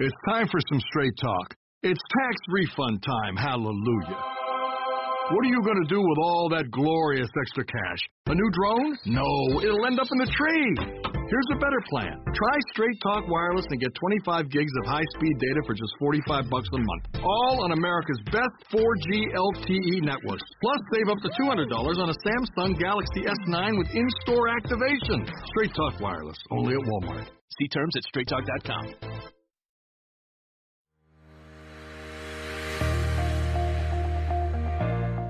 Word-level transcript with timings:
It's 0.00 0.16
time 0.24 0.48
for 0.48 0.56
some 0.72 0.80
straight 0.88 1.12
talk. 1.20 1.52
It's 1.84 2.00
tax 2.00 2.36
refund 2.48 3.04
time, 3.04 3.36
hallelujah. 3.36 4.16
What 5.28 5.44
are 5.44 5.52
you 5.52 5.60
going 5.60 5.76
to 5.76 5.88
do 5.92 6.00
with 6.00 6.18
all 6.24 6.48
that 6.56 6.72
glorious 6.72 7.28
extra 7.28 7.68
cash? 7.68 8.00
A 8.32 8.34
new 8.34 8.48
drone? 8.48 8.96
No, 9.12 9.28
it'll 9.60 9.84
end 9.84 10.00
up 10.00 10.08
in 10.08 10.16
the 10.24 10.30
tree. 10.32 10.72
Here's 11.04 11.50
a 11.52 11.60
better 11.60 11.84
plan. 11.92 12.16
Try 12.32 12.56
Straight 12.72 12.96
Talk 13.04 13.28
Wireless 13.28 13.68
and 13.68 13.76
get 13.76 13.92
25 14.00 14.48
gigs 14.48 14.72
of 14.80 14.88
high-speed 14.88 15.36
data 15.36 15.60
for 15.68 15.76
just 15.76 15.92
45 16.00 16.48
bucks 16.48 16.72
a 16.72 16.80
month. 16.80 17.20
All 17.20 17.60
on 17.68 17.76
America's 17.76 18.24
best 18.32 18.56
4G 18.72 19.36
LTE 19.36 20.00
networks. 20.00 20.48
Plus, 20.64 20.80
save 20.96 21.12
up 21.12 21.20
to 21.20 21.30
$200 21.44 21.68
on 21.76 22.08
a 22.08 22.16
Samsung 22.24 22.72
Galaxy 22.80 23.28
S9 23.28 23.76
with 23.76 23.92
in-store 23.92 24.48
activation. 24.48 25.28
Straight 25.52 25.76
Talk 25.76 26.00
Wireless, 26.00 26.40
only 26.56 26.72
at 26.72 26.80
Walmart. 26.88 27.28
See 27.60 27.68
terms 27.68 27.92
at 28.00 28.04
straighttalk.com. 28.08 29.39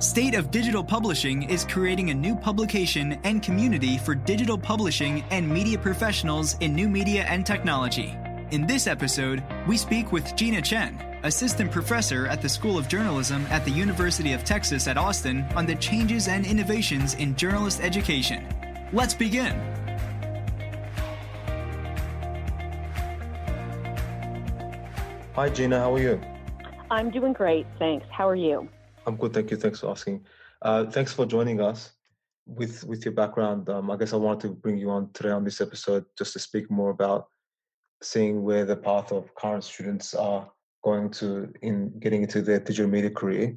State 0.01 0.35
of 0.35 0.51
Digital 0.51 0.83
Publishing 0.83 1.43
is 1.43 1.67
creating 1.67 2.09
a 2.09 2.15
new 2.15 2.35
publication 2.35 3.21
and 3.25 3.43
community 3.43 3.99
for 3.99 4.15
digital 4.15 4.57
publishing 4.57 5.23
and 5.31 5.47
media 5.47 5.77
professionals 5.77 6.57
in 6.61 6.75
new 6.75 6.89
media 6.89 7.25
and 7.25 7.45
technology. 7.45 8.17
In 8.51 8.67
this 8.67 8.87
episode, 8.87 9.45
we 9.69 9.77
speak 9.77 10.11
with 10.11 10.35
Gina 10.35 10.63
Chen, 10.63 10.99
assistant 11.23 11.71
professor 11.71 12.27
at 12.29 12.41
the 12.41 12.49
School 12.49 12.79
of 12.79 12.89
Journalism 12.89 13.45
at 13.51 13.63
the 13.67 13.71
University 13.71 14.33
of 14.33 14.43
Texas 14.43 14.89
at 14.89 14.97
Austin, 14.97 15.45
on 15.55 15.67
the 15.67 15.75
changes 15.75 16.29
and 16.29 16.47
innovations 16.47 17.13
in 17.13 17.37
journalist 17.37 17.83
education. 17.83 18.49
Let's 18.95 19.13
begin. 19.13 19.53
Hi, 25.35 25.51
Gina. 25.51 25.79
How 25.79 25.95
are 25.95 26.01
you? 26.01 26.19
I'm 26.91 27.11
doing 27.11 27.35
great, 27.35 27.67
thanks. 27.79 28.07
How 28.11 28.27
are 28.27 28.35
you? 28.35 28.67
I'm 29.07 29.17
good, 29.17 29.33
thank 29.33 29.51
you. 29.51 29.57
Thanks 29.57 29.81
for 29.81 29.91
asking. 29.91 30.27
Uh, 30.63 30.85
thanks 30.85 31.13
for 31.13 31.27
joining 31.27 31.61
us. 31.61 31.93
With 32.47 32.85
with 32.85 33.05
your 33.05 33.15
background, 33.15 33.69
um, 33.69 33.91
I 33.91 33.97
guess 33.97 34.13
I 34.13 34.17
wanted 34.17 34.49
to 34.49 34.55
bring 34.55 34.77
you 34.77 34.91
on 34.91 35.11
today 35.13 35.31
on 35.31 35.45
this 35.45 35.61
episode 35.61 36.05
just 36.19 36.33
to 36.33 36.39
speak 36.39 36.71
more 36.71 36.91
about 36.91 37.29
seeing 38.03 38.43
where 38.43 38.65
the 38.65 38.77
path 38.77 39.13
of 39.13 39.35
current 39.35 39.63
students 39.63 40.15
are 40.15 40.51
going 40.83 41.11
to 41.11 41.53
in 41.63 41.99
getting 42.01 42.23
into 42.23 42.43
their 42.43 42.59
digital 42.59 42.91
media 42.91 43.11
career, 43.11 43.57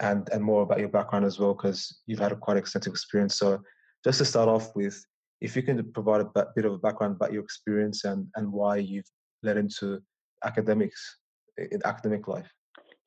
and 0.00 0.28
and 0.32 0.42
more 0.42 0.62
about 0.62 0.78
your 0.78 0.88
background 0.88 1.24
as 1.24 1.38
well 1.38 1.54
because 1.54 2.00
you've 2.06 2.20
had 2.20 2.32
a 2.32 2.36
quite 2.36 2.56
extensive 2.56 2.92
experience. 2.92 3.34
So 3.36 3.60
just 4.04 4.18
to 4.18 4.24
start 4.24 4.48
off 4.48 4.74
with, 4.76 5.04
if 5.40 5.56
you 5.56 5.62
can 5.62 5.92
provide 5.92 6.20
a 6.20 6.46
bit 6.54 6.64
of 6.64 6.72
a 6.74 6.78
background 6.78 7.16
about 7.16 7.32
your 7.32 7.42
experience 7.42 8.04
and 8.04 8.26
and 8.36 8.52
why 8.52 8.76
you've 8.76 9.10
led 9.42 9.56
into 9.56 10.00
academics 10.44 11.18
in 11.56 11.80
academic 11.84 12.28
life. 12.28 12.50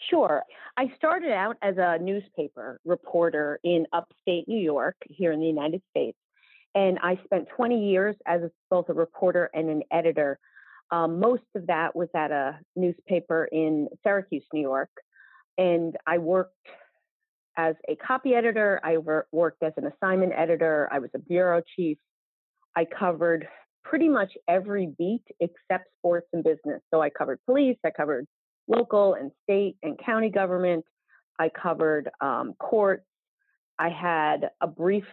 Sure. 0.09 0.43
I 0.77 0.91
started 0.97 1.31
out 1.31 1.57
as 1.61 1.75
a 1.77 1.99
newspaper 1.99 2.79
reporter 2.85 3.59
in 3.63 3.85
upstate 3.93 4.47
New 4.47 4.59
York, 4.59 4.95
here 5.09 5.31
in 5.31 5.39
the 5.39 5.47
United 5.47 5.81
States. 5.89 6.17
And 6.73 6.97
I 7.03 7.19
spent 7.25 7.47
20 7.55 7.89
years 7.89 8.15
as 8.25 8.41
both 8.69 8.89
a 8.89 8.93
reporter 8.93 9.49
and 9.53 9.69
an 9.69 9.83
editor. 9.91 10.39
Um, 10.89 11.19
most 11.19 11.43
of 11.55 11.67
that 11.67 11.95
was 11.95 12.07
at 12.15 12.31
a 12.31 12.59
newspaper 12.75 13.45
in 13.51 13.87
Syracuse, 14.03 14.45
New 14.53 14.61
York. 14.61 14.89
And 15.57 15.95
I 16.07 16.17
worked 16.17 16.55
as 17.57 17.75
a 17.89 17.95
copy 17.95 18.33
editor, 18.33 18.79
I 18.83 18.97
worked 19.31 19.61
as 19.61 19.73
an 19.77 19.85
assignment 19.85 20.33
editor, 20.35 20.87
I 20.91 20.99
was 20.99 21.09
a 21.13 21.19
bureau 21.19 21.61
chief. 21.75 21.97
I 22.75 22.85
covered 22.85 23.47
pretty 23.83 24.07
much 24.07 24.31
every 24.47 24.93
beat 24.97 25.23
except 25.41 25.89
sports 25.99 26.27
and 26.31 26.43
business. 26.43 26.81
So 26.93 27.01
I 27.01 27.09
covered 27.09 27.39
police, 27.45 27.77
I 27.85 27.91
covered 27.91 28.25
local 28.67 29.15
and 29.15 29.31
state 29.43 29.77
and 29.83 29.97
county 29.99 30.29
government. 30.29 30.85
I 31.39 31.49
covered 31.49 32.09
um, 32.21 32.53
courts. 32.59 33.05
I 33.79 33.89
had 33.89 34.51
a 34.61 34.67
brief 34.67 35.05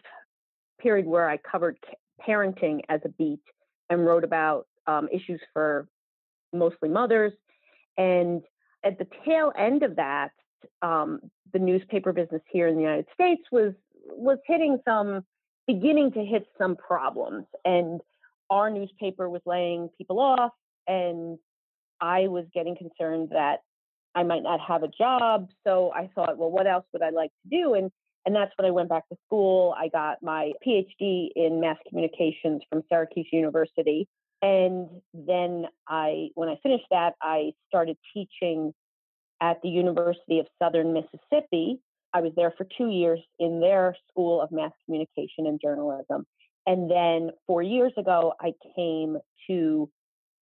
period 0.81 1.07
where 1.07 1.29
I 1.29 1.39
covered 1.39 1.79
parenting 2.27 2.81
as 2.89 3.01
a 3.05 3.09
beat 3.09 3.41
and 3.91 4.05
wrote 4.05 4.25
about 4.25 4.67
um, 4.87 5.09
issues 5.13 5.41
for 5.53 5.89
mostly 6.53 6.89
mothers. 6.89 7.33
And 7.97 8.43
at 8.85 8.99
the 8.99 9.07
tail 9.25 9.53
end 9.59 9.83
of 9.83 9.97
that, 9.97 10.31
um, 10.83 11.21
the 11.53 11.59
newspaper 11.59 12.13
business 12.13 12.43
here 12.51 12.69
in 12.69 12.77
the 12.77 12.83
United 12.83 13.07
States 13.15 13.43
was 13.51 13.73
was 14.11 14.39
hitting 14.47 14.79
some, 14.87 15.23
beginning 15.67 16.13
to 16.13 16.25
hit 16.25 16.47
some 16.57 16.77
problems, 16.77 17.45
and 17.65 18.01
our 18.49 18.71
newspaper 18.71 19.29
was 19.29 19.43
laying 19.45 19.91
people 19.99 20.19
off, 20.19 20.53
and 20.87 21.39
I 22.01 22.29
was 22.29 22.45
getting 22.55 22.77
concerned 22.77 23.31
that 23.33 23.61
I 24.15 24.23
might 24.23 24.43
not 24.43 24.61
have 24.61 24.83
a 24.83 24.89
job. 24.89 25.49
So 25.67 25.93
I 25.95 26.11
thought, 26.15 26.39
well, 26.39 26.51
what 26.51 26.67
else 26.67 26.85
would 26.93 27.03
I 27.03 27.11
like 27.11 27.31
to 27.43 27.51
do? 27.51 27.75
And 27.75 27.91
and 28.27 28.35
that's 28.35 28.53
when 28.59 28.67
I 28.67 28.71
went 28.71 28.91
back 28.91 29.09
to 29.09 29.17
school. 29.27 29.75
I 29.79 29.89
got 29.89 30.23
my 30.23 30.53
PhD 30.67 31.29
in 31.35 31.61
mass 31.61 31.79
communications 31.89 32.63
from 32.69 32.83
Syracuse 32.91 33.29
University. 33.33 34.07
And 34.43 34.89
then 35.15 35.67
I 35.89 36.29
when 36.35 36.49
I 36.49 36.57
finished 36.63 36.87
that, 36.91 37.15
I 37.23 37.53
started 37.69 37.97
teaching 38.13 38.75
at 39.41 39.63
the 39.63 39.69
University 39.69 40.41
of 40.41 40.47
Southern 40.61 40.93
Mississippi. 40.93 41.81
I 42.13 42.21
was 42.21 42.33
there 42.37 42.53
for 42.57 42.67
two 42.77 42.89
years 42.89 43.21
in 43.39 43.61
their 43.61 43.97
School 44.11 44.41
of 44.41 44.51
Mass 44.51 44.73
Communication 44.85 45.47
and 45.47 45.61
Journalism. 45.61 46.27
And 46.67 46.91
then 46.91 47.31
four 47.47 47.63
years 47.63 47.93
ago, 47.97 48.35
I 48.41 48.53
came 48.77 49.17
to 49.49 49.91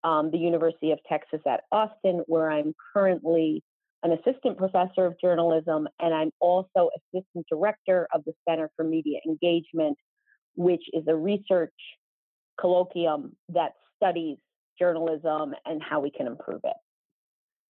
um, 0.04 0.30
the 0.30 0.38
University 0.38 0.92
of 0.92 0.98
Texas 1.08 1.40
at 1.46 1.62
Austin, 1.72 2.22
where 2.26 2.50
I'm 2.50 2.74
currently 2.92 3.62
an 4.02 4.12
assistant 4.12 4.58
professor 4.58 5.06
of 5.06 5.14
journalism, 5.20 5.88
and 5.98 6.14
I'm 6.14 6.30
also 6.40 6.90
assistant 6.96 7.46
director 7.50 8.06
of 8.14 8.22
the 8.24 8.32
Center 8.48 8.70
for 8.76 8.84
Media 8.84 9.18
Engagement, 9.26 9.96
which 10.54 10.82
is 10.92 11.04
a 11.08 11.14
research 11.14 11.74
colloquium 12.60 13.32
that 13.48 13.72
studies 13.96 14.38
journalism 14.78 15.54
and 15.64 15.82
how 15.82 16.00
we 16.00 16.10
can 16.10 16.26
improve 16.26 16.60
it. 16.64 16.76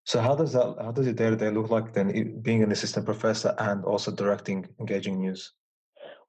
So 0.05 0.21
how 0.21 0.37
does 0.37 0.53
that 0.53 0.77
how 0.81 0.93
does 0.93 1.07
your 1.07 1.15
day 1.15 1.31
to 1.31 1.37
day 1.37 1.51
look 1.51 1.71
like 1.71 1.93
then 1.93 2.41
being 2.41 2.63
an 2.63 2.71
assistant 2.71 3.07
professor 3.07 3.55
and 3.59 3.85
also 3.85 4.13
directing 4.13 4.69
engaging 4.79 5.21
news? 5.21 5.53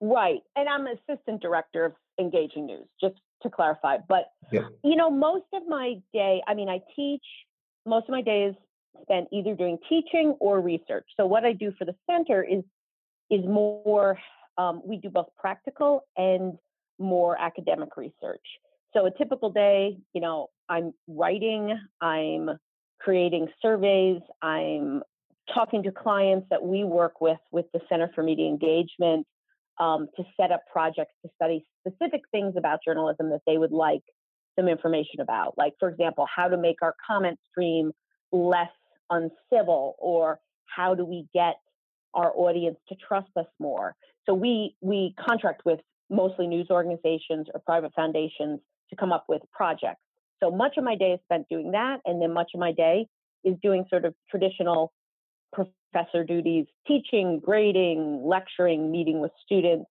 Right. 0.01 0.41
And 0.55 0.67
I'm 0.67 0.87
assistant 0.87 1.41
director 1.41 1.85
of 1.85 1.93
engaging 2.19 2.65
news, 2.67 2.87
just 2.99 3.15
to 3.43 3.49
clarify. 3.49 3.97
But 4.07 4.31
yeah. 4.51 4.67
you 4.83 4.95
know, 4.95 5.09
most 5.09 5.45
of 5.53 5.63
my 5.67 5.95
day, 6.13 6.41
I 6.47 6.53
mean, 6.53 6.69
I 6.69 6.81
teach. 6.95 7.23
Most 7.85 8.03
of 8.03 8.09
my 8.09 8.21
days 8.21 8.53
spent 9.03 9.27
either 9.31 9.55
doing 9.55 9.77
teaching 9.87 10.35
or 10.39 10.59
research. 10.59 11.05
So 11.15 11.25
what 11.25 11.45
I 11.45 11.53
do 11.53 11.71
for 11.77 11.85
the 11.85 11.95
center 12.09 12.43
is 12.43 12.63
is 13.29 13.45
more. 13.45 14.17
Um, 14.57 14.81
we 14.83 14.97
do 14.97 15.09
both 15.09 15.27
practical 15.37 16.05
and 16.15 16.57
more 16.97 17.39
academic 17.39 17.95
research. 17.95 18.41
So 18.93 19.05
a 19.05 19.11
typical 19.11 19.51
day, 19.51 19.97
you 20.13 20.21
know, 20.21 20.47
I'm 20.67 20.93
writing, 21.07 21.77
I'm 22.01 22.49
creating 22.99 23.49
surveys, 23.61 24.21
I'm 24.41 25.03
talking 25.53 25.83
to 25.83 25.91
clients 25.91 26.47
that 26.49 26.63
we 26.63 26.83
work 26.83 27.21
with 27.21 27.37
with 27.51 27.65
the 27.73 27.79
Center 27.87 28.09
for 28.15 28.23
Media 28.23 28.47
Engagement 28.47 29.27
um, 29.79 30.07
to 30.17 30.23
set 30.39 30.51
up 30.51 30.61
projects 30.71 31.13
to 31.23 31.31
study 31.35 31.65
specific 31.79 32.21
things 32.31 32.55
about 32.57 32.79
journalism 32.83 33.29
that 33.29 33.41
they 33.45 33.57
would 33.57 33.71
like 33.71 34.03
some 34.57 34.67
information 34.67 35.21
about. 35.21 35.53
Like, 35.57 35.73
for 35.79 35.89
example, 35.89 36.25
how 36.33 36.47
to 36.47 36.57
make 36.57 36.77
our 36.81 36.95
comment 37.05 37.39
stream 37.51 37.91
less 38.31 38.71
uncivil, 39.09 39.95
or 39.99 40.39
how 40.65 40.95
do 40.95 41.05
we 41.05 41.27
get 41.33 41.55
our 42.13 42.31
audience 42.35 42.77
to 42.89 42.95
trust 42.95 43.29
us 43.37 43.45
more. 43.59 43.95
So 44.25 44.33
we 44.33 44.75
we 44.81 45.13
contract 45.19 45.61
with 45.65 45.79
mostly 46.09 46.47
news 46.47 46.67
organizations 46.69 47.47
or 47.53 47.61
private 47.65 47.93
foundations 47.95 48.59
to 48.89 48.95
come 48.95 49.11
up 49.11 49.25
with 49.29 49.41
projects. 49.51 50.01
So 50.41 50.51
much 50.51 50.77
of 50.77 50.83
my 50.83 50.95
day 50.95 51.11
is 51.11 51.19
spent 51.25 51.47
doing 51.49 51.71
that, 51.71 51.99
and 52.05 52.21
then 52.21 52.33
much 52.33 52.51
of 52.53 52.59
my 52.59 52.71
day 52.71 53.07
is 53.43 53.55
doing 53.61 53.85
sort 53.89 54.05
of 54.05 54.13
traditional 54.29 54.91
professor 55.91 56.23
duties, 56.23 56.65
teaching, 56.87 57.39
grading, 57.43 58.23
lecturing, 58.25 58.91
meeting 58.91 59.19
with 59.19 59.31
students. 59.45 59.89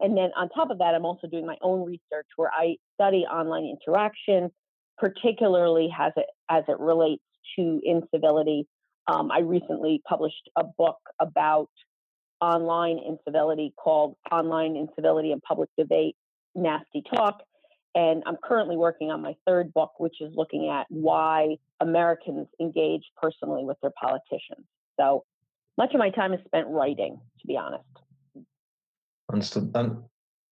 And 0.00 0.16
then 0.16 0.30
on 0.36 0.48
top 0.50 0.70
of 0.70 0.78
that, 0.78 0.94
I'm 0.94 1.04
also 1.04 1.26
doing 1.26 1.46
my 1.46 1.56
own 1.62 1.86
research 1.86 2.26
where 2.36 2.50
I 2.52 2.76
study 2.94 3.24
online 3.24 3.64
interaction, 3.64 4.50
particularly 4.98 5.88
as 5.98 6.12
it, 6.16 6.26
as 6.50 6.64
it 6.68 6.78
relates 6.78 7.22
to 7.58 7.80
incivility. 7.84 8.66
Um, 9.06 9.30
I 9.30 9.40
recently 9.40 10.02
published 10.06 10.50
a 10.56 10.64
book 10.64 10.98
about 11.20 11.70
online 12.40 12.98
incivility 12.98 13.72
called 13.76 14.16
Online 14.30 14.76
Incivility 14.76 15.32
and 15.32 15.40
Public 15.42 15.70
Debate 15.78 16.16
Nasty 16.54 17.02
Talk. 17.14 17.42
And 17.94 18.22
I'm 18.26 18.36
currently 18.44 18.76
working 18.76 19.10
on 19.10 19.22
my 19.22 19.34
third 19.46 19.72
book, 19.72 19.92
which 19.98 20.20
is 20.20 20.30
looking 20.34 20.68
at 20.68 20.86
why 20.90 21.56
Americans 21.80 22.48
engage 22.60 23.04
personally 23.16 23.64
with 23.64 23.78
their 23.80 23.92
politicians. 23.98 24.66
So 25.00 25.24
much 25.78 25.92
of 25.94 25.98
my 25.98 26.10
time 26.10 26.32
is 26.32 26.40
spent 26.46 26.66
writing, 26.68 27.20
to 27.40 27.46
be 27.46 27.56
honest. 27.56 27.84
Understood. 29.32 29.70
And 29.74 30.02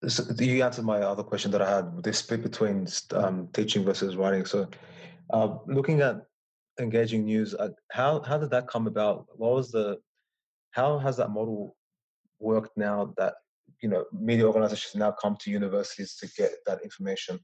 so 0.09 0.25
you 0.39 0.63
answered 0.63 0.85
my 0.85 1.01
other 1.01 1.23
question 1.23 1.51
that 1.53 1.63
I 1.63 1.77
had: 1.77 2.03
the 2.03 2.13
split 2.13 2.43
between 2.43 2.87
um, 3.13 3.49
teaching 3.53 3.85
versus 3.85 4.17
writing. 4.17 4.45
So, 4.45 4.69
uh, 5.31 5.57
looking 5.67 6.01
at 6.01 6.23
engaging 6.81 7.25
news. 7.25 7.55
Uh, 7.55 7.71
how 7.91 8.23
how 8.23 8.39
did 8.39 8.51
that 8.51 8.69
come 8.69 8.87
about? 8.87 9.27
What 9.37 9.53
was 9.53 9.71
the 9.71 9.99
how 10.73 10.99
has 10.99 11.17
that 11.17 11.31
model 11.31 11.77
worked 12.39 12.77
now 12.77 13.15
that 13.17 13.35
you 13.83 13.89
know 13.89 14.05
media 14.13 14.47
organizations 14.47 14.95
now 14.97 15.13
come 15.13 15.37
to 15.41 15.51
universities 15.51 16.17
to 16.17 16.29
get 16.37 16.53
that 16.67 16.83
information? 16.83 17.39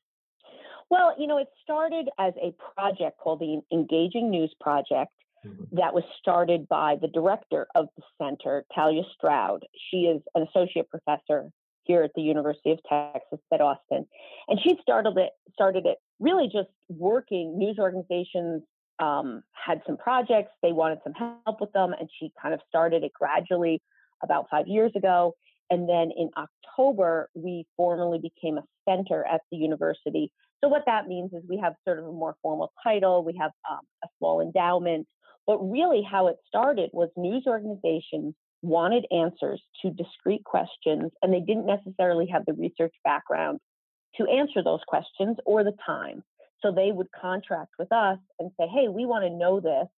Well, 0.90 1.14
you 1.16 1.28
know, 1.28 1.38
it 1.38 1.46
started 1.62 2.08
as 2.18 2.34
a 2.42 2.52
project 2.74 3.18
called 3.18 3.38
the 3.38 3.60
Engaging 3.72 4.28
News 4.28 4.52
Project 4.60 5.12
mm-hmm. 5.44 5.76
that 5.76 5.94
was 5.94 6.04
started 6.18 6.68
by 6.68 6.96
the 7.00 7.08
director 7.08 7.66
of 7.74 7.88
the 7.96 8.02
center, 8.20 8.64
Talia 8.74 9.02
Stroud. 9.16 9.64
She 9.90 10.02
is 10.02 10.22
an 10.34 10.46
associate 10.48 10.88
professor 10.90 11.50
here 11.84 12.02
at 12.02 12.10
the 12.14 12.22
University 12.22 12.70
of 12.72 12.78
Texas 12.88 13.40
at 13.52 13.60
Austin. 13.60 14.06
And 14.48 14.60
she 14.62 14.76
started 14.82 15.16
it 15.16 15.30
started 15.52 15.86
it 15.86 15.98
really 16.18 16.48
just 16.52 16.68
working 16.88 17.58
news 17.58 17.78
organizations 17.78 18.62
um, 19.00 19.42
had 19.52 19.80
some 19.86 19.96
projects, 19.96 20.52
they 20.62 20.72
wanted 20.72 20.98
some 21.02 21.14
help 21.14 21.60
with 21.60 21.72
them, 21.72 21.94
and 21.98 22.08
she 22.18 22.30
kind 22.40 22.52
of 22.52 22.60
started 22.68 23.02
it 23.02 23.12
gradually 23.14 23.80
about 24.22 24.46
five 24.50 24.68
years 24.68 24.92
ago. 24.94 25.34
And 25.70 25.88
then 25.88 26.10
in 26.16 26.28
October, 26.36 27.30
we 27.34 27.64
formally 27.76 28.18
became 28.18 28.58
a 28.58 28.64
center 28.88 29.24
at 29.24 29.40
the 29.50 29.56
university. 29.56 30.30
So, 30.62 30.68
what 30.68 30.82
that 30.86 31.06
means 31.06 31.32
is 31.32 31.42
we 31.48 31.58
have 31.58 31.74
sort 31.86 31.98
of 31.98 32.06
a 32.06 32.12
more 32.12 32.36
formal 32.42 32.72
title, 32.82 33.24
we 33.24 33.36
have 33.40 33.52
um, 33.70 33.80
a 34.04 34.08
small 34.18 34.40
endowment. 34.40 35.06
But 35.50 35.68
really, 35.68 36.06
how 36.08 36.28
it 36.28 36.36
started 36.46 36.90
was 36.92 37.08
news 37.16 37.42
organizations 37.48 38.34
wanted 38.62 39.04
answers 39.10 39.60
to 39.82 39.90
discrete 39.90 40.44
questions, 40.44 41.10
and 41.22 41.34
they 41.34 41.40
didn't 41.40 41.66
necessarily 41.66 42.28
have 42.32 42.44
the 42.46 42.52
research 42.52 42.94
background 43.02 43.58
to 44.14 44.28
answer 44.28 44.62
those 44.62 44.78
questions 44.86 45.38
or 45.44 45.64
the 45.64 45.74
time. 45.84 46.22
So 46.62 46.70
they 46.70 46.92
would 46.92 47.08
contract 47.20 47.72
with 47.80 47.90
us 47.90 48.18
and 48.38 48.52
say, 48.60 48.68
hey, 48.68 48.86
we 48.86 49.06
want 49.06 49.24
to 49.24 49.36
know 49.36 49.58
this. 49.58 49.88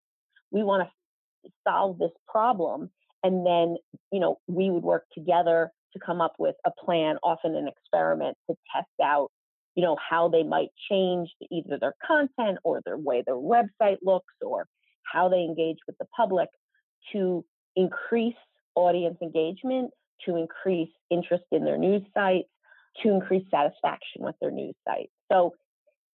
We 0.53 0.63
want 0.63 0.89
to 0.89 1.51
solve 1.69 1.99
this 1.99 2.13
problem. 2.27 2.89
And 3.23 3.45
then, 3.45 3.77
you 4.11 4.21
know, 4.21 4.39
we 4.47 4.71
would 4.71 4.83
work 4.83 5.05
together 5.13 5.71
to 5.93 5.99
come 5.99 6.23
up 6.23 6.33
with 6.39 6.57
a 6.65 6.71
plan, 6.83 7.19
often 7.23 7.57
an 7.57 7.69
experiment 7.69 8.39
to 8.49 8.57
test 8.75 8.89
out, 9.05 9.29
you 9.75 9.83
know, 9.83 9.99
how 9.99 10.31
they 10.31 10.45
might 10.45 10.71
change 10.91 11.29
either 11.51 11.77
their 11.79 11.95
content 12.07 12.57
or 12.65 12.81
their 12.87 12.97
way 12.97 13.23
their 13.27 13.37
website 13.37 13.99
looks 14.03 14.33
or 14.41 14.65
how 15.11 15.29
they 15.29 15.41
engage 15.41 15.79
with 15.87 15.97
the 15.99 16.07
public 16.17 16.49
to 17.13 17.45
increase 17.77 18.35
audience 18.75 19.19
engagement, 19.23 19.91
to 20.27 20.37
increase 20.37 20.91
interest 21.11 21.45
in 21.51 21.65
their 21.65 21.79
news 21.79 22.03
sites, 22.15 22.49
to 23.03 23.11
increase 23.11 23.45
satisfaction 23.51 24.23
with 24.23 24.35
their 24.41 24.51
news 24.51 24.75
sites. 24.87 25.13
So 25.31 25.55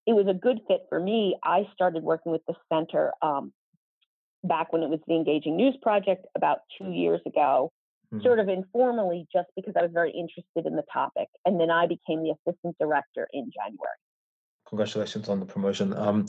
it 0.06 0.14
was 0.14 0.28
a 0.28 0.34
good 0.34 0.60
fit 0.68 0.82
for 0.90 1.00
me. 1.00 1.36
I 1.44 1.68
started 1.74 2.04
working 2.04 2.32
with 2.32 2.42
the 2.48 2.54
center 2.72 3.12
um, 3.22 3.52
back 4.44 4.72
when 4.72 4.84
it 4.84 4.90
was 4.90 5.00
the 5.08 5.16
Engaging 5.16 5.58
News 5.58 5.76
Project 5.82 6.26
about 6.36 6.60
two 6.78 6.92
years 6.92 7.20
ago, 7.26 7.72
mm-hmm. 8.14 8.24
sort 8.24 8.40
of 8.40 8.48
informally, 8.48 9.28
just 9.34 9.50
because 9.56 9.74
I 9.78 9.82
was 9.82 9.92
very 9.94 10.12
interested 10.12 10.66
in 10.66 10.76
the 10.76 10.84
topic. 10.94 11.28
And 11.46 11.60
then 11.60 11.70
I 11.70 11.88
became 11.88 12.24
the 12.24 12.32
assistant 12.32 12.78
director 12.80 13.28
in 13.34 13.52
January. 13.54 13.98
Congratulations 14.70 15.30
on 15.30 15.40
the 15.40 15.46
promotion. 15.46 15.94
Um, 15.94 16.26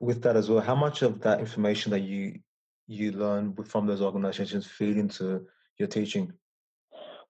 with 0.00 0.22
that 0.22 0.36
as 0.36 0.48
well, 0.48 0.60
how 0.60 0.74
much 0.74 1.02
of 1.02 1.20
that 1.20 1.40
information 1.40 1.90
that 1.92 2.00
you 2.00 2.40
you 2.86 3.12
learn 3.12 3.54
from 3.64 3.86
those 3.86 4.00
organizations 4.00 4.66
feed 4.66 4.96
into 4.96 5.46
your 5.78 5.86
teaching? 5.86 6.32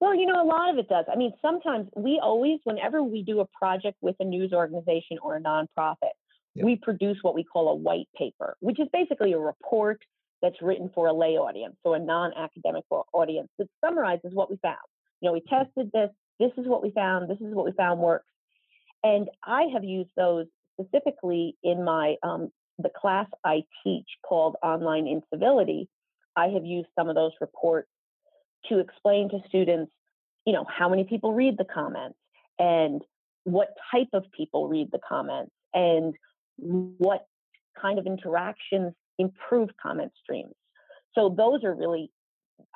Well, 0.00 0.14
you 0.14 0.24
know, 0.24 0.42
a 0.42 0.48
lot 0.48 0.70
of 0.70 0.78
it 0.78 0.88
does. 0.88 1.04
I 1.12 1.16
mean, 1.16 1.32
sometimes 1.42 1.88
we 1.94 2.18
always, 2.22 2.60
whenever 2.64 3.02
we 3.02 3.22
do 3.22 3.40
a 3.40 3.46
project 3.46 3.98
with 4.00 4.16
a 4.20 4.24
news 4.24 4.54
organization 4.54 5.18
or 5.22 5.36
a 5.36 5.40
nonprofit, 5.40 6.14
yep. 6.54 6.64
we 6.64 6.76
produce 6.76 7.18
what 7.20 7.34
we 7.34 7.44
call 7.44 7.68
a 7.68 7.74
white 7.74 8.08
paper, 8.16 8.56
which 8.60 8.80
is 8.80 8.88
basically 8.94 9.34
a 9.34 9.38
report 9.38 10.00
that's 10.40 10.62
written 10.62 10.90
for 10.94 11.08
a 11.08 11.12
lay 11.12 11.36
audience, 11.36 11.76
so 11.82 11.92
a 11.92 11.98
non 11.98 12.32
academic 12.34 12.84
audience 13.12 13.50
that 13.58 13.68
summarizes 13.84 14.32
what 14.32 14.50
we 14.50 14.56
found. 14.62 14.78
You 15.20 15.28
know, 15.28 15.32
we 15.34 15.42
tested 15.42 15.90
this, 15.92 16.08
this 16.38 16.52
is 16.56 16.66
what 16.66 16.82
we 16.82 16.90
found, 16.92 17.28
this 17.28 17.40
is 17.42 17.54
what 17.54 17.66
we 17.66 17.72
found 17.72 18.00
works. 18.00 18.24
And 19.04 19.28
I 19.44 19.64
have 19.74 19.84
used 19.84 20.10
those 20.16 20.46
specifically 20.80 21.56
in 21.62 21.84
my 21.84 22.16
um, 22.22 22.50
the 22.82 22.90
class 22.90 23.26
I 23.44 23.64
teach 23.84 24.06
called 24.26 24.56
Online 24.62 25.06
Incivility. 25.06 25.88
I 26.36 26.48
have 26.48 26.64
used 26.64 26.88
some 26.98 27.08
of 27.08 27.14
those 27.14 27.32
reports 27.40 27.88
to 28.68 28.78
explain 28.78 29.28
to 29.30 29.38
students, 29.48 29.92
you 30.46 30.52
know, 30.52 30.64
how 30.68 30.88
many 30.88 31.04
people 31.04 31.32
read 31.32 31.56
the 31.58 31.64
comments 31.64 32.18
and 32.58 33.02
what 33.44 33.68
type 33.90 34.08
of 34.12 34.24
people 34.36 34.68
read 34.68 34.88
the 34.92 35.00
comments 35.06 35.52
and 35.74 36.14
what 36.58 37.26
kind 37.80 37.98
of 37.98 38.06
interactions 38.06 38.92
improve 39.18 39.70
comment 39.80 40.12
streams. 40.22 40.54
So 41.14 41.34
those 41.36 41.64
are 41.64 41.74
really 41.74 42.10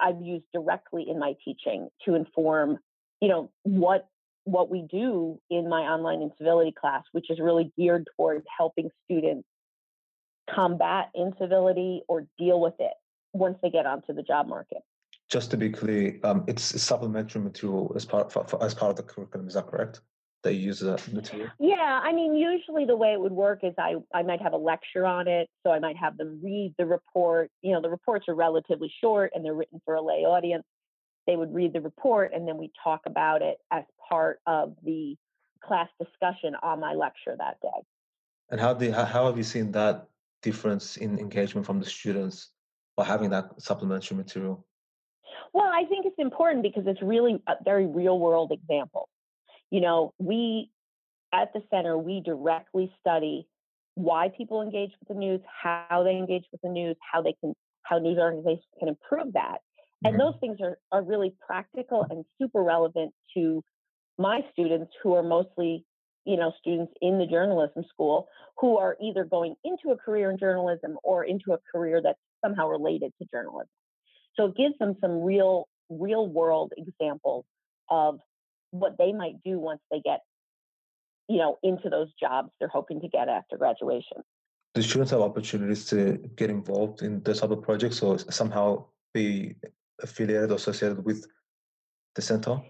I've 0.01 0.21
used 0.21 0.47
directly 0.53 1.07
in 1.09 1.19
my 1.19 1.35
teaching 1.45 1.89
to 2.05 2.15
inform, 2.15 2.79
you 3.21 3.29
know, 3.29 3.51
what 3.63 4.07
what 4.45 4.71
we 4.71 4.87
do 4.91 5.41
in 5.51 5.69
my 5.69 5.81
online 5.81 6.21
incivility 6.21 6.73
class, 6.79 7.03
which 7.13 7.31
is 7.31 7.39
really 7.41 7.73
geared 7.79 8.07
toward 8.17 8.45
helping 8.59 8.91
students 9.05 9.49
combat 10.53 11.11
incivility 11.15 12.03
or 12.09 12.27
deal 12.39 12.61
with 12.61 12.75
it 12.79 12.93
once 13.33 13.59
they 13.63 13.71
get 13.71 13.87
onto 13.87 14.13
the 14.13 14.23
job 14.23 14.47
market 14.47 14.83
just 15.31 15.51
to 15.51 15.57
be 15.57 15.71
clear, 15.71 16.19
um, 16.23 16.45
it's 16.47 16.81
supplementary 16.83 17.41
material 17.41 17.93
as 17.97 18.05
part 18.05 18.31
for, 18.31 18.47
for, 18.47 18.63
as 18.63 18.75
part 18.75 18.91
of 18.91 18.97
the 18.97 19.03
curriculum. 19.03 19.49
Is 19.49 19.55
that 19.55 19.67
correct? 19.67 20.01
They 20.43 20.53
use 20.53 20.81
that 20.81 21.11
material? 21.13 21.49
Yeah, 21.59 22.01
I 22.05 22.13
mean, 22.13 22.35
usually 22.35 22.85
the 22.85 22.97
way 22.97 23.15
it 23.15 23.21
would 23.21 23.33
work 23.33 23.61
is 23.63 23.73
I 23.79 23.95
I 24.15 24.23
might 24.23 24.43
have 24.43 24.53
a 24.53 24.59
lecture 24.59 25.07
on 25.07 25.27
it, 25.27 25.49
so 25.63 25.73
I 25.73 25.79
might 25.79 25.97
have 25.97 26.19
them 26.19 26.41
read 26.43 26.75
the 26.79 26.85
report. 26.85 27.51
You 27.63 27.73
know, 27.73 27.81
the 27.81 27.89
reports 27.89 28.27
are 28.29 28.35
relatively 28.35 28.93
short 29.01 29.33
and 29.35 29.43
they're 29.45 29.55
written 29.55 29.81
for 29.87 29.95
a 29.95 30.03
lay 30.03 30.27
audience. 30.27 30.65
They 31.27 31.37
would 31.37 31.55
read 31.55 31.73
the 31.73 31.81
report 31.81 32.33
and 32.35 32.47
then 32.47 32.59
we 32.59 32.71
talk 32.83 33.01
about 33.07 33.41
it 33.41 33.57
as 33.73 33.85
part 34.07 34.41
of 34.47 34.77
the 34.85 35.17
class 35.65 35.89
discussion 35.99 36.55
on 36.63 36.79
my 36.79 36.93
lecture 36.93 37.35
that 37.39 37.57
day. 37.63 37.81
And 38.51 38.61
how 38.61 38.75
the 38.75 38.91
how 38.91 39.27
have 39.27 39.39
you 39.39 39.45
seen 39.45 39.73
that 39.73 40.09
difference 40.45 40.97
in 40.99 41.19
engagement 41.19 41.67
from 41.67 41.81
the 41.81 41.87
students 41.87 42.51
by 42.97 43.05
having 43.05 43.31
that 43.31 43.47
supplementary 43.59 44.17
material? 44.17 44.65
Well, 45.53 45.71
I 45.73 45.85
think 45.89 46.07
it's 46.07 46.19
important 46.19 46.63
because 46.63 46.85
it's 46.87 47.03
really 47.03 47.43
a 47.49 47.55
very 47.65 47.87
real 47.87 48.19
world 48.19 48.53
example. 48.53 49.09
You 49.71 49.81
know, 49.81 50.13
we 50.19 50.71
at 51.33 51.53
the 51.53 51.63
center, 51.71 51.99
we 51.99 52.21
directly 52.21 52.93
study 53.01 53.49
why 53.97 54.29
people 54.37 54.63
engage 54.63 54.93
with 55.01 55.09
the 55.09 55.15
news, 55.15 55.41
how 55.63 56.03
they 56.05 56.17
engage 56.17 56.45
with 56.53 56.61
the 56.63 56.69
news, 56.69 56.97
how 57.13 57.23
they 57.23 57.35
can, 57.41 57.55
how 57.83 57.99
news 57.99 58.19
organizations 58.19 58.65
can 58.79 58.89
improve 58.89 59.33
that. 59.33 59.59
And 60.05 60.15
mm-hmm. 60.15 60.23
those 60.23 60.35
things 60.41 60.59
are, 60.61 60.79
are 60.93 61.03
really 61.03 61.35
practical 61.45 62.07
and 62.11 62.25
super 62.41 62.63
relevant 62.63 63.13
to 63.37 63.63
my 64.19 64.41
students 64.53 64.93
who 65.03 65.15
are 65.15 65.23
mostly, 65.23 65.85
you 66.25 66.37
know, 66.37 66.53
students 66.59 66.93
in 67.01 67.19
the 67.19 67.27
journalism 67.27 67.85
school 67.89 68.29
who 68.59 68.79
are 68.79 68.97
either 69.03 69.25
going 69.25 69.55
into 69.65 69.91
a 69.91 69.97
career 69.97 70.31
in 70.31 70.39
journalism 70.39 70.97
or 71.03 71.25
into 71.25 71.53
a 71.53 71.59
career 71.71 72.01
that's 72.03 72.19
somehow 72.45 72.69
related 72.69 73.13
to 73.21 73.29
journalism. 73.33 73.69
So 74.37 74.47
it 74.47 74.57
gives 74.57 74.75
them 74.79 74.97
some 75.01 75.23
real, 75.23 75.69
real 75.89 76.27
world 76.27 76.73
examples 76.77 77.45
of 77.91 78.21
what 78.71 78.97
they 78.99 79.13
might 79.13 79.43
do 79.45 79.59
once 79.59 79.81
they 79.91 80.01
get, 80.01 80.21
you 81.29 81.39
know, 81.39 81.59
into 81.63 81.89
those 81.89 82.09
jobs 82.19 82.51
they're 82.59 82.69
hoping 82.69 83.01
to 83.01 83.09
get 83.09 83.29
after 83.29 83.57
graduation. 83.57 84.19
Do 84.75 84.83
students 84.83 85.13
have 85.13 85.21
opportunities 85.21 85.87
to 85.87 86.19
get 86.37 86.51
involved 86.51 87.03
in 87.03 87.23
this 87.23 87.41
type 87.41 87.51
of 87.51 87.63
projects 87.63 88.03
or 88.03 88.19
somehow 88.19 88.87
be 89.13 89.55
affiliated 90.03 90.51
or 90.51 90.57
associated 90.57 91.05
with 91.05 91.27
the 92.17 92.23
center? 92.23 92.61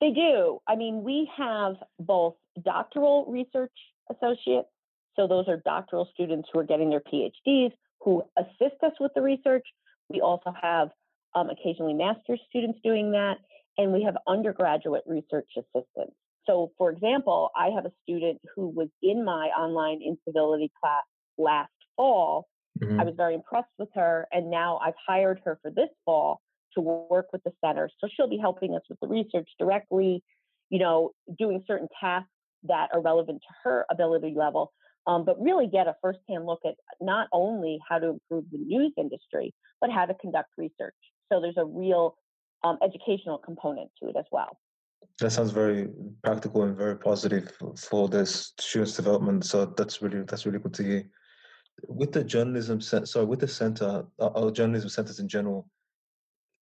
They 0.00 0.10
do. 0.10 0.60
I 0.68 0.76
mean, 0.76 1.02
we 1.02 1.28
have 1.36 1.76
both 1.98 2.34
doctoral 2.64 3.26
research 3.28 3.72
associates, 4.10 4.68
so 5.16 5.26
those 5.26 5.48
are 5.48 5.56
doctoral 5.64 6.08
students 6.12 6.48
who 6.52 6.60
are 6.60 6.64
getting 6.64 6.90
their 6.90 7.00
PhDs 7.00 7.72
who 8.00 8.22
assist 8.36 8.82
us 8.82 8.92
with 9.00 9.12
the 9.14 9.22
research. 9.22 9.66
We 10.08 10.20
also 10.20 10.52
have 10.60 10.90
um, 11.34 11.50
occasionally 11.50 11.94
master's 11.94 12.40
students 12.48 12.78
doing 12.84 13.12
that, 13.12 13.38
and 13.76 13.92
we 13.92 14.02
have 14.04 14.16
undergraduate 14.26 15.02
research 15.06 15.48
assistants. 15.56 16.14
So, 16.46 16.72
for 16.78 16.90
example, 16.90 17.50
I 17.56 17.68
have 17.74 17.84
a 17.84 17.92
student 18.02 18.40
who 18.54 18.68
was 18.68 18.88
in 19.02 19.24
my 19.24 19.48
online 19.48 20.00
incivility 20.02 20.70
class 20.80 21.02
last 21.36 21.72
fall. 21.96 22.46
Mm-hmm. 22.80 23.00
I 23.00 23.04
was 23.04 23.14
very 23.16 23.34
impressed 23.34 23.68
with 23.78 23.90
her, 23.94 24.28
and 24.32 24.50
now 24.50 24.78
I've 24.78 24.94
hired 25.06 25.40
her 25.44 25.58
for 25.60 25.70
this 25.70 25.90
fall 26.04 26.40
to 26.74 26.80
work 26.80 27.26
with 27.32 27.42
the 27.44 27.52
center. 27.64 27.90
So 28.00 28.08
she'll 28.14 28.28
be 28.28 28.38
helping 28.38 28.74
us 28.74 28.82
with 28.88 28.98
the 29.00 29.08
research 29.08 29.48
directly, 29.58 30.22
you 30.70 30.78
know, 30.78 31.12
doing 31.38 31.64
certain 31.66 31.88
tasks 32.00 32.28
that 32.64 32.88
are 32.92 33.00
relevant 33.00 33.40
to 33.42 33.54
her 33.64 33.86
ability 33.90 34.34
level, 34.36 34.72
um, 35.06 35.24
but 35.24 35.40
really 35.40 35.66
get 35.66 35.86
a 35.86 35.94
firsthand 36.02 36.46
look 36.46 36.60
at 36.66 36.74
not 37.00 37.28
only 37.32 37.78
how 37.88 37.98
to 37.98 38.08
improve 38.08 38.44
the 38.50 38.58
news 38.58 38.92
industry, 38.96 39.54
but 39.80 39.90
how 39.90 40.04
to 40.04 40.14
conduct 40.14 40.50
research. 40.56 40.94
So 41.32 41.40
there's 41.40 41.56
a 41.56 41.64
real 41.64 42.16
um, 42.64 42.78
educational 42.82 43.38
component 43.38 43.90
to 44.02 44.08
it 44.08 44.16
as 44.18 44.24
well. 44.32 44.58
That 45.20 45.30
sounds 45.30 45.52
very 45.52 45.88
practical 46.22 46.62
and 46.62 46.76
very 46.76 46.96
positive 46.96 47.52
for 47.76 48.08
this 48.08 48.52
students' 48.58 48.96
development. 48.96 49.44
So 49.44 49.66
that's 49.66 50.02
really 50.02 50.22
that's 50.22 50.46
really 50.46 50.58
good 50.58 50.74
to 50.74 50.82
hear. 50.82 51.10
with 51.88 52.12
the 52.12 52.24
journalism, 52.24 52.80
sorry, 52.80 53.26
with 53.26 53.40
the 53.40 53.48
center 53.48 54.04
our 54.20 54.50
journalism 54.50 54.88
centers 54.88 55.20
in 55.20 55.28
general, 55.28 55.68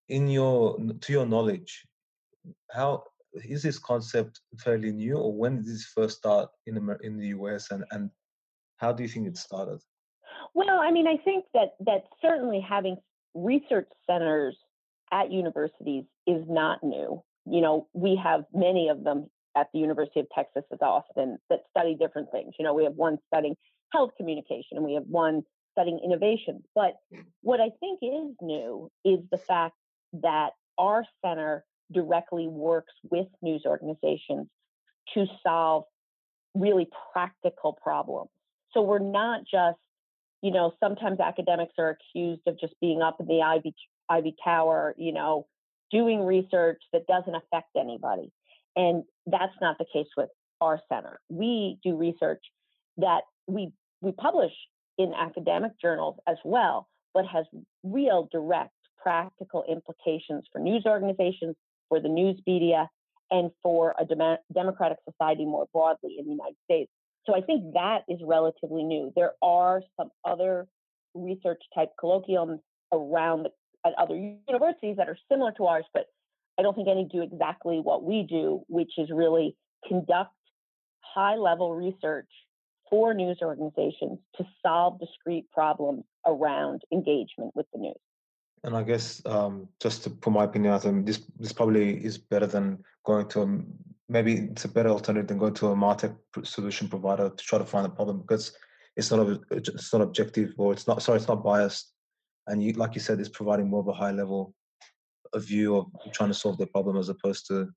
in 0.09 0.29
your 0.29 0.79
to 1.01 1.13
your 1.13 1.27
knowledge, 1.27 1.87
how 2.73 3.05
is 3.45 3.63
this 3.63 3.79
concept 3.79 4.41
fairly 4.59 4.93
new, 4.93 5.17
or 5.17 5.33
when 5.33 5.57
did 5.57 5.67
this 5.67 5.87
first 5.87 6.19
start 6.19 6.49
in 6.67 6.77
in 7.03 7.19
the 7.19 7.29
US, 7.29 7.71
and 7.71 7.85
and 7.91 8.11
how 8.79 8.93
do 8.93 9.03
you 9.03 9.09
think 9.09 9.27
it 9.27 9.37
started? 9.37 9.81
Well, 10.55 10.81
I 10.81 10.91
mean, 10.91 11.07
I 11.07 11.17
think 11.19 11.45
that 11.55 11.75
that 11.81 12.05
certainly 12.23 12.61
having 12.61 12.97
research 13.35 13.89
centers 14.09 14.57
at 15.13 15.31
universities 15.31 16.05
is 16.27 16.45
not 16.49 16.83
new. 16.83 17.23
You 17.45 17.61
know, 17.61 17.89
we 17.93 18.17
have 18.23 18.45
many 18.53 18.89
of 18.89 19.05
them 19.05 19.29
at 19.57 19.69
the 19.73 19.79
University 19.79 20.21
of 20.21 20.27
Texas 20.35 20.65
at 20.73 20.83
Austin 20.83 21.39
that 21.49 21.61
study 21.71 21.95
different 21.95 22.31
things. 22.31 22.55
You 22.59 22.65
know, 22.65 22.75
we 22.75 22.85
have 22.85 22.95
one 22.95 23.19
studying 23.29 23.57
health 23.93 24.11
communication 24.17 24.77
and 24.77 24.85
we 24.85 24.95
have 24.95 25.05
one 25.07 25.43
studying 25.73 26.01
innovation. 26.05 26.63
But 26.75 26.95
what 27.43 27.61
I 27.61 27.71
think 27.81 28.01
is 28.03 28.35
new 28.41 28.91
is 29.05 29.21
the 29.31 29.39
fact 29.39 29.75
that 30.13 30.51
our 30.79 31.05
center 31.25 31.65
directly 31.93 32.49
works 32.49 32.93
with 33.11 33.27
news 33.43 33.63
organizations 33.67 34.49
to 35.15 35.27
solve 35.47 35.85
really 36.55 36.89
practical 37.13 37.73
problems. 37.73 38.31
So 38.73 38.83
we're 38.83 38.99
not 38.99 39.43
just, 39.51 39.79
you 40.43 40.51
know, 40.51 40.73
sometimes 40.81 41.21
academics 41.21 41.75
are 41.79 41.91
accused 41.91 42.43
of 42.47 42.59
just 42.59 42.75
being 42.81 43.03
up 43.03 43.17
in 43.21 43.27
the 43.27 43.43
ivy 43.43 43.75
ivy 44.09 44.35
tower, 44.43 44.95
you 44.99 45.13
know, 45.13 45.47
doing 45.91 46.25
research 46.25 46.81
that 46.93 47.07
doesn't 47.07 47.35
affect 47.35 47.69
anybody. 47.79 48.33
And 48.75 49.05
that's 49.27 49.55
not 49.61 49.79
the 49.79 49.87
case 49.93 50.09
with 50.17 50.29
our 50.61 50.81
center. 50.93 51.21
We 51.29 51.79
do 51.83 51.97
research 51.97 52.43
that 52.99 53.23
we 53.47 53.73
we 54.01 54.13
publish 54.13 54.53
in 54.99 55.13
academic 55.15 55.73
journals 55.81 56.17
as 56.27 56.37
well, 56.45 56.89
but 57.15 57.27
has 57.27 57.47
real 57.83 58.29
direct 58.31 58.73
practical 59.07 59.63
implications 59.69 60.45
for 60.53 60.59
news 60.59 60.83
organizations, 60.85 61.55
for 61.89 62.01
the 62.01 62.09
news 62.09 62.37
media, 62.45 62.91
and 63.31 63.53
for 63.63 63.95
a 64.01 64.05
dem- 64.05 64.39
democratic 64.53 64.99
society 65.09 65.45
more 65.45 65.67
broadly 65.73 66.17
in 66.19 66.25
the 66.25 66.33
United 66.33 66.57
States. 66.65 66.91
So 67.25 67.37
I 67.37 67.41
think 67.41 67.75
that 67.75 68.01
is 68.09 68.19
relatively 68.25 68.83
new. 68.83 69.13
There 69.15 69.35
are 69.43 69.83
some 69.97 70.11
other 70.25 70.67
research 71.15 71.63
type 71.73 71.91
colloquiums 72.03 72.59
around 72.93 73.47
at 73.85 73.93
other 73.97 74.17
universities 74.49 74.97
that 74.97 75.09
are 75.09 75.19
similar 75.31 75.53
to 75.53 75.67
ours, 75.67 75.85
but 75.95 76.07
I 76.59 76.63
don't 76.63 76.75
think 76.75 76.89
any 76.89 77.09
do 77.11 77.23
exactly 77.23 77.79
what 77.79 78.03
we 78.03 78.25
do, 78.29 78.63
which 78.67 78.93
is 78.99 79.09
really 79.13 79.57
conduct 79.87 80.33
high 81.01 81.37
level 81.37 81.77
research 81.77 82.29
for 82.91 83.15
news 83.15 83.39
organizations 83.41 84.19
to 84.37 84.45
solve 84.65 84.99
discrete 84.99 85.49
problems 85.53 86.03
around 86.27 86.83
engagement 86.93 87.53
with 87.55 87.67
the 87.73 87.79
news. 87.79 87.95
And 88.65 88.77
I 88.77 88.83
guess 88.83 89.23
um, 89.27 89.69
just 89.81 90.03
to 90.05 90.11
put 90.11 90.33
my 90.33 90.45
opinion 90.45 90.75
out, 90.75 90.83
this 91.05 91.23
this 91.39 91.53
probably 91.53 92.05
is 92.05 92.19
better 92.19 92.47
than 92.47 92.83
going 93.05 93.29
to 93.29 93.43
a 93.43 93.61
maybe 94.09 94.49
it's 94.51 94.65
a 94.65 94.69
better 94.69 94.89
alternative 94.89 95.29
than 95.29 95.39
going 95.39 95.55
to 95.55 95.69
a 95.69 95.77
martech 95.77 96.17
solution 96.43 96.89
provider 96.89 97.29
to 97.29 97.45
try 97.45 97.59
to 97.59 97.67
find 97.67 97.87
a 97.87 97.91
problem 97.91 98.21
because 98.21 98.57
it's 98.97 99.11
not 99.11 99.21
a, 99.21 99.41
it's 99.51 99.93
not 99.93 100.03
objective 100.03 100.55
or 100.59 100.73
it's 100.73 100.87
not 100.87 101.03
sorry 101.03 101.19
it's 101.19 101.29
not 101.29 101.45
biased, 101.45 101.93
and 102.47 102.63
you 102.63 102.73
like 102.73 102.95
you 102.95 103.01
said, 103.01 103.21
it's 103.21 103.29
providing 103.29 103.69
more 103.69 103.81
of 103.81 103.89
a 103.89 103.93
high 103.93 104.13
level 104.13 104.55
a 105.35 105.41
view 105.41 105.77
of 105.77 105.87
trying 106.13 106.31
to 106.31 106.35
solve 106.35 106.59
their 106.59 106.67
problem 106.67 106.97
as 106.97 107.09
opposed 107.09 107.47
to 107.47 107.69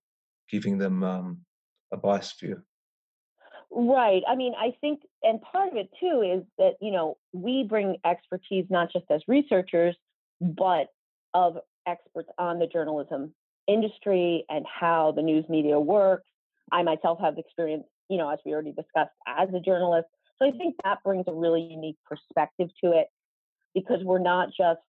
giving 0.49 0.77
them 0.77 1.03
um, 1.03 1.39
a 1.91 1.97
biased 1.97 2.39
view. 2.39 2.61
Right. 3.71 4.23
I 4.27 4.35
mean, 4.35 4.53
I 4.57 4.73
think, 4.81 5.01
and 5.21 5.41
part 5.41 5.69
of 5.69 5.77
it 5.77 5.89
too 5.99 6.21
is 6.21 6.43
that, 6.57 6.73
you 6.81 6.91
know, 6.91 7.17
we 7.33 7.63
bring 7.63 7.97
expertise 8.03 8.65
not 8.69 8.91
just 8.91 9.05
as 9.11 9.21
researchers, 9.27 9.95
but 10.41 10.87
of 11.33 11.57
experts 11.87 12.29
on 12.37 12.59
the 12.59 12.67
journalism 12.67 13.33
industry 13.67 14.45
and 14.49 14.65
how 14.67 15.13
the 15.15 15.21
news 15.21 15.45
media 15.47 15.79
works. 15.79 16.27
I 16.71 16.83
myself 16.83 17.19
have 17.21 17.37
experience, 17.37 17.85
you 18.09 18.17
know, 18.17 18.29
as 18.29 18.39
we 18.45 18.53
already 18.53 18.73
discussed, 18.73 19.11
as 19.27 19.49
a 19.53 19.59
journalist. 19.59 20.07
So 20.37 20.47
I 20.47 20.51
think 20.51 20.75
that 20.83 21.03
brings 21.03 21.25
a 21.27 21.33
really 21.33 21.61
unique 21.61 21.97
perspective 22.05 22.69
to 22.83 22.91
it 22.91 23.07
because 23.73 23.99
we're 24.03 24.19
not 24.19 24.49
just, 24.57 24.79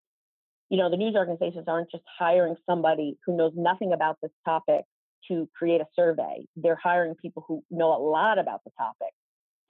you 0.71 0.79
know, 0.79 0.89
the 0.89 0.97
news 0.97 1.15
organizations 1.17 1.65
aren't 1.69 1.91
just 1.91 2.05
hiring 2.19 2.57
somebody 2.69 3.19
who 3.27 3.37
knows 3.37 3.53
nothing 3.55 3.93
about 3.93 4.19
this 4.23 4.31
topic 4.45 4.85
to 5.29 5.49
create 5.57 5.81
a 5.81 5.87
survey. 5.95 6.47
They're 6.57 6.79
hiring 6.83 7.15
people 7.15 7.45
who 7.47 7.63
know 7.71 7.93
a 7.93 8.01
lot 8.03 8.39
about 8.39 8.63
the 8.65 8.71
topic 8.79 9.13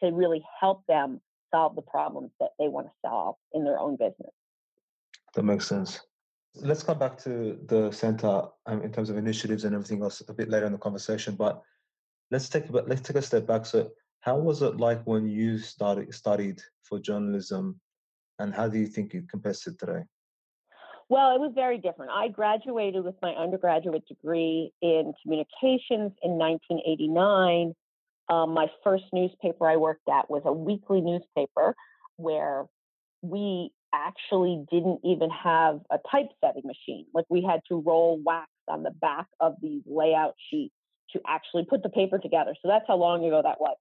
to 0.02 0.10
really 0.10 0.42
help 0.60 0.84
them 0.86 1.20
solve 1.50 1.74
the 1.74 1.82
problems 1.82 2.30
that 2.38 2.50
they 2.58 2.68
want 2.68 2.86
to 2.86 2.92
solve 3.04 3.36
in 3.52 3.64
their 3.64 3.78
own 3.78 3.96
business. 3.96 4.32
That 5.34 5.44
makes 5.44 5.66
sense. 5.66 6.00
Let's 6.56 6.82
come 6.82 6.98
back 6.98 7.16
to 7.18 7.58
the 7.66 7.92
center 7.92 8.42
um, 8.66 8.82
in 8.82 8.92
terms 8.92 9.10
of 9.10 9.16
initiatives 9.16 9.64
and 9.64 9.74
everything 9.74 10.02
else 10.02 10.22
a 10.28 10.34
bit 10.34 10.48
later 10.48 10.66
in 10.66 10.72
the 10.72 10.78
conversation. 10.78 11.36
But 11.36 11.62
let's 12.30 12.48
take 12.48 12.68
a, 12.68 12.72
let's 12.72 13.02
take 13.02 13.16
a 13.16 13.22
step 13.22 13.46
back. 13.46 13.66
So, 13.66 13.90
how 14.20 14.36
was 14.38 14.60
it 14.62 14.76
like 14.76 15.02
when 15.04 15.28
you 15.28 15.58
started 15.58 16.12
studied 16.12 16.60
for 16.82 16.98
journalism, 16.98 17.80
and 18.38 18.52
how 18.52 18.68
do 18.68 18.78
you 18.78 18.86
think 18.86 19.14
it 19.14 19.28
compares 19.28 19.60
to 19.60 19.72
today? 19.76 20.02
Well, 21.08 21.34
it 21.34 21.40
was 21.40 21.52
very 21.54 21.78
different. 21.78 22.12
I 22.12 22.28
graduated 22.28 23.02
with 23.04 23.16
my 23.20 23.32
undergraduate 23.32 24.06
degree 24.06 24.72
in 24.80 25.12
communications 25.22 26.12
in 26.22 26.38
1989. 26.38 27.74
Um, 28.28 28.54
my 28.54 28.68
first 28.84 29.04
newspaper 29.12 29.68
I 29.68 29.76
worked 29.76 30.08
at 30.08 30.30
was 30.30 30.42
a 30.44 30.52
weekly 30.52 31.00
newspaper 31.00 31.74
where 32.16 32.66
we 33.22 33.72
actually 33.94 34.64
didn't 34.70 35.00
even 35.04 35.30
have 35.30 35.80
a 35.90 35.98
typesetting 36.10 36.64
machine. 36.64 37.06
Like 37.14 37.26
we 37.28 37.42
had 37.42 37.60
to 37.68 37.82
roll 37.84 38.20
wax 38.24 38.50
on 38.68 38.82
the 38.82 38.90
back 38.90 39.26
of 39.40 39.54
these 39.60 39.82
layout 39.86 40.34
sheets 40.50 40.74
to 41.12 41.20
actually 41.26 41.64
put 41.64 41.82
the 41.82 41.88
paper 41.88 42.18
together. 42.18 42.54
So 42.62 42.68
that's 42.68 42.84
how 42.86 42.96
long 42.96 43.24
ago 43.24 43.40
that 43.42 43.60
was. 43.60 43.76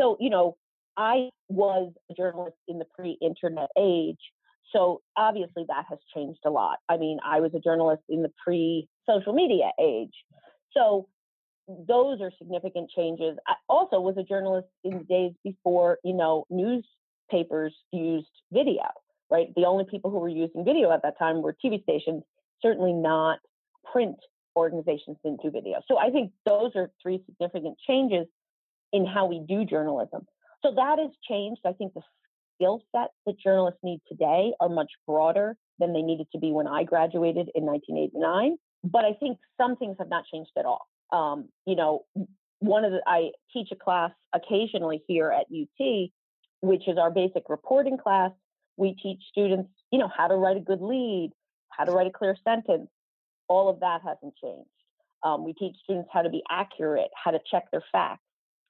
So, 0.00 0.16
you 0.20 0.30
know, 0.30 0.56
I 0.96 1.30
was 1.48 1.92
a 2.10 2.14
journalist 2.14 2.56
in 2.66 2.78
the 2.78 2.84
pre 2.96 3.18
internet 3.20 3.68
age. 3.78 4.18
So 4.72 5.00
obviously 5.16 5.64
that 5.68 5.84
has 5.88 5.98
changed 6.14 6.40
a 6.44 6.50
lot. 6.50 6.78
I 6.88 6.96
mean, 6.96 7.18
I 7.24 7.40
was 7.40 7.52
a 7.54 7.60
journalist 7.60 8.02
in 8.08 8.22
the 8.22 8.32
pre 8.44 8.88
social 9.08 9.32
media 9.32 9.70
age. 9.80 10.14
So 10.76 11.08
those 11.68 12.20
are 12.20 12.30
significant 12.38 12.90
changes. 12.90 13.36
I 13.46 13.54
also 13.68 14.00
was 14.00 14.16
a 14.18 14.22
journalist 14.22 14.68
in 14.84 14.98
the 14.98 15.04
days 15.04 15.32
before, 15.44 15.98
you 16.02 16.14
know, 16.14 16.44
newspapers 16.50 17.74
used 17.92 18.28
video, 18.52 18.84
right? 19.30 19.48
The 19.56 19.64
only 19.64 19.84
people 19.84 20.10
who 20.10 20.18
were 20.18 20.28
using 20.28 20.64
video 20.64 20.90
at 20.90 21.02
that 21.02 21.18
time 21.18 21.42
were 21.42 21.54
TV 21.64 21.82
stations, 21.82 22.22
certainly 22.62 22.92
not 22.92 23.38
print 23.92 24.16
organizations 24.56 25.16
didn't 25.22 25.42
do 25.42 25.50
video. 25.50 25.80
So 25.86 25.98
I 25.98 26.10
think 26.10 26.32
those 26.44 26.72
are 26.74 26.90
three 27.02 27.22
significant 27.26 27.78
changes 27.86 28.26
in 28.92 29.06
how 29.06 29.26
we 29.26 29.44
do 29.46 29.64
journalism. 29.64 30.26
So 30.64 30.72
that 30.74 30.98
has 30.98 31.10
changed. 31.28 31.60
I 31.64 31.72
think 31.72 31.94
the 31.94 32.02
skill 32.56 32.82
sets 32.94 33.12
that 33.26 33.38
journalists 33.38 33.80
need 33.82 34.00
today 34.08 34.52
are 34.60 34.68
much 34.68 34.90
broader 35.06 35.56
than 35.78 35.92
they 35.92 36.02
needed 36.02 36.26
to 36.32 36.38
be 36.38 36.50
when 36.50 36.66
I 36.66 36.82
graduated 36.82 37.50
in 37.54 37.64
1989. 37.64 38.56
But 38.84 39.04
I 39.04 39.12
think 39.14 39.38
some 39.60 39.76
things 39.76 39.96
have 39.98 40.08
not 40.08 40.24
changed 40.32 40.50
at 40.58 40.64
all. 40.64 40.86
Um, 41.12 41.48
you 41.66 41.76
know, 41.76 42.04
one 42.60 42.84
of 42.84 42.92
the, 42.92 43.00
I 43.06 43.30
teach 43.52 43.68
a 43.72 43.76
class 43.76 44.10
occasionally 44.34 45.02
here 45.06 45.30
at 45.30 45.46
UT, 45.52 46.10
which 46.60 46.88
is 46.88 46.98
our 46.98 47.10
basic 47.10 47.44
reporting 47.48 47.98
class. 47.98 48.32
We 48.78 48.94
teach 48.94 49.20
students, 49.28 49.70
you 49.90 49.98
know, 49.98 50.08
how 50.16 50.28
to 50.28 50.36
write 50.36 50.56
a 50.56 50.60
good 50.60 50.80
lead, 50.80 51.32
how 51.70 51.84
to 51.84 51.90
write 51.90 52.06
a 52.06 52.10
clear 52.10 52.36
sentence. 52.44 52.88
All 53.48 53.68
of 53.68 53.80
that 53.80 54.02
hasn't 54.02 54.34
changed. 54.42 54.70
Um, 55.24 55.44
we 55.44 55.52
teach 55.52 55.74
students 55.82 56.08
how 56.12 56.22
to 56.22 56.30
be 56.30 56.42
accurate, 56.48 57.10
how 57.12 57.32
to 57.32 57.40
check 57.50 57.64
their 57.72 57.82
facts. 57.90 58.22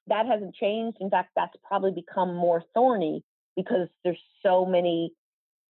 That 0.07 0.25
hasn't 0.25 0.55
changed. 0.55 0.97
In 0.99 1.11
fact, 1.11 1.29
that's 1.35 1.53
probably 1.63 1.91
become 1.91 2.33
more 2.33 2.63
thorny 2.73 3.23
because 3.55 3.87
there's 4.03 4.19
so 4.43 4.65
many 4.65 5.13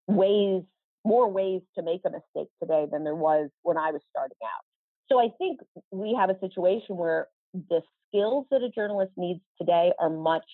ways, 0.07 0.63
more 1.05 1.29
ways 1.29 1.63
to 1.75 1.83
make 1.83 2.03
a 2.07 2.11
mistake 2.11 2.49
today 2.63 2.87
than 2.91 3.03
there 3.03 3.17
was 3.17 3.51
when 3.63 3.77
I 3.77 3.91
was 3.91 4.03
starting 4.09 4.37
out. 4.45 4.65
So 5.11 5.19
I 5.19 5.31
think 5.37 5.61
we 5.91 6.15
have 6.15 6.31
a 6.31 6.39
situation 6.39 6.97
where 6.97 7.27
the 7.55 7.81
skills 8.07 8.47
that 8.53 8.63
a 8.63 8.69
journalist 8.69 9.13
needs 9.17 9.41
today 9.59 9.93
are 9.99 10.11
much 10.11 10.49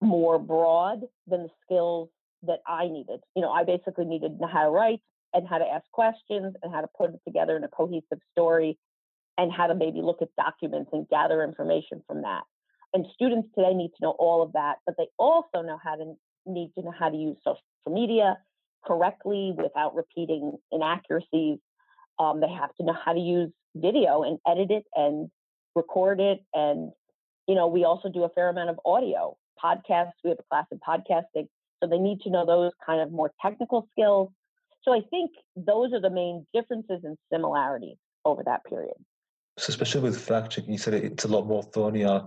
more 0.00 0.38
broad 0.38 1.00
than 1.26 1.44
the 1.44 1.50
skills 1.64 2.08
that 2.46 2.60
I 2.66 2.88
needed. 2.88 3.20
You 3.34 3.42
know, 3.42 3.50
I 3.50 3.64
basically 3.64 4.04
needed 4.04 4.38
how 4.52 4.64
to 4.64 4.70
write 4.70 5.00
and 5.34 5.46
how 5.48 5.58
to 5.58 5.64
ask 5.64 5.84
questions 5.92 6.54
and 6.62 6.72
how 6.72 6.80
to 6.80 6.88
put 6.96 7.10
it 7.10 7.20
together 7.26 7.56
in 7.56 7.64
a 7.64 7.68
cohesive 7.68 8.18
story 8.32 8.78
and 9.38 9.50
how 9.52 9.66
to 9.66 9.74
maybe 9.74 10.02
look 10.02 10.20
at 10.22 10.28
documents 10.36 10.90
and 10.92 11.08
gather 11.08 11.42
information 11.42 12.02
from 12.06 12.22
that. 12.22 12.42
And 12.94 13.06
students 13.14 13.48
today 13.54 13.72
need 13.72 13.90
to 13.98 14.02
know 14.02 14.14
all 14.18 14.42
of 14.42 14.52
that, 14.52 14.76
but 14.84 14.96
they 14.98 15.06
also 15.18 15.62
know 15.62 15.78
how 15.82 15.94
to 15.94 16.14
need 16.44 16.72
to 16.76 16.82
know 16.82 16.92
how 16.96 17.08
to 17.08 17.16
use 17.16 17.36
social 17.44 17.62
media 17.88 18.36
correctly 18.84 19.54
without 19.56 19.94
repeating 19.94 20.52
inaccuracies. 20.70 21.58
Um, 22.18 22.40
they 22.40 22.48
have 22.48 22.74
to 22.76 22.84
know 22.84 22.96
how 23.04 23.12
to 23.12 23.20
use 23.20 23.50
video 23.74 24.22
and 24.22 24.38
edit 24.46 24.70
it 24.70 24.84
and 24.94 25.30
record 25.74 26.20
it. 26.20 26.40
And, 26.52 26.92
you 27.46 27.54
know, 27.54 27.68
we 27.68 27.84
also 27.84 28.10
do 28.10 28.24
a 28.24 28.28
fair 28.28 28.50
amount 28.50 28.70
of 28.70 28.80
audio 28.84 29.36
podcasts. 29.62 30.12
We 30.22 30.30
have 30.30 30.38
a 30.38 30.44
class 30.50 30.66
in 30.70 30.78
podcasting. 30.78 31.48
So 31.82 31.88
they 31.88 31.98
need 31.98 32.20
to 32.20 32.30
know 32.30 32.46
those 32.46 32.70
kind 32.86 33.00
of 33.00 33.10
more 33.10 33.32
technical 33.42 33.88
skills. 33.90 34.28
So 34.82 34.92
I 34.92 35.00
think 35.10 35.32
those 35.56 35.92
are 35.92 36.00
the 36.00 36.10
main 36.10 36.46
differences 36.54 37.00
and 37.02 37.18
similarities 37.32 37.96
over 38.24 38.42
that 38.44 38.64
period. 38.64 38.94
So 39.58 39.70
especially 39.70 40.02
with 40.02 40.20
fact 40.20 40.52
checking, 40.52 40.72
you 40.72 40.78
said 40.78 40.94
it's 40.94 41.24
a 41.24 41.28
lot 41.28 41.46
more 41.46 41.62
thornier. 41.62 42.22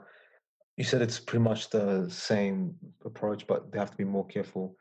You 0.77 0.83
said 0.83 1.01
it's 1.01 1.19
pretty 1.19 1.43
much 1.43 1.69
the 1.69 2.09
same 2.09 2.75
approach, 3.05 3.47
but 3.47 3.71
they 3.71 3.79
have 3.79 3.91
to 3.91 3.97
be 3.97 4.03
more 4.03 4.27
careful. 4.27 4.75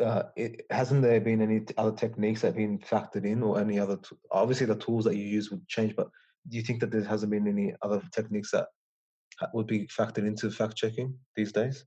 Uh, 0.00 0.24
it, 0.36 0.66
hasn't 0.70 1.02
there 1.02 1.20
been 1.20 1.42
any 1.42 1.64
other 1.76 1.96
techniques 1.96 2.40
that 2.40 2.48
have 2.48 2.56
been 2.56 2.78
factored 2.78 3.24
in, 3.24 3.42
or 3.42 3.60
any 3.60 3.78
other? 3.78 3.96
T- 3.96 4.16
obviously, 4.30 4.66
the 4.66 4.76
tools 4.76 5.04
that 5.04 5.16
you 5.16 5.24
use 5.24 5.50
would 5.50 5.66
change, 5.68 5.94
but 5.96 6.08
do 6.48 6.56
you 6.56 6.62
think 6.62 6.80
that 6.80 6.90
there 6.90 7.04
hasn't 7.04 7.30
been 7.30 7.46
any 7.46 7.74
other 7.82 8.02
techniques 8.12 8.50
that 8.52 8.68
would 9.52 9.66
be 9.66 9.86
factored 9.86 10.26
into 10.26 10.50
fact 10.50 10.76
checking 10.76 11.16
these 11.36 11.52
days? 11.52 11.84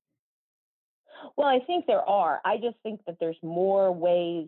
Well, 1.37 1.47
I 1.47 1.59
think 1.65 1.85
there 1.85 2.01
are. 2.01 2.41
I 2.43 2.57
just 2.57 2.77
think 2.81 3.01
that 3.05 3.17
there's 3.19 3.37
more 3.43 3.91
ways 3.91 4.47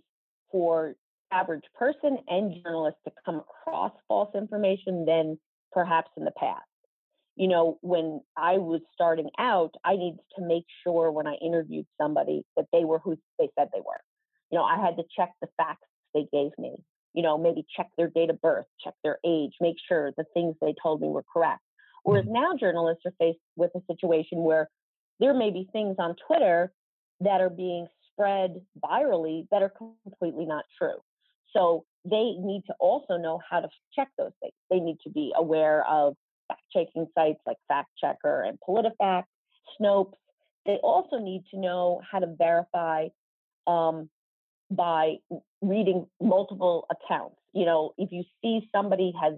for 0.51 0.96
average 1.31 1.63
person 1.77 2.17
and 2.27 2.55
journalists 2.63 3.00
to 3.05 3.13
come 3.24 3.36
across 3.36 3.91
false 4.08 4.34
information 4.36 5.05
than 5.05 5.38
perhaps 5.72 6.10
in 6.17 6.25
the 6.25 6.31
past. 6.31 6.63
You 7.36 7.48
know, 7.48 7.77
when 7.81 8.22
I 8.36 8.58
was 8.58 8.81
starting 8.93 9.29
out, 9.38 9.75
I 9.86 9.96
needed 9.96 10.19
to 10.38 10.46
make 10.46 10.65
sure 10.84 11.12
when 11.12 11.27
I 11.27 11.36
interviewed 11.36 11.86
somebody 12.01 12.43
that 12.58 12.65
they 12.74 12.84
were 12.84 13.00
who 13.00 13.17
they 13.38 13.50
said 13.58 13.69
they 13.72 13.79
were. 13.79 14.01
You 14.51 14.58
know, 14.58 14.65
I 14.65 14.84
had 14.84 14.98
to 14.98 15.03
check 15.15 15.31
the 15.41 15.48
facts 15.58 15.88
they 16.15 16.25
gave 16.34 16.51
me. 16.58 16.75
You 17.13 17.22
know, 17.22 17.38
maybe 17.38 17.65
check 17.77 17.88
their 17.98 18.10
date 18.10 18.31
of 18.31 18.41
birth, 18.41 18.65
check 18.84 18.96
their 19.03 19.19
age, 19.24 19.53
make 19.62 19.75
sure 19.88 20.12
the 20.17 20.25
things 20.34 20.55
they 20.60 20.74
told 20.81 21.01
me 21.01 21.08
were 21.08 21.24
correct. 21.31 21.62
Whereas 22.03 22.25
mm-hmm. 22.25 22.34
now 22.34 22.58
journalists 22.60 23.03
are 23.05 23.13
faced 23.19 23.39
with 23.55 23.72
a 23.75 23.81
situation 23.88 24.39
where 24.39 24.69
there 25.19 25.34
may 25.34 25.51
be 25.51 25.69
things 25.72 25.96
on 26.00 26.15
Twitter 26.27 26.72
that 27.21 27.41
are 27.41 27.49
being 27.49 27.88
spread 28.11 28.61
virally 28.83 29.47
that 29.51 29.61
are 29.61 29.73
completely 30.05 30.45
not 30.45 30.65
true. 30.77 30.97
So 31.55 31.85
they 32.05 32.35
need 32.39 32.63
to 32.67 32.73
also 32.79 33.17
know 33.17 33.39
how 33.49 33.61
to 33.61 33.69
check 33.95 34.09
those 34.17 34.31
things. 34.41 34.53
They 34.69 34.79
need 34.79 34.97
to 35.03 35.09
be 35.09 35.33
aware 35.35 35.85
of 35.88 36.15
fact 36.47 36.61
checking 36.71 37.07
sites 37.15 37.39
like 37.45 37.57
Fact 37.67 37.89
Checker 37.99 38.43
and 38.43 38.57
PolitiFact, 38.67 39.25
Snopes. 39.79 40.13
They 40.65 40.75
also 40.83 41.17
need 41.17 41.43
to 41.51 41.59
know 41.59 42.01
how 42.09 42.19
to 42.19 42.27
verify 42.38 43.07
um, 43.67 44.09
by 44.69 45.15
reading 45.61 46.05
multiple 46.21 46.85
accounts. 46.91 47.38
You 47.53 47.65
know, 47.65 47.93
if 47.97 48.11
you 48.11 48.23
see 48.41 48.67
somebody 48.73 49.13
has 49.21 49.33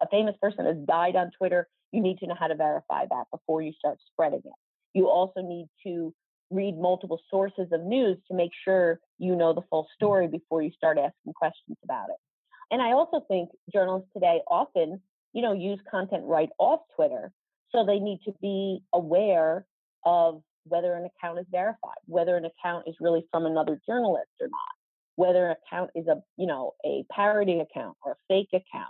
a 0.00 0.06
famous 0.08 0.36
person 0.40 0.66
has 0.66 0.76
died 0.86 1.16
on 1.16 1.30
Twitter, 1.36 1.66
you 1.90 2.00
need 2.00 2.18
to 2.18 2.26
know 2.26 2.36
how 2.38 2.46
to 2.46 2.54
verify 2.54 3.06
that 3.06 3.24
before 3.32 3.62
you 3.62 3.72
start 3.78 3.98
spreading 4.12 4.42
it. 4.44 4.52
You 4.94 5.08
also 5.08 5.40
need 5.40 5.68
to 5.84 6.14
read 6.50 6.78
multiple 6.78 7.20
sources 7.30 7.68
of 7.72 7.82
news 7.82 8.16
to 8.28 8.34
make 8.34 8.52
sure 8.64 9.00
you 9.18 9.36
know 9.36 9.52
the 9.52 9.62
full 9.70 9.86
story 9.94 10.28
before 10.28 10.62
you 10.62 10.70
start 10.76 10.98
asking 10.98 11.32
questions 11.34 11.76
about 11.84 12.08
it. 12.10 12.16
And 12.70 12.82
I 12.82 12.92
also 12.92 13.24
think 13.28 13.50
journalists 13.72 14.10
today 14.12 14.40
often, 14.48 15.00
you 15.32 15.42
know, 15.42 15.52
use 15.52 15.78
content 15.90 16.24
right 16.24 16.50
off 16.58 16.80
Twitter. 16.94 17.32
So 17.70 17.84
they 17.84 17.98
need 17.98 18.20
to 18.24 18.32
be 18.40 18.80
aware 18.92 19.66
of 20.04 20.42
whether 20.64 20.94
an 20.94 21.06
account 21.06 21.38
is 21.38 21.46
verified, 21.50 21.98
whether 22.06 22.36
an 22.36 22.44
account 22.44 22.84
is 22.86 22.94
really 23.00 23.24
from 23.30 23.46
another 23.46 23.80
journalist 23.86 24.30
or 24.40 24.48
not, 24.48 24.74
whether 25.16 25.46
an 25.46 25.56
account 25.66 25.90
is 25.94 26.06
a, 26.08 26.22
you 26.36 26.46
know, 26.46 26.74
a 26.84 27.04
parody 27.10 27.60
account 27.60 27.96
or 28.04 28.12
a 28.12 28.16
fake 28.28 28.50
account, 28.52 28.88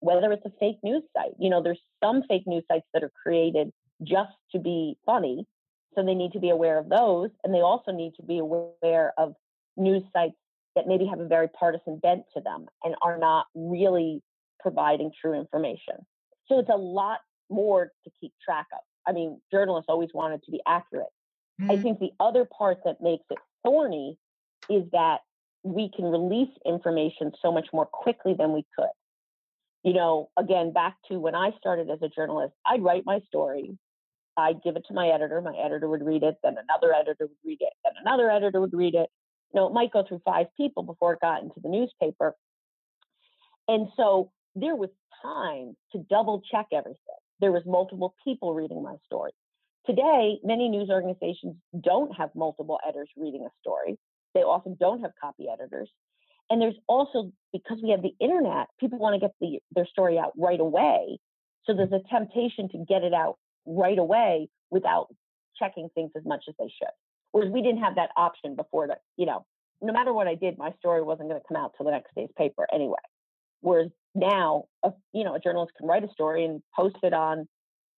whether 0.00 0.32
it's 0.32 0.44
a 0.46 0.52
fake 0.60 0.78
news 0.82 1.02
site. 1.16 1.32
You 1.38 1.50
know, 1.50 1.62
there's 1.62 1.80
some 2.02 2.22
fake 2.28 2.46
news 2.46 2.64
sites 2.68 2.86
that 2.94 3.02
are 3.02 3.12
created 3.22 3.72
just 4.02 4.32
to 4.52 4.58
be 4.58 4.96
funny 5.04 5.46
so 5.94 6.04
they 6.04 6.14
need 6.14 6.32
to 6.32 6.40
be 6.40 6.50
aware 6.50 6.78
of 6.78 6.88
those. 6.88 7.30
And 7.44 7.54
they 7.54 7.60
also 7.60 7.92
need 7.92 8.14
to 8.16 8.22
be 8.22 8.38
aware 8.38 9.12
of 9.18 9.34
news 9.76 10.02
sites 10.12 10.36
that 10.74 10.86
maybe 10.86 11.06
have 11.06 11.20
a 11.20 11.26
very 11.26 11.48
partisan 11.48 11.98
bent 11.98 12.22
to 12.34 12.40
them 12.40 12.66
and 12.84 12.94
are 13.02 13.18
not 13.18 13.46
really 13.54 14.22
providing 14.60 15.10
true 15.20 15.34
information. 15.34 15.94
So 16.46 16.58
it's 16.58 16.70
a 16.72 16.76
lot 16.76 17.20
more 17.50 17.92
to 18.04 18.10
keep 18.20 18.32
track 18.44 18.66
of. 18.72 18.80
I 19.06 19.12
mean, 19.12 19.40
journalists 19.50 19.86
always 19.88 20.10
wanted 20.12 20.42
to 20.44 20.50
be 20.50 20.60
accurate. 20.66 21.08
Mm-hmm. 21.60 21.70
I 21.70 21.76
think 21.78 21.98
the 21.98 22.12
other 22.20 22.44
part 22.44 22.78
that 22.84 23.00
makes 23.00 23.24
it 23.30 23.38
thorny 23.64 24.18
is 24.68 24.84
that 24.92 25.20
we 25.62 25.90
can 25.94 26.04
release 26.04 26.50
information 26.64 27.32
so 27.42 27.50
much 27.50 27.68
more 27.72 27.86
quickly 27.86 28.34
than 28.38 28.52
we 28.52 28.64
could. 28.78 28.86
You 29.82 29.94
know, 29.94 30.30
again, 30.36 30.72
back 30.72 30.96
to 31.08 31.18
when 31.18 31.34
I 31.34 31.50
started 31.58 31.90
as 31.90 32.00
a 32.02 32.08
journalist, 32.08 32.54
I'd 32.66 32.82
write 32.82 33.04
my 33.06 33.20
story, 33.26 33.78
I'd 34.38 34.62
give 34.62 34.76
it 34.76 34.84
to 34.88 34.94
my 34.94 35.08
editor. 35.08 35.40
My 35.40 35.56
editor 35.56 35.88
would 35.88 36.04
read 36.04 36.22
it. 36.22 36.36
Then 36.42 36.56
another 36.56 36.94
editor 36.94 37.26
would 37.26 37.44
read 37.44 37.58
it. 37.60 37.72
Then 37.84 37.94
another 38.00 38.30
editor 38.30 38.60
would 38.60 38.72
read 38.72 38.94
it. 38.94 39.10
You 39.52 39.60
know, 39.60 39.66
it 39.66 39.72
might 39.72 39.92
go 39.92 40.04
through 40.06 40.20
five 40.24 40.46
people 40.56 40.84
before 40.84 41.14
it 41.14 41.20
got 41.20 41.42
into 41.42 41.60
the 41.62 41.68
newspaper. 41.68 42.34
And 43.66 43.88
so 43.96 44.30
there 44.54 44.76
was 44.76 44.90
time 45.22 45.76
to 45.92 45.98
double 46.08 46.42
check 46.50 46.66
everything. 46.72 46.98
There 47.40 47.52
was 47.52 47.62
multiple 47.66 48.14
people 48.24 48.54
reading 48.54 48.82
my 48.82 48.96
story. 49.06 49.32
Today, 49.86 50.38
many 50.44 50.68
news 50.68 50.88
organizations 50.90 51.56
don't 51.80 52.14
have 52.16 52.30
multiple 52.34 52.78
editors 52.86 53.08
reading 53.16 53.44
a 53.44 53.50
story. 53.60 53.98
They 54.34 54.40
often 54.40 54.76
don't 54.78 55.00
have 55.00 55.12
copy 55.20 55.46
editors. 55.52 55.90
And 56.50 56.60
there's 56.60 56.76
also, 56.86 57.32
because 57.52 57.78
we 57.82 57.90
have 57.90 58.02
the 58.02 58.14
internet, 58.20 58.68
people 58.78 58.98
want 58.98 59.14
to 59.14 59.20
get 59.20 59.32
the, 59.40 59.60
their 59.74 59.86
story 59.86 60.18
out 60.18 60.32
right 60.36 60.60
away. 60.60 61.18
So 61.64 61.74
there's 61.74 61.92
a 61.92 62.00
temptation 62.10 62.68
to 62.70 62.84
get 62.88 63.02
it 63.02 63.12
out 63.12 63.38
right 63.68 63.98
away 63.98 64.48
without 64.70 65.08
checking 65.58 65.88
things 65.94 66.10
as 66.16 66.24
much 66.24 66.44
as 66.48 66.54
they 66.58 66.68
should. 66.78 66.92
Whereas 67.32 67.52
we 67.52 67.62
didn't 67.62 67.82
have 67.82 67.96
that 67.96 68.10
option 68.16 68.56
before 68.56 68.88
that, 68.88 69.02
you 69.16 69.26
know, 69.26 69.44
no 69.80 69.92
matter 69.92 70.12
what 70.12 70.26
I 70.26 70.34
did, 70.34 70.58
my 70.58 70.72
story 70.78 71.02
wasn't 71.02 71.28
going 71.28 71.40
to 71.40 71.46
come 71.46 71.62
out 71.62 71.74
till 71.76 71.86
the 71.86 71.92
next 71.92 72.14
day's 72.14 72.30
paper 72.36 72.66
anyway. 72.72 72.96
Whereas 73.60 73.90
now, 74.14 74.64
a, 74.82 74.92
you 75.12 75.24
know, 75.24 75.34
a 75.34 75.40
journalist 75.40 75.72
can 75.76 75.86
write 75.86 76.04
a 76.04 76.12
story 76.12 76.44
and 76.44 76.62
post 76.74 76.96
it 77.02 77.12
on 77.12 77.46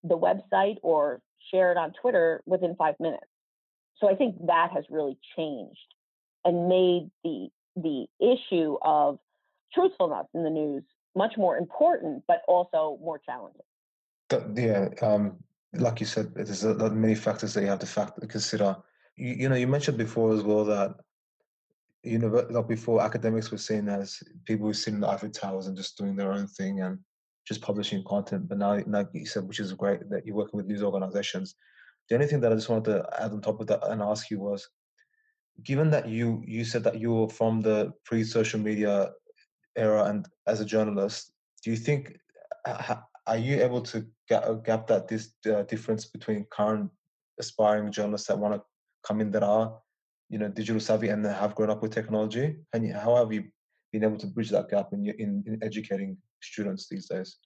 the 0.03 0.19
website 0.19 0.77
or 0.83 1.21
share 1.51 1.73
it 1.73 1.79
on 1.79 1.93
Twitter 2.01 2.43
within 2.47 2.75
five 2.77 2.95
minutes. 2.99 3.25
So 3.99 4.09
I 4.11 4.15
think 4.15 4.47
that 4.47 4.71
has 4.73 4.85
really 4.91 5.19
changed 5.37 5.79
and 6.45 6.69
made 6.69 7.11
the 7.23 7.49
the 7.77 8.07
issue 8.19 8.77
of 8.83 9.19
truthfulness 9.73 10.27
in 10.35 10.43
the 10.43 10.51
news 10.51 10.83
much 11.15 11.35
more 11.37 11.57
important, 11.57 12.25
but 12.27 12.43
also 12.49 12.99
more 13.03 13.19
challenging. 13.19 13.63
Yeah, 14.55 14.89
um, 15.03 15.39
like 15.75 16.01
you 16.01 16.07
said, 16.07 16.27
uh, 16.39 16.45
there's 16.45 16.65
a 16.65 16.75
lot 16.75 16.93
many 16.93 17.15
factors 17.15 17.55
that 17.55 17.63
you 17.63 17.69
have 17.69 17.79
to 17.81 17.87
factor 17.87 18.27
consider. 18.27 18.77
You, 19.17 19.35
you 19.35 19.49
know, 19.49 19.57
you 19.57 19.67
mentioned 19.67 19.99
before 19.99 20.33
as 20.33 20.43
well 20.43 20.65
that 20.65 20.95
you 22.03 22.19
know, 22.19 22.29
like 22.51 22.69
before, 22.69 23.03
academics 23.03 23.51
were 23.51 23.59
seen 23.59 23.89
as 23.89 24.23
people 24.47 24.67
who 24.67 24.73
sit 24.73 24.95
in 24.95 25.01
the 25.01 25.09
ivory 25.09 25.31
towers 25.31 25.67
and 25.67 25.77
just 25.77 25.99
doing 25.99 26.17
their 26.17 26.33
own 26.33 26.47
thing 26.47 26.81
and 26.81 26.99
just 27.47 27.61
publishing 27.61 28.03
content. 28.05 28.49
But 28.49 28.59
now, 28.59 28.81
like 28.87 29.09
you 29.13 29.27
said, 29.27 29.47
which 29.47 29.61
is 29.61 29.73
great 29.75 30.09
that 30.09 30.25
you're 30.25 30.37
working 30.37 30.57
with 30.57 30.67
news 30.67 30.83
organizations. 30.83 31.57
The 32.09 32.15
only 32.15 32.27
thing 32.27 32.41
that 32.41 32.53
I 32.53 32.55
just 32.55 32.69
wanted 32.69 32.87
to 32.87 33.23
add 33.23 33.33
on 33.33 33.41
top 33.41 33.61
of 33.61 33.67
that 33.67 33.87
and 33.89 34.03
ask 34.03 34.31
you 34.31 34.41
was, 34.41 34.69
given 35.63 35.91
that 35.91 36.09
you 36.09 36.43
you 36.47 36.65
said 36.65 36.85
that 36.85 36.99
you 36.99 37.13
were 37.13 37.29
from 37.29 37.61
the 37.61 37.93
pre-social 38.05 38.59
media 38.59 39.11
era 39.77 40.05
and 40.05 40.27
as 40.47 40.61
a 40.61 40.65
journalist, 40.65 41.33
do 41.63 41.71
you 41.71 41.77
think 41.77 42.17
uh, 42.67 42.97
are 43.31 43.39
you 43.39 43.63
able 43.63 43.81
to 43.81 44.05
gap, 44.29 44.45
gap 44.65 44.89
that 44.89 45.07
this 45.07 45.33
uh, 45.47 45.63
difference 45.63 46.05
between 46.05 46.45
current 46.51 46.91
aspiring 47.39 47.93
journalists 47.93 48.27
that 48.27 48.39
want 48.39 48.55
to 48.55 48.63
come 49.07 49.21
in 49.21 49.31
that 49.31 49.45
are 49.45 49.79
you 50.29 50.39
know 50.39 50.49
digital 50.49 50.81
savvy 50.81 51.09
and 51.09 51.25
have 51.25 51.55
grown 51.55 51.71
up 51.71 51.81
with 51.81 51.95
technology? 51.95 52.57
And 52.73 52.93
how 52.93 53.15
have 53.15 53.33
you 53.33 53.45
been 53.93 54.05
able 54.05 54.19
to 54.19 54.27
bridge 54.27 54.51
that 54.51 54.69
gap 54.69 54.89
in, 54.93 55.07
in, 55.07 55.45
in 55.47 55.59
educating 55.63 56.17
students 56.43 56.89
these 56.89 57.07
days? 57.07 57.39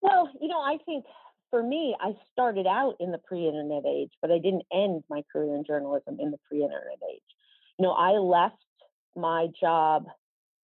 Well 0.00 0.28
you 0.40 0.48
know 0.48 0.60
i 0.60 0.78
think 0.86 1.04
for 1.50 1.62
me 1.62 1.96
i 2.00 2.12
started 2.32 2.66
out 2.66 2.94
in 3.00 3.10
the 3.10 3.18
pre-internet 3.18 3.84
age 3.86 4.10
but 4.20 4.30
i 4.30 4.38
didn't 4.38 4.64
end 4.72 5.02
my 5.10 5.22
career 5.32 5.54
in 5.56 5.64
journalism 5.64 6.18
in 6.20 6.30
the 6.30 6.38
pre-internet 6.48 7.00
age. 7.12 7.30
You 7.78 7.86
know 7.86 7.92
i 7.92 8.12
left 8.12 8.64
my 9.16 9.48
job 9.60 10.06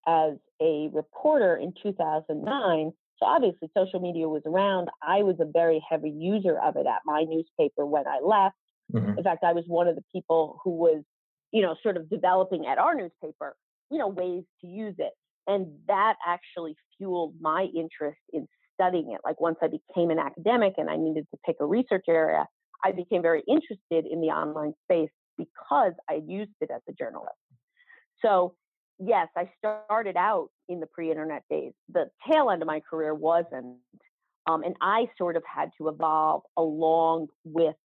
as 0.07 0.33
a 0.61 0.89
reporter 0.93 1.57
in 1.57 1.73
2009 1.83 2.93
so 3.19 3.25
obviously 3.25 3.69
social 3.75 3.99
media 3.99 4.27
was 4.27 4.41
around. 4.45 4.89
I 5.03 5.23
was 5.23 5.35
a 5.39 5.45
very 5.45 5.83
heavy 5.89 6.09
user 6.09 6.57
of 6.57 6.75
it 6.77 6.85
at 6.87 7.01
my 7.05 7.25
newspaper 7.27 7.85
when 7.85 8.07
I 8.07 8.19
left. 8.23 8.55
Mm-hmm. 8.93 9.17
In 9.17 9.23
fact, 9.23 9.43
I 9.43 9.53
was 9.53 9.65
one 9.67 9.87
of 9.87 9.95
the 9.95 10.03
people 10.11 10.59
who 10.63 10.71
was, 10.71 11.03
you 11.51 11.61
know, 11.61 11.75
sort 11.83 11.97
of 11.97 12.09
developing 12.09 12.65
at 12.65 12.77
our 12.77 12.95
newspaper, 12.95 13.55
you 13.91 13.97
know, 13.97 14.07
ways 14.07 14.43
to 14.61 14.67
use 14.67 14.95
it. 14.97 15.11
And 15.47 15.67
that 15.87 16.15
actually 16.25 16.75
fueled 16.97 17.33
my 17.41 17.67
interest 17.75 18.19
in 18.31 18.47
studying 18.73 19.11
it. 19.11 19.21
Like 19.25 19.41
once 19.41 19.57
I 19.61 19.67
became 19.67 20.09
an 20.11 20.19
academic 20.19 20.75
and 20.77 20.89
I 20.89 20.95
needed 20.95 21.27
to 21.31 21.39
pick 21.45 21.57
a 21.59 21.65
research 21.65 22.05
area, 22.07 22.45
I 22.83 22.91
became 22.91 23.21
very 23.21 23.43
interested 23.47 24.11
in 24.11 24.21
the 24.21 24.27
online 24.27 24.73
space 24.83 25.09
because 25.37 25.93
I 26.09 26.21
used 26.25 26.51
it 26.61 26.69
as 26.73 26.81
a 26.87 26.93
journalist. 26.93 27.35
So 28.21 28.55
yes, 28.99 29.27
I 29.35 29.49
started 29.57 30.15
out 30.15 30.49
in 30.69 30.79
the 30.79 30.85
pre-internet 30.85 31.43
days. 31.49 31.73
The 31.91 32.09
tail 32.29 32.49
end 32.51 32.61
of 32.61 32.67
my 32.67 32.79
career 32.79 33.13
wasn't, 33.13 33.77
um, 34.47 34.63
and 34.63 34.75
I 34.79 35.07
sort 35.17 35.35
of 35.35 35.43
had 35.43 35.71
to 35.79 35.89
evolve 35.89 36.43
along 36.55 37.27
with 37.43 37.75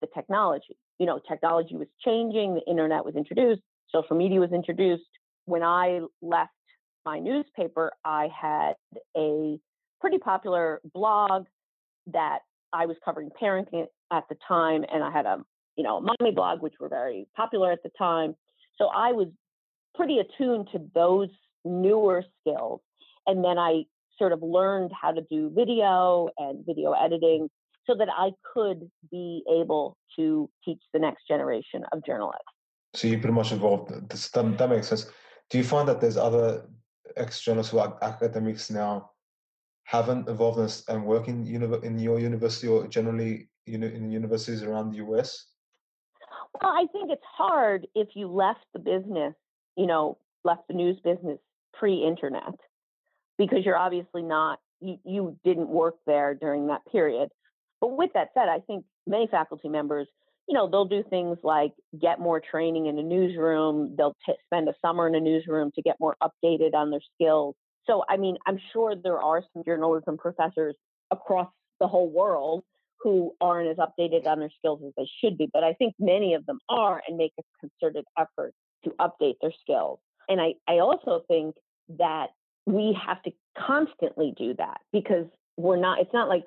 the 0.00 0.08
technology. 0.14 0.76
you 0.98 1.06
know, 1.06 1.18
technology 1.28 1.74
was 1.74 1.88
changing, 2.04 2.54
the 2.54 2.70
internet 2.70 3.04
was 3.04 3.16
introduced, 3.16 3.62
social 3.90 4.16
media 4.16 4.38
was 4.38 4.52
introduced. 4.52 5.02
When 5.46 5.62
I 5.62 6.00
left 6.20 6.52
my 7.04 7.18
newspaper, 7.18 7.92
I 8.04 8.28
had 8.28 8.74
a 9.16 9.58
pretty 10.00 10.18
popular 10.18 10.80
blog 10.92 11.46
that 12.08 12.40
I 12.72 12.86
was 12.86 12.96
covering 13.04 13.30
parenting 13.40 13.86
at 14.12 14.24
the 14.28 14.36
time, 14.46 14.84
and 14.92 15.02
I 15.02 15.10
had 15.10 15.26
a 15.26 15.38
you 15.76 15.82
know 15.82 15.96
a 15.96 16.00
mommy 16.00 16.32
blog, 16.34 16.62
which 16.62 16.74
were 16.78 16.88
very 16.88 17.26
popular 17.36 17.72
at 17.72 17.82
the 17.82 17.90
time. 17.98 18.34
So 18.76 18.88
I 18.88 19.12
was 19.12 19.28
pretty 19.94 20.18
attuned 20.18 20.68
to 20.72 20.80
those 20.94 21.28
newer 21.64 22.24
skills, 22.40 22.80
and 23.26 23.44
then 23.44 23.58
I 23.58 23.84
sort 24.18 24.32
of 24.32 24.42
learned 24.42 24.92
how 25.00 25.12
to 25.12 25.22
do 25.30 25.50
video 25.54 26.28
and 26.38 26.64
video 26.66 26.92
editing 26.92 27.48
so 27.86 27.94
that 27.96 28.08
I 28.10 28.30
could 28.52 28.88
be 29.10 29.42
able 29.50 29.96
to 30.16 30.48
teach 30.64 30.80
the 30.92 31.00
next 31.00 31.26
generation 31.26 31.84
of 31.92 32.04
journalists. 32.04 32.44
So 32.94 33.08
you 33.08 33.18
pretty 33.18 33.34
much 33.34 33.52
evolved. 33.52 33.90
That, 33.90 34.58
that 34.58 34.68
makes 34.68 34.88
sense. 34.88 35.06
Do 35.50 35.58
you 35.58 35.64
find 35.64 35.88
that 35.88 36.00
there's 36.00 36.16
other 36.16 36.68
ex-journalists 37.16 37.72
who 37.72 37.78
are 37.78 37.98
academics 38.02 38.70
now 38.70 39.10
haven't 39.84 40.28
evolved 40.28 40.84
and 40.88 41.04
work 41.04 41.28
in, 41.28 41.46
in 41.46 41.98
your 41.98 42.18
university 42.20 42.68
or 42.68 42.86
generally 42.86 43.48
in 43.66 44.10
universities 44.10 44.62
around 44.62 44.92
the 44.92 44.98
US? 44.98 45.46
Well, 46.60 46.70
I 46.70 46.86
think 46.92 47.10
it's 47.10 47.22
hard 47.24 47.86
if 47.94 48.08
you 48.14 48.28
left 48.28 48.64
the 48.72 48.78
business, 48.78 49.34
you 49.76 49.86
know, 49.86 50.18
left 50.44 50.68
the 50.68 50.74
news 50.74 50.98
business 51.02 51.38
pre-internet, 51.72 52.54
because 53.38 53.64
you're 53.64 53.76
obviously 53.76 54.22
not, 54.22 54.58
you, 54.80 54.98
you 55.04 55.36
didn't 55.44 55.68
work 55.68 55.96
there 56.06 56.34
during 56.34 56.66
that 56.68 56.82
period. 56.90 57.28
But 57.80 57.96
with 57.96 58.10
that 58.14 58.28
said, 58.34 58.48
I 58.48 58.60
think 58.60 58.84
many 59.06 59.26
faculty 59.26 59.68
members, 59.68 60.06
you 60.48 60.54
know, 60.54 60.68
they'll 60.68 60.84
do 60.84 61.04
things 61.08 61.38
like 61.42 61.72
get 62.00 62.20
more 62.20 62.40
training 62.40 62.86
in 62.86 62.98
a 62.98 63.02
newsroom. 63.02 63.94
They'll 63.96 64.16
t- 64.26 64.34
spend 64.46 64.68
a 64.68 64.74
summer 64.84 65.06
in 65.06 65.14
a 65.14 65.20
newsroom 65.20 65.70
to 65.74 65.82
get 65.82 65.96
more 66.00 66.16
updated 66.22 66.74
on 66.74 66.90
their 66.90 67.00
skills. 67.14 67.54
So, 67.86 68.04
I 68.08 68.16
mean, 68.16 68.36
I'm 68.46 68.58
sure 68.72 68.94
there 68.94 69.18
are 69.18 69.42
some 69.52 69.64
journalism 69.64 70.16
professors 70.18 70.74
across 71.10 71.48
the 71.80 71.88
whole 71.88 72.10
world 72.10 72.64
who 73.00 73.32
aren't 73.40 73.68
as 73.68 73.78
updated 73.78 74.26
on 74.26 74.38
their 74.38 74.50
skills 74.56 74.80
as 74.86 74.92
they 74.96 75.08
should 75.20 75.36
be, 75.36 75.48
but 75.52 75.64
I 75.64 75.72
think 75.72 75.94
many 75.98 76.34
of 76.34 76.46
them 76.46 76.60
are 76.68 77.02
and 77.06 77.16
make 77.16 77.32
a 77.38 77.42
concerted 77.58 78.04
effort 78.16 78.54
to 78.84 78.90
update 79.00 79.34
their 79.40 79.52
skills. 79.60 79.98
And 80.32 80.40
I, 80.40 80.54
I 80.66 80.78
also 80.78 81.24
think 81.28 81.56
that 81.98 82.28
we 82.64 82.98
have 83.06 83.22
to 83.24 83.32
constantly 83.58 84.32
do 84.34 84.54
that 84.56 84.80
because 84.90 85.26
we're 85.58 85.76
not, 85.76 86.00
it's 86.00 86.14
not 86.14 86.30
like 86.30 86.44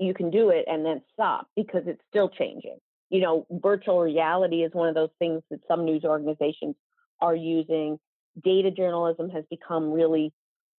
you 0.00 0.12
can 0.12 0.30
do 0.30 0.50
it 0.50 0.64
and 0.66 0.84
then 0.84 1.02
stop 1.12 1.46
because 1.54 1.82
it's 1.86 2.02
still 2.10 2.28
changing. 2.28 2.78
You 3.10 3.20
know, 3.20 3.46
virtual 3.48 4.00
reality 4.00 4.64
is 4.64 4.72
one 4.74 4.88
of 4.88 4.96
those 4.96 5.12
things 5.20 5.42
that 5.52 5.60
some 5.68 5.84
news 5.84 6.02
organizations 6.04 6.74
are 7.20 7.36
using. 7.36 8.00
Data 8.42 8.72
journalism 8.72 9.30
has 9.30 9.44
become 9.50 9.92
really 9.92 10.32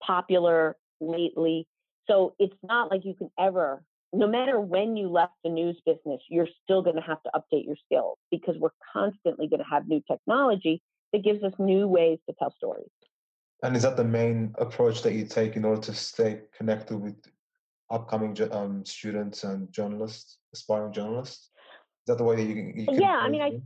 popular 0.05 0.75
lately. 0.99 1.65
So 2.09 2.35
it's 2.39 2.55
not 2.61 2.91
like 2.91 3.05
you 3.05 3.13
can 3.13 3.29
ever, 3.39 3.81
no 4.11 4.27
matter 4.27 4.59
when 4.59 4.97
you 4.97 5.07
left 5.07 5.33
the 5.45 5.49
news 5.49 5.79
business, 5.85 6.19
you're 6.29 6.49
still 6.63 6.81
going 6.81 6.97
to 6.97 7.01
have 7.01 7.23
to 7.23 7.31
update 7.33 7.65
your 7.65 7.77
skills 7.85 8.17
because 8.29 8.55
we're 8.59 8.69
constantly 8.91 9.47
going 9.47 9.61
to 9.61 9.69
have 9.69 9.87
new 9.87 10.03
technology 10.11 10.81
that 11.13 11.23
gives 11.23 11.43
us 11.43 11.53
new 11.59 11.87
ways 11.87 12.19
to 12.27 12.35
tell 12.37 12.53
stories. 12.55 12.89
And 13.63 13.75
is 13.75 13.83
that 13.83 13.97
the 13.97 14.03
main 14.03 14.53
approach 14.57 15.01
that 15.01 15.13
you 15.13 15.25
take 15.25 15.55
in 15.55 15.65
order 15.65 15.81
to 15.81 15.93
stay 15.93 16.41
connected 16.55 16.97
with 16.97 17.15
upcoming 17.89 18.37
um, 18.51 18.85
students 18.85 19.43
and 19.43 19.71
journalists, 19.71 20.37
aspiring 20.53 20.93
journalists? 20.93 21.49
Is 22.07 22.07
that 22.07 22.17
the 22.17 22.23
way 22.23 22.35
that 22.37 22.43
you, 22.43 22.73
you 22.75 22.85
can? 22.85 23.01
Yeah, 23.01 23.19
I 23.21 23.29
mean, 23.29 23.41
I 23.41 23.59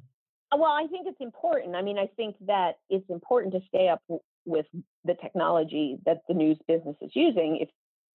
well, 0.56 0.72
I 0.72 0.88
think 0.88 1.08
it's 1.08 1.20
important. 1.20 1.76
I 1.76 1.82
mean, 1.82 1.98
I 1.98 2.08
think 2.16 2.36
that 2.46 2.76
it's 2.90 3.10
important 3.10 3.54
to 3.54 3.62
stay 3.68 3.88
up 3.88 4.02
with 4.46 4.66
the 5.06 5.16
technology 5.16 5.98
that 6.06 6.22
the 6.28 6.34
news 6.34 6.58
business 6.68 6.96
is 7.02 7.12
using 7.16 7.58
if 7.58 7.70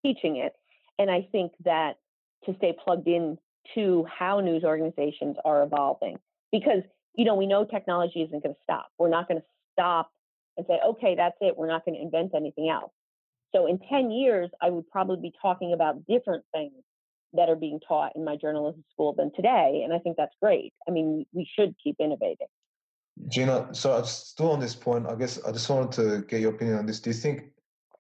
teaching 0.04 0.36
it. 0.36 0.52
And 0.98 1.10
I 1.10 1.26
think 1.32 1.52
that 1.64 1.96
to 2.44 2.54
stay 2.56 2.76
plugged 2.84 3.08
in 3.08 3.38
to 3.74 4.06
how 4.06 4.40
news 4.40 4.64
organizations 4.64 5.36
are 5.44 5.62
evolving 5.62 6.18
because 6.52 6.82
you 7.18 7.24
know 7.24 7.34
we 7.34 7.46
know 7.46 7.64
technology 7.64 8.22
isn't 8.22 8.42
going 8.42 8.54
to 8.54 8.60
stop. 8.62 8.86
We're 8.96 9.10
not 9.10 9.28
going 9.28 9.40
to 9.40 9.46
stop 9.72 10.10
and 10.56 10.64
say, 10.66 10.78
okay, 10.86 11.14
that's 11.16 11.36
it. 11.40 11.58
We're 11.58 11.66
not 11.66 11.84
going 11.84 11.96
to 11.96 12.00
invent 12.00 12.32
anything 12.34 12.70
else. 12.70 12.92
So 13.54 13.66
in 13.66 13.78
10 13.90 14.10
years, 14.10 14.50
I 14.62 14.70
would 14.70 14.88
probably 14.88 15.20
be 15.20 15.32
talking 15.42 15.72
about 15.72 16.06
different 16.06 16.44
things 16.54 16.72
that 17.32 17.48
are 17.48 17.56
being 17.56 17.80
taught 17.86 18.12
in 18.14 18.24
my 18.24 18.36
journalism 18.36 18.84
school 18.92 19.14
than 19.14 19.32
today. 19.34 19.82
And 19.84 19.92
I 19.92 19.98
think 19.98 20.16
that's 20.16 20.34
great. 20.40 20.72
I 20.86 20.92
mean, 20.92 21.26
we 21.32 21.48
should 21.58 21.74
keep 21.82 21.96
innovating. 21.98 22.46
Gina, 23.28 23.74
so 23.74 23.98
I 23.98 24.02
still 24.02 24.52
on 24.52 24.60
this 24.60 24.76
point, 24.76 25.06
I 25.06 25.14
guess 25.16 25.42
I 25.44 25.50
just 25.50 25.68
wanted 25.68 25.92
to 25.92 26.26
get 26.26 26.40
your 26.40 26.54
opinion 26.54 26.78
on 26.78 26.86
this. 26.86 27.00
Do 27.00 27.10
you 27.10 27.14
think 27.14 27.50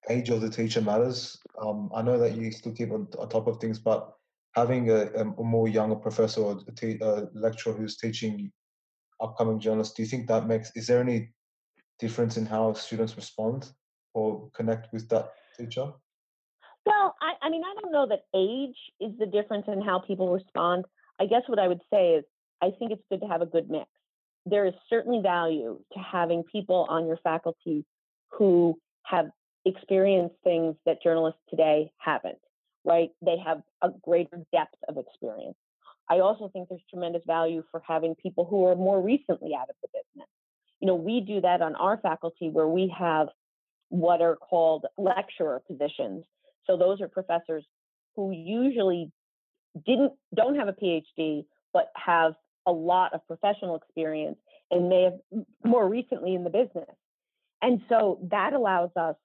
age 0.08 0.30
of 0.30 0.40
the 0.40 0.48
teacher 0.48 0.80
matters? 0.80 1.38
Um, 1.60 1.90
I 1.94 2.02
know 2.02 2.18
that 2.18 2.36
you 2.36 2.52
still 2.52 2.72
keep 2.72 2.92
on, 2.92 3.08
on 3.18 3.28
top 3.28 3.48
of 3.48 3.58
things, 3.58 3.78
but 3.78 4.12
having 4.54 4.90
a, 4.90 5.06
a 5.16 5.24
more 5.24 5.68
younger 5.68 5.96
professor 5.96 6.40
or 6.40 6.60
a, 6.66 6.72
te- 6.72 6.98
a 7.00 7.26
lecturer 7.34 7.72
who's 7.72 7.96
teaching 7.96 8.52
upcoming 9.20 9.60
journalists, 9.60 9.94
do 9.94 10.02
you 10.02 10.08
think 10.08 10.28
that 10.28 10.46
makes, 10.46 10.70
is 10.74 10.86
there 10.86 11.00
any 11.00 11.30
difference 11.98 12.36
in 12.36 12.46
how 12.46 12.72
students 12.72 13.16
respond 13.16 13.70
or 14.14 14.50
connect 14.54 14.92
with 14.92 15.08
that 15.08 15.32
teacher? 15.56 15.92
Well, 16.86 17.14
I, 17.20 17.46
I 17.46 17.50
mean, 17.50 17.62
I 17.64 17.80
don't 17.80 17.92
know 17.92 18.06
that 18.08 18.24
age 18.34 18.76
is 19.00 19.18
the 19.18 19.26
difference 19.26 19.64
in 19.68 19.82
how 19.82 19.98
people 19.98 20.32
respond. 20.32 20.84
I 21.20 21.26
guess 21.26 21.42
what 21.46 21.58
I 21.58 21.68
would 21.68 21.82
say 21.92 22.14
is 22.14 22.24
I 22.62 22.70
think 22.78 22.92
it's 22.92 23.02
good 23.10 23.20
to 23.20 23.26
have 23.26 23.42
a 23.42 23.46
good 23.46 23.68
mix 23.68 23.88
there 24.48 24.66
is 24.66 24.74
certainly 24.88 25.20
value 25.22 25.78
to 25.92 25.98
having 25.98 26.42
people 26.50 26.86
on 26.88 27.06
your 27.06 27.18
faculty 27.18 27.84
who 28.30 28.78
have 29.04 29.26
experienced 29.64 30.36
things 30.44 30.76
that 30.86 31.02
journalists 31.02 31.40
today 31.50 31.90
haven't, 31.98 32.38
right? 32.84 33.10
They 33.24 33.36
have 33.44 33.62
a 33.82 33.90
greater 34.02 34.40
depth 34.52 34.76
of 34.88 34.96
experience. 34.96 35.56
I 36.10 36.20
also 36.20 36.48
think 36.48 36.68
there's 36.68 36.82
tremendous 36.88 37.22
value 37.26 37.62
for 37.70 37.82
having 37.86 38.14
people 38.14 38.44
who 38.44 38.64
are 38.66 38.74
more 38.74 39.00
recently 39.00 39.52
out 39.54 39.68
of 39.68 39.76
the 39.82 39.88
business. 39.88 40.28
You 40.80 40.86
know, 40.86 40.94
we 40.94 41.20
do 41.20 41.40
that 41.40 41.60
on 41.60 41.74
our 41.76 41.98
faculty 41.98 42.48
where 42.50 42.68
we 42.68 42.92
have 42.98 43.28
what 43.90 44.20
are 44.20 44.36
called 44.36 44.86
lecturer 44.96 45.60
positions. 45.66 46.24
So 46.66 46.76
those 46.76 47.00
are 47.00 47.08
professors 47.08 47.64
who 48.16 48.30
usually 48.32 49.10
didn't 49.86 50.12
don't 50.34 50.56
have 50.56 50.68
a 50.68 50.72
PhD 50.72 51.44
but 51.72 51.90
have 51.94 52.34
a 52.66 52.72
lot 52.72 53.14
of 53.14 53.26
professional 53.26 53.76
experience 53.76 54.38
and 54.70 54.88
may 54.88 55.04
have 55.04 55.44
more 55.64 55.88
recently 55.88 56.34
in 56.34 56.44
the 56.44 56.50
business. 56.50 56.88
And 57.62 57.80
so 57.88 58.18
that 58.30 58.52
allows 58.52 58.90
us 58.96 59.16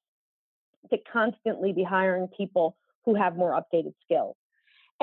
to 0.89 0.97
constantly 1.11 1.73
be 1.73 1.83
hiring 1.83 2.27
people 2.27 2.77
who 3.05 3.15
have 3.15 3.35
more 3.35 3.51
updated 3.51 3.93
skills. 4.03 4.35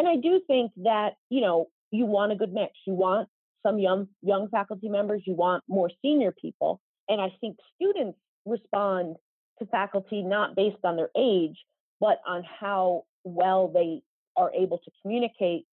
And 0.00 0.08
I 0.08 0.16
do 0.16 0.40
think 0.46 0.72
that, 0.84 1.16
you 1.28 1.42
know, 1.42 1.68
you 1.90 2.06
want 2.06 2.32
a 2.32 2.34
good 2.34 2.54
mix. 2.54 2.72
You 2.86 2.94
want 2.94 3.28
some 3.62 3.78
young 3.78 4.08
young 4.22 4.48
faculty 4.48 4.88
members, 4.88 5.20
you 5.26 5.34
want 5.34 5.62
more 5.68 5.90
senior 6.00 6.32
people. 6.32 6.80
And 7.10 7.20
I 7.20 7.28
think 7.42 7.58
students 7.74 8.18
respond 8.46 9.16
to 9.58 9.66
faculty 9.66 10.22
not 10.22 10.56
based 10.56 10.82
on 10.84 10.96
their 10.96 11.10
age, 11.14 11.58
but 12.00 12.22
on 12.26 12.44
how 12.44 13.02
well 13.24 13.68
they 13.68 14.00
are 14.38 14.50
able 14.54 14.78
to 14.78 14.90
communicate 15.02 15.66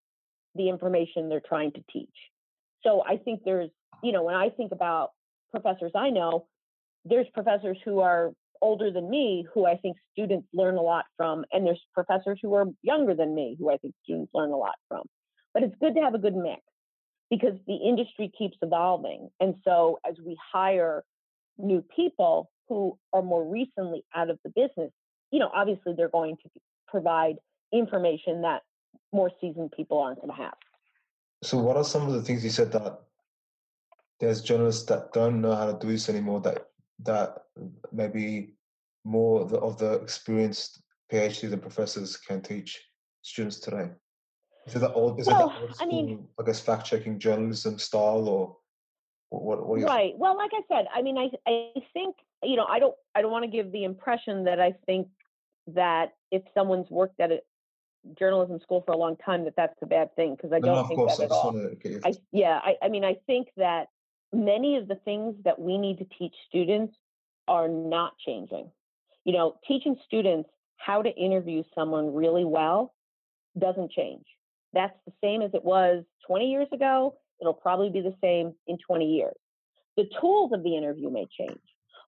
the 0.55 0.67
information 0.67 1.29
they're 1.29 1.39
trying 1.39 1.71
to 1.71 1.83
teach. 1.89 2.09
So 2.83 3.01
I 3.07 3.15
think 3.15 3.43
there's, 3.45 3.69
you 4.03 4.11
know, 4.11 4.23
when 4.23 4.35
I 4.35 4.49
think 4.49 4.73
about 4.73 5.11
professors 5.51 5.93
I 5.95 6.09
know, 6.09 6.47
there's 7.05 7.27
professors 7.33 7.77
who 7.85 8.01
are 8.01 8.33
older 8.61 8.91
than 8.91 9.09
me 9.09 9.45
who 9.53 9.65
I 9.65 9.77
think 9.77 9.97
students 10.11 10.47
learn 10.53 10.75
a 10.75 10.81
lot 10.81 11.05
from, 11.15 11.45
and 11.51 11.65
there's 11.65 11.81
professors 11.93 12.39
who 12.41 12.53
are 12.53 12.65
younger 12.81 13.13
than 13.13 13.35
me 13.35 13.55
who 13.59 13.69
I 13.71 13.77
think 13.77 13.93
students 14.03 14.31
learn 14.33 14.51
a 14.51 14.57
lot 14.57 14.75
from. 14.87 15.03
But 15.53 15.63
it's 15.63 15.75
good 15.79 15.95
to 15.95 16.01
have 16.01 16.13
a 16.13 16.19
good 16.19 16.35
mix 16.35 16.61
because 17.29 17.57
the 17.67 17.75
industry 17.75 18.31
keeps 18.37 18.57
evolving. 18.61 19.29
And 19.39 19.55
so 19.63 19.99
as 20.07 20.15
we 20.25 20.37
hire 20.51 21.03
new 21.57 21.83
people 21.95 22.49
who 22.69 22.97
are 23.13 23.21
more 23.21 23.43
recently 23.43 24.03
out 24.15 24.29
of 24.29 24.39
the 24.43 24.49
business, 24.49 24.91
you 25.31 25.39
know, 25.39 25.49
obviously 25.53 25.93
they're 25.95 26.09
going 26.09 26.37
to 26.43 26.49
provide 26.87 27.35
information 27.73 28.41
that 28.41 28.61
more 29.11 29.31
seasoned 29.41 29.71
people 29.75 29.99
aren't 29.99 30.21
going 30.21 30.35
to 30.35 30.41
have. 30.43 30.53
So, 31.43 31.57
what 31.57 31.77
are 31.77 31.83
some 31.83 32.07
of 32.07 32.13
the 32.13 32.21
things 32.21 32.43
you 32.43 32.49
said 32.49 32.71
that 32.71 33.01
there's 34.19 34.41
journalists 34.41 34.85
that 34.85 35.13
don't 35.13 35.41
know 35.41 35.55
how 35.55 35.71
to 35.71 35.77
do 35.79 35.91
this 35.91 36.09
anymore? 36.09 36.41
That 36.41 36.69
that 37.03 37.39
maybe 37.91 38.55
more 39.03 39.41
of 39.41 39.49
the, 39.49 39.59
of 39.59 39.77
the 39.77 39.93
experienced 39.93 40.81
PhDs 41.11 41.53
and 41.53 41.61
professors 41.61 42.17
can 42.17 42.41
teach 42.41 42.81
students 43.21 43.59
today. 43.59 43.89
Is 44.65 44.75
it 44.75 44.79
that 44.79 44.93
old? 44.93 45.19
Is 45.19 45.27
well, 45.27 45.35
it 45.35 45.53
that 45.53 45.61
old 45.61 45.75
school, 45.75 45.87
I 45.87 45.91
mean, 45.91 46.27
I 46.39 46.43
guess 46.43 46.59
fact 46.59 46.85
checking 46.85 47.19
journalism 47.19 47.79
style, 47.79 48.27
or 48.27 48.57
what? 49.29 49.65
what 49.65 49.81
right. 49.81 50.11
Think? 50.11 50.19
Well, 50.19 50.35
like 50.35 50.51
I 50.53 50.61
said, 50.67 50.87
I 50.93 51.01
mean, 51.01 51.17
I 51.17 51.29
I 51.47 51.71
think 51.93 52.17
you 52.43 52.57
know, 52.57 52.65
I 52.65 52.79
don't 52.79 52.95
I 53.15 53.21
don't 53.21 53.31
want 53.31 53.45
to 53.45 53.49
give 53.49 53.71
the 53.71 53.85
impression 53.85 54.43
that 54.43 54.59
I 54.59 54.73
think 54.85 55.07
that 55.67 56.13
if 56.31 56.43
someone's 56.53 56.89
worked 56.89 57.19
at 57.21 57.31
a 57.31 57.41
journalism 58.17 58.59
school 58.59 58.81
for 58.85 58.91
a 58.91 58.97
long 58.97 59.17
time 59.17 59.43
that 59.45 59.53
that's 59.55 59.81
a 59.81 59.85
bad 59.85 60.13
thing 60.15 60.35
because 60.35 60.51
I 60.53 60.59
don't 60.59 60.75
no, 60.75 60.83
think 60.87 60.99
course, 60.99 61.17
that 61.17 61.25
at 61.25 61.31
all. 61.31 61.57
I, 62.05 62.13
yeah, 62.31 62.59
I, 62.63 62.75
I 62.81 62.89
mean, 62.89 63.03
I 63.03 63.15
think 63.25 63.49
that 63.57 63.87
many 64.33 64.77
of 64.77 64.87
the 64.87 64.95
things 65.05 65.35
that 65.45 65.59
we 65.59 65.77
need 65.77 65.97
to 65.99 66.05
teach 66.17 66.33
students 66.47 66.95
are 67.47 67.67
not 67.67 68.13
changing. 68.25 68.69
You 69.23 69.33
know, 69.33 69.55
teaching 69.67 69.95
students 70.05 70.49
how 70.77 71.01
to 71.01 71.09
interview 71.09 71.63
someone 71.75 72.13
really 72.13 72.45
well 72.45 72.93
doesn't 73.57 73.91
change. 73.91 74.25
That's 74.73 74.97
the 75.05 75.13
same 75.23 75.41
as 75.41 75.51
it 75.53 75.63
was 75.63 76.03
20 76.27 76.49
years 76.49 76.67
ago. 76.71 77.15
It'll 77.41 77.53
probably 77.53 77.89
be 77.89 78.01
the 78.01 78.15
same 78.21 78.53
in 78.67 78.77
20 78.85 79.05
years. 79.05 79.35
The 79.95 80.05
tools 80.21 80.51
of 80.53 80.63
the 80.63 80.77
interview 80.77 81.09
may 81.09 81.25
change, 81.37 81.59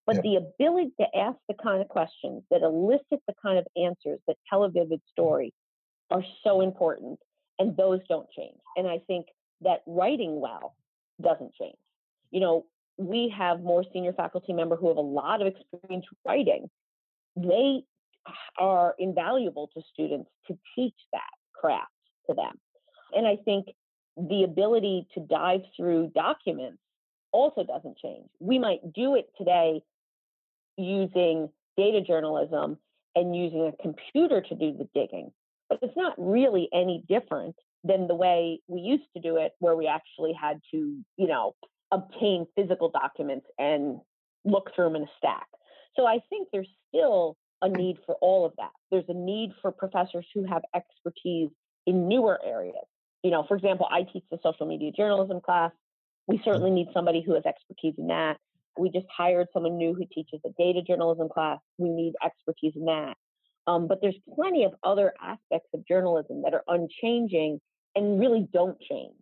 but 0.06 0.18
yeah. 0.18 0.22
the 0.22 0.36
ability 0.36 0.92
to 1.00 1.18
ask 1.18 1.38
the 1.48 1.56
kind 1.62 1.82
of 1.82 1.88
questions 1.88 2.44
that 2.52 2.62
elicit 2.62 3.22
the 3.28 3.34
kind 3.42 3.58
of 3.58 3.66
answers 3.76 4.20
that 4.28 4.38
tell 4.50 4.64
a 4.64 4.70
vivid 4.70 5.00
mm. 5.00 5.12
story 5.12 5.54
are 6.12 6.24
so 6.44 6.62
important, 6.62 7.20
and 7.58 7.76
those 7.76 8.00
don't 8.08 8.30
change. 8.36 8.58
And 8.76 8.88
I 8.88 9.00
think 9.08 9.28
that 9.62 9.82
writing 9.88 10.40
well 10.40 10.76
doesn't 11.22 11.54
change. 11.56 11.78
You 12.32 12.40
know, 12.42 12.66
we 12.98 13.34
have 13.38 13.62
more 13.62 13.84
senior 13.94 14.14
faculty 14.14 14.54
member 14.54 14.76
who 14.76 14.90
have 14.90 14.98
a 14.98 15.02
lot 15.02 15.42
of 15.42 15.48
experience 15.48 16.06
writing. 16.28 16.70
They 17.36 17.84
are 18.58 18.96
invaluable 19.00 19.70
to 19.74 19.82
students 19.94 20.30
to 20.48 20.58
teach 20.76 20.96
that 21.14 21.22
craft 21.54 21.88
to 22.28 22.36
them. 22.36 22.54
And 23.14 23.26
I 23.26 23.38
think 23.44 23.68
the 24.18 24.44
ability 24.44 25.08
to 25.14 25.22
dive 25.22 25.62
through 25.76 26.12
documents 26.14 26.80
also 27.32 27.64
doesn't 27.64 27.98
change. 27.98 28.28
We 28.40 28.60
might 28.60 28.94
do 28.94 29.16
it 29.16 29.30
today 29.38 29.82
using 30.78 31.50
data 31.78 32.02
journalism 32.02 32.78
and 33.16 33.36
using 33.36 33.62
a 33.68 33.82
computer 33.82 34.42
to 34.42 34.56
do 34.56 34.78
the 34.78 34.88
digging, 34.94 35.32
but 35.70 35.80
it's 35.82 35.96
not 35.96 36.14
really 36.18 36.70
any 36.74 37.04
different 37.08 37.56
than 37.84 38.08
the 38.08 38.16
way 38.16 38.60
we 38.68 38.82
used 38.82 39.06
to 39.16 39.22
do 39.22 39.38
it, 39.38 39.54
where 39.60 39.76
we 39.76 39.88
actually 39.88 40.34
had 40.34 40.60
to, 40.72 40.98
you 41.18 41.28
know, 41.28 41.54
obtain 41.92 42.46
physical 42.56 42.90
documents 42.90 43.48
and 43.58 44.00
look 44.46 44.72
through 44.76 44.86
them 44.86 44.96
in 44.98 45.04
a 45.04 45.12
stack. 45.18 45.48
So 45.96 46.06
I 46.06 46.20
think 46.30 46.50
there's 46.52 46.70
still 46.88 47.36
a 47.62 47.70
need 47.70 47.98
for 48.06 48.16
all 48.22 48.46
of 48.46 48.54
that. 48.58 48.72
There's 48.92 49.10
a 49.10 49.14
need 49.14 49.52
for 49.62 49.72
professors 49.72 50.26
who 50.34 50.46
have 50.46 50.62
expertise 50.76 51.50
in 51.86 52.08
newer 52.08 52.40
areas. 52.44 52.86
You 53.24 53.32
know, 53.32 53.44
for 53.48 53.58
example, 53.58 53.88
I 53.92 54.04
teach 54.04 54.24
the 54.32 54.40
social 54.42 54.66
media 54.66 54.92
journalism 54.96 55.42
class. 55.42 55.72
We 56.28 56.38
mm-hmm. 56.38 56.44
certainly 56.50 56.72
need 56.72 56.88
somebody 56.94 57.22
who 57.22 57.34
has 57.34 57.46
expertise 57.46 57.96
in 57.98 58.08
that. 58.08 58.38
We 58.78 58.90
just 58.90 59.08
hired 59.16 59.48
someone 59.52 59.78
new 59.78 59.94
who 59.94 60.06
teaches 60.14 60.40
a 60.46 60.50
data 60.58 60.82
journalism 60.82 61.28
class. 61.28 61.58
We 61.78 61.90
need 61.90 62.14
expertise 62.24 62.74
in 62.76 62.86
that. 62.86 63.16
Um, 63.68 63.88
but 63.88 64.00
there's 64.02 64.16
plenty 64.36 64.64
of 64.64 64.74
other 64.84 65.14
aspects 65.22 65.70
of 65.74 65.86
journalism 65.86 66.44
that 66.44 66.54
are 66.54 66.64
unchanging 66.68 67.60
and 67.96 68.20
really 68.20 68.48
don't 68.54 68.80
change. 68.80 69.14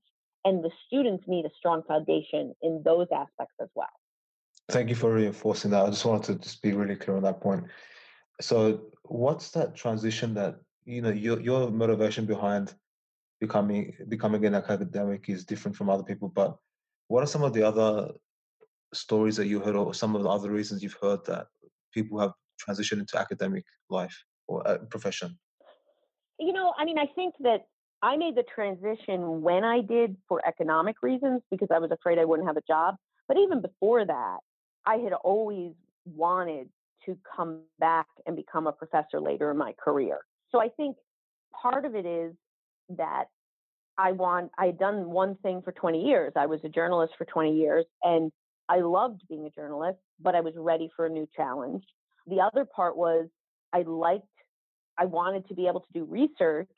And 0.46 0.64
the 0.64 0.72
students 0.86 1.26
need 1.28 1.46
a 1.46 1.52
strong 1.58 1.84
foundation 1.88 2.54
in 2.62 2.82
those 2.86 3.08
aspects 3.14 3.56
as 3.62 3.70
well. 3.76 3.88
Thank 4.70 4.90
you 4.90 4.96
for 4.96 5.14
reinforcing 5.14 5.72
that. 5.72 5.86
I 5.86 5.90
just 5.90 6.06
wanted 6.06 6.34
to 6.34 6.40
just 6.44 6.62
be 6.62 6.74
really 6.74 6.96
clear 6.96 7.18
on 7.18 7.24
that 7.24 7.42
point. 7.42 7.66
So, 8.42 8.82
what's 9.04 9.52
that 9.52 9.76
transition 9.76 10.34
that 10.36 10.56
you 10.86 11.02
know 11.02 11.10
your 11.10 11.40
your 11.40 11.72
motivation 11.72 12.26
behind 12.26 12.76
becoming 13.40 13.94
becoming 14.10 14.46
an 14.46 14.56
academic 14.56 15.30
is 15.30 15.46
different 15.46 15.76
from 15.76 15.90
other 15.90 16.04
people, 16.04 16.28
but 16.28 16.58
what 17.08 17.24
are 17.24 17.28
some 17.28 17.44
of 17.44 17.54
the 17.54 17.64
other 17.64 18.12
stories 18.94 19.36
that 19.38 19.48
you 19.48 19.60
heard, 19.60 19.76
or 19.76 19.94
some 19.94 20.16
of 20.16 20.24
the 20.24 20.30
other 20.30 20.52
reasons 20.52 20.84
you've 20.84 20.98
heard 21.02 21.24
that 21.26 21.48
people 21.94 22.20
have 22.20 22.32
transitioned 22.62 23.00
into 23.00 23.18
academic 23.18 23.64
life 23.90 24.18
or 24.48 24.68
uh, 24.68 24.78
profession? 24.90 25.38
You 26.40 26.54
know, 26.54 26.74
I 26.78 26.86
mean, 26.86 26.98
I 27.00 27.08
think 27.16 27.36
that 27.40 27.62
I 28.02 28.16
made 28.16 28.36
the 28.36 28.44
transition 28.44 29.42
when 29.42 29.64
I 29.64 29.82
did 29.82 30.18
for 30.28 30.46
economic 30.48 31.02
reasons 31.02 31.42
because 31.50 31.70
I 31.74 31.80
was 31.80 31.92
afraid 31.92 32.20
I 32.20 32.26
wouldn't 32.26 32.48
have 32.48 32.58
a 32.58 32.62
job. 32.68 32.96
But 33.28 33.38
even 33.38 33.62
before 33.62 34.06
that, 34.06 34.38
I 34.86 34.96
had 34.98 35.14
always 35.14 35.74
wanted 36.06 36.70
to 37.06 37.18
come 37.36 37.62
back 37.80 38.08
and 38.26 38.36
become 38.36 38.68
a 38.68 38.72
professor 38.72 39.20
later 39.20 39.52
in 39.52 39.58
my 39.58 39.74
career. 39.84 40.20
So 40.52 40.62
I 40.62 40.70
think 40.70 40.96
part 41.62 41.86
of 41.86 41.96
it 41.96 42.06
is 42.06 42.34
that 42.90 43.26
I 43.98 44.12
want, 44.12 44.52
I 44.58 44.68
had 44.68 44.78
done 44.78 45.10
one 45.10 45.36
thing 45.38 45.62
for 45.64 45.72
20 45.72 46.06
years. 46.06 46.34
I 46.36 46.46
was 46.46 46.60
a 46.64 46.70
journalist 46.70 47.14
for 47.18 47.26
20 47.26 47.56
years 47.56 47.86
and 48.04 48.32
I 48.70 48.82
loved 48.82 49.22
being 49.28 49.46
a 49.46 49.50
journalist, 49.50 50.00
but 50.20 50.36
I 50.36 50.42
was 50.42 50.54
ready 50.56 50.90
for 50.96 51.06
a 51.06 51.10
new 51.10 51.28
challenge. 51.36 51.84
The 52.28 52.42
other 52.42 52.66
part 52.66 52.96
was 52.96 53.28
I 53.74 53.82
liked, 53.82 54.26
I 54.98 55.06
wanted 55.06 55.48
to 55.48 55.56
be 55.56 55.68
able 55.68 55.80
to 55.80 55.94
do 55.94 56.04
research, 56.04 56.70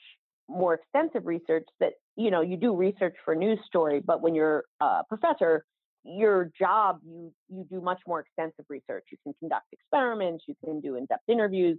more 0.49 0.75
extensive 0.75 1.25
research 1.25 1.67
that, 1.79 1.93
you 2.15 2.31
know, 2.31 2.41
you 2.41 2.57
do 2.57 2.75
research 2.75 3.15
for 3.23 3.33
a 3.33 3.37
news 3.37 3.59
story, 3.65 4.01
but 4.03 4.21
when 4.21 4.35
you're 4.35 4.65
a 4.81 5.03
professor, 5.07 5.63
your 6.03 6.49
job 6.57 6.99
you 7.05 7.31
you 7.49 7.65
do 7.69 7.81
much 7.81 7.99
more 8.07 8.21
extensive 8.21 8.65
research. 8.69 9.03
You 9.11 9.17
can 9.23 9.33
conduct 9.39 9.65
experiments 9.71 10.45
you 10.47 10.55
can 10.63 10.79
do 10.79 10.95
in-depth 10.95 11.27
interviews 11.27 11.77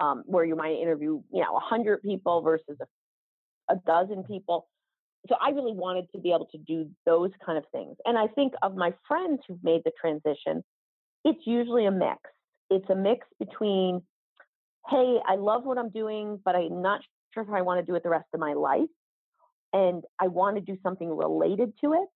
um, 0.00 0.22
where 0.26 0.44
you 0.44 0.56
might 0.56 0.72
interview 0.72 1.20
you 1.30 1.42
know 1.42 1.52
100 1.52 2.02
people 2.02 2.40
versus 2.40 2.76
a, 2.80 3.74
a 3.74 3.76
dozen 3.86 4.24
people. 4.24 4.68
So 5.28 5.36
i 5.40 5.50
really 5.50 5.74
wanted 5.74 6.06
to 6.14 6.18
be 6.18 6.30
able 6.30 6.48
to 6.52 6.58
do 6.58 6.88
those 7.04 7.30
kind 7.44 7.58
of 7.58 7.64
things. 7.70 7.96
And 8.06 8.16
i 8.16 8.26
think 8.26 8.54
of 8.62 8.74
my 8.74 8.94
friends 9.06 9.40
who've 9.46 9.62
made 9.62 9.82
the 9.84 9.92
transition 10.00 10.64
it's 11.24 11.46
usually 11.46 11.84
a 11.84 11.90
mix. 11.90 12.20
It's 12.70 12.88
a 12.88 12.94
mix 12.94 13.26
between 13.38 14.02
hey 14.88 15.18
i 15.26 15.34
love 15.34 15.64
what 15.64 15.76
i'm 15.78 15.90
doing 15.90 16.40
but 16.44 16.54
i'm 16.54 16.80
not 16.82 17.00
sure 17.44 17.54
if 17.54 17.58
i 17.58 17.62
want 17.62 17.80
to 17.80 17.86
do 17.90 17.94
it 17.94 18.02
the 18.02 18.08
rest 18.08 18.26
of 18.34 18.40
my 18.40 18.52
life 18.52 18.88
and 19.72 20.04
i 20.20 20.26
want 20.26 20.56
to 20.56 20.60
do 20.60 20.76
something 20.82 21.14
related 21.14 21.72
to 21.80 21.92
it 21.92 22.08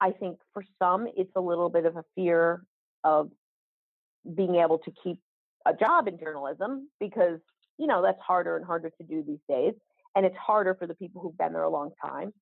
I 0.00 0.12
think 0.12 0.38
for 0.52 0.62
some, 0.78 1.06
it's 1.16 1.32
a 1.36 1.40
little 1.40 1.68
bit 1.68 1.84
of 1.84 1.96
a 1.96 2.04
fear 2.14 2.62
of 3.04 3.30
being 4.34 4.56
able 4.56 4.78
to 4.78 4.92
keep 5.02 5.18
a 5.66 5.74
job 5.74 6.08
in 6.08 6.18
journalism 6.18 6.88
because, 7.00 7.40
you 7.78 7.86
know, 7.86 8.02
that's 8.02 8.20
harder 8.20 8.56
and 8.56 8.64
harder 8.64 8.90
to 8.90 9.06
do 9.06 9.24
these 9.26 9.40
days. 9.48 9.74
And 10.14 10.24
it's 10.24 10.36
harder 10.36 10.74
for 10.74 10.86
the 10.86 10.94
people 10.94 11.20
who've 11.20 11.36
been 11.36 11.52
there 11.52 11.62
a 11.62 11.70
long 11.70 11.90
time. 12.04 12.32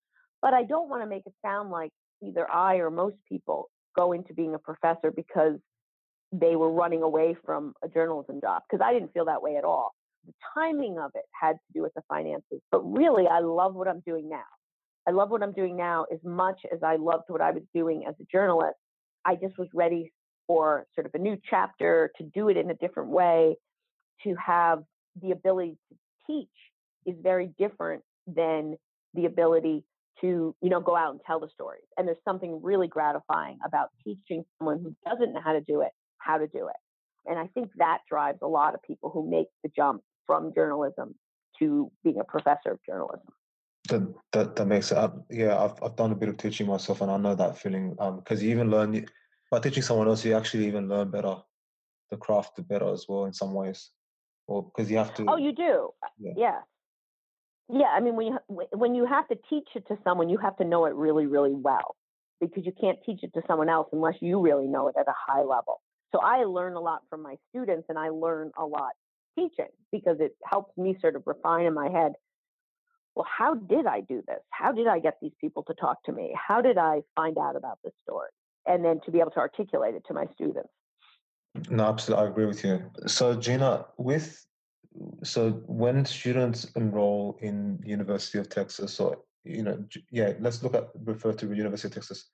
But 0.43 0.55
I 0.55 0.65
don't 0.65 0.89
want 0.89 1.03
to 1.03 1.09
make 1.09 1.27
it 1.27 1.33
sound 1.45 1.71
like 1.71 1.91
either 2.23 2.51
I 2.51 2.77
or 2.77 2.91
most 2.91 3.17
people 3.29 3.71
go 3.97 4.12
into 4.12 4.35
being 4.35 4.55
a 4.55 4.59
professor 4.59 5.11
because 5.11 5.59
they 6.33 6.57
were 6.57 6.71
running 6.71 7.03
away 7.03 7.37
from 7.45 7.73
a 7.83 7.89
journalism 7.89 8.41
job, 8.41 8.62
because 8.69 8.85
I 8.85 8.93
didn't 8.93 9.12
feel 9.15 9.27
that 9.27 9.43
way 9.43 9.57
at 9.57 9.65
all. 9.65 9.95
The 10.27 10.33
timing 10.55 10.99
of 10.99 11.12
it 11.15 11.25
had 11.41 11.53
to 11.53 11.73
do 11.73 11.83
with 11.83 11.95
the 11.95 12.03
finances. 12.09 12.61
But 12.71 12.81
really, 12.81 13.27
I 13.27 13.41
love 13.41 13.75
what 13.75 13.89
I'm 13.89 14.03
doing 14.07 14.29
now. 14.29 14.45
I 15.09 15.12
love 15.12 15.31
what 15.31 15.43
I'm 15.43 15.53
doing 15.53 15.77
now 15.77 16.07
as 16.12 16.19
much 16.25 16.61
as 16.73 16.83
I 16.83 16.97
loved 16.97 17.25
what 17.29 17.41
I 17.41 17.53
was 17.53 17.62
doing 17.75 18.05
as 18.09 18.15
a 18.21 18.25
journalist. 18.31 18.77
I 19.25 19.37
just 19.37 19.57
was 19.59 19.69
ready 19.73 20.12
for 20.47 20.87
sort 20.95 21.07
of 21.07 21.15
a 21.15 21.19
new 21.19 21.37
chapter, 21.49 22.11
to 22.19 22.25
do 22.25 22.49
it 22.49 22.57
in 22.57 22.71
a 22.71 22.75
different 22.75 23.11
way, 23.11 23.57
to 24.25 24.35
have 24.35 24.83
the 25.23 25.33
ability 25.33 25.77
to 25.89 25.97
teach 26.27 26.49
is 27.05 27.15
very 27.23 27.51
different 27.59 28.03
than 28.27 28.77
the 29.15 29.27
ability 29.27 29.85
to, 30.21 30.55
you 30.61 30.71
know, 30.71 30.81
go 30.81 30.97
out 30.97 31.12
and 31.12 31.21
tell 31.27 31.41
the 31.41 31.49
stories. 31.53 31.85
And 31.97 32.07
there's 32.07 32.17
something 32.25 32.61
really 32.62 32.89
gratifying 32.89 33.59
about 33.65 33.89
teaching 34.03 34.45
someone 34.59 34.81
who 34.83 34.95
doesn't 35.09 35.33
know 35.33 35.41
how 35.45 35.53
to 35.53 35.61
do 35.61 35.83
it, 35.83 35.91
how 36.19 36.39
to 36.39 36.47
do 36.47 36.69
it. 36.69 36.77
And 37.27 37.39
I 37.39 37.49
think 37.49 37.71
that 37.77 37.99
drives 38.09 38.39
a 38.43 38.47
lot 38.47 38.75
of 38.75 38.83
people 38.83 39.11
who 39.11 39.29
make 39.29 39.49
the 39.62 39.71
jump 39.75 40.03
from 40.27 40.53
journalism 40.55 41.15
to 41.59 41.91
being 42.05 42.19
a 42.21 42.25
professor 42.25 42.73
of 42.73 42.79
journalism. 42.85 43.29
That 43.89 44.15
that 44.33 44.57
that 44.57 44.67
makes 44.67 44.91
it. 44.91 44.99
Up. 44.99 45.25
Yeah, 45.31 45.62
I've 45.62 45.81
I've 45.83 45.97
done 45.97 46.12
a 46.12 46.17
bit 46.17 46.29
of 46.29 46.37
teaching 46.37 46.67
myself, 46.67 47.01
and 47.01 47.11
I 47.11 47.17
know 47.17 47.35
that 47.35 47.57
feeling. 47.59 47.95
Um, 47.99 48.17
because 48.17 48.43
you 48.43 48.51
even 48.51 48.71
learn 48.71 49.07
by 49.51 49.61
teaching 49.61 49.83
someone 49.83 50.09
else, 50.09 50.25
you 50.25 50.35
actually 50.35 50.67
even 50.67 50.89
learn 50.89 51.11
better, 51.11 51.37
the 52.11 52.17
craft 52.17 52.67
better 52.69 52.93
as 52.93 53.07
well 53.09 53.27
in 53.27 53.33
some 53.33 53.55
ways, 53.55 53.91
or 54.49 54.65
because 54.65 54.91
you 54.91 54.97
have 54.97 55.15
to. 55.15 55.27
Oh, 55.29 55.37
you 55.37 55.53
do. 55.53 55.91
Yeah. 56.19 56.33
yeah. 56.37 56.59
Yeah, 57.69 57.87
I 57.87 58.01
mean, 58.01 58.17
when 58.17 58.27
you 58.27 58.39
when 58.73 58.95
you 58.95 59.07
have 59.07 59.27
to 59.29 59.37
teach 59.49 59.69
it 59.75 59.87
to 59.89 59.99
someone, 60.05 60.29
you 60.29 60.39
have 60.39 60.57
to 60.59 60.65
know 60.65 60.87
it 60.87 60.95
really, 60.95 61.27
really 61.27 61.55
well, 61.55 61.97
because 62.41 62.65
you 62.65 62.73
can't 62.81 62.99
teach 63.05 63.21
it 63.23 63.35
to 63.35 63.43
someone 63.47 63.69
else 63.69 63.89
unless 63.93 64.15
you 64.21 64.41
really 64.41 64.67
know 64.67 64.89
it 64.89 64.95
at 64.99 65.09
a 65.09 65.15
high 65.17 65.43
level. 65.43 65.81
So 66.12 66.21
I 66.21 66.45
learn 66.45 66.75
a 66.75 66.81
lot 66.81 67.03
from 67.11 67.23
my 67.23 67.37
students, 67.51 67.87
and 67.89 67.99
I 67.99 68.11
learn 68.11 68.53
a 68.57 68.65
lot 68.65 68.93
teaching 69.37 69.70
because 69.92 70.16
it 70.20 70.37
helps 70.44 70.77
me 70.77 70.96
sort 71.01 71.16
of 71.16 71.22
refine 71.27 71.66
in 71.66 71.75
my 71.75 71.88
head 71.88 72.12
well, 73.16 73.27
how 73.27 73.55
did 73.55 73.87
I 73.87 74.03
do 74.03 74.22
this? 74.29 74.40
How 74.51 74.72
did 74.72 74.87
I 74.87 74.99
get 74.99 75.14
these 75.22 75.33
people 75.40 75.62
to 75.64 75.75
talk 75.75 76.05
to 76.05 76.12
me? 76.12 76.35
How 76.37 76.61
did 76.61 76.77
I 76.77 77.01
find 77.16 77.38
out 77.38 77.57
about 77.57 77.79
this 77.83 77.94
story? 78.03 78.29
And 78.66 78.85
then 78.85 79.01
to 79.07 79.11
be 79.11 79.20
able 79.20 79.31
to 79.33 79.38
articulate 79.38 79.94
it 79.94 80.03
to 80.09 80.14
my 80.14 80.27
students. 80.35 80.68
No, 81.70 81.87
absolutely, 81.87 82.27
I 82.27 82.29
agree 82.29 82.44
with 82.44 82.62
you. 82.62 82.83
So, 83.07 83.35
Gina, 83.35 83.87
with 83.96 84.44
so 85.25 85.62
when 85.66 86.05
students 86.05 86.66
enroll 86.77 87.38
in 87.40 87.81
University 87.85 88.38
of 88.38 88.51
Texas, 88.51 89.01
or 89.01 89.16
you 89.44 89.62
know, 89.62 89.83
yeah, 90.11 90.35
let's 90.38 90.62
look 90.62 90.75
at 90.75 90.88
refer 91.05 91.33
to 91.33 91.55
University 91.55 91.88
of 91.88 91.94
Texas 91.94 92.29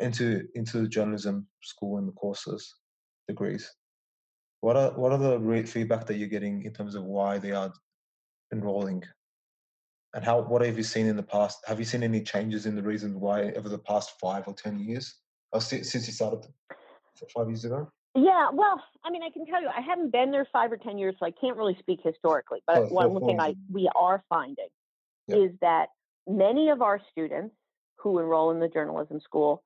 into 0.00 0.42
into 0.56 0.80
the 0.80 0.88
journalism 0.88 1.46
school 1.62 1.98
and 1.98 2.08
the 2.08 2.12
courses 2.12 2.74
degrees. 3.28 3.72
What 4.64 4.76
are 4.78 4.92
what 4.92 5.12
are 5.12 5.18
the 5.18 5.66
feedback 5.66 6.06
that 6.06 6.16
you're 6.16 6.34
getting 6.36 6.62
in 6.62 6.72
terms 6.72 6.94
of 6.94 7.04
why 7.04 7.36
they 7.36 7.52
are 7.52 7.70
enrolling 8.50 9.04
and 10.14 10.24
how 10.24 10.40
what 10.40 10.64
have 10.64 10.78
you 10.78 10.82
seen 10.82 11.06
in 11.06 11.16
the 11.16 11.22
past? 11.22 11.58
Have 11.66 11.78
you 11.78 11.84
seen 11.84 12.02
any 12.02 12.22
changes 12.22 12.64
in 12.64 12.74
the 12.74 12.82
reasons 12.82 13.14
why 13.16 13.50
over 13.58 13.68
the 13.68 13.76
past 13.90 14.18
five 14.18 14.48
or 14.48 14.54
ten 14.54 14.78
years, 14.78 15.16
or 15.52 15.60
since 15.60 15.94
you 15.94 16.00
started 16.00 16.46
five 17.36 17.48
years 17.48 17.66
ago? 17.66 17.90
Yeah, 18.14 18.48
well, 18.54 18.82
I 19.04 19.10
mean, 19.10 19.22
I 19.22 19.28
can 19.28 19.44
tell 19.44 19.60
you, 19.60 19.68
I 19.68 19.82
haven't 19.82 20.12
been 20.12 20.30
there 20.30 20.48
five 20.50 20.72
or 20.72 20.78
ten 20.78 20.96
years, 20.96 21.14
so 21.18 21.26
I 21.26 21.32
can't 21.32 21.58
really 21.58 21.76
speak 21.78 22.00
historically. 22.02 22.60
But 22.66 22.78
oh, 22.78 22.86
one 22.86 23.26
thing 23.26 23.40
I 23.40 23.56
we 23.70 23.90
are 23.94 24.24
finding 24.30 24.68
yep. 25.26 25.38
is 25.40 25.50
that 25.60 25.88
many 26.26 26.70
of 26.70 26.80
our 26.80 27.02
students 27.12 27.54
who 27.96 28.18
enroll 28.18 28.50
in 28.50 28.60
the 28.60 28.68
journalism 28.68 29.20
school 29.20 29.62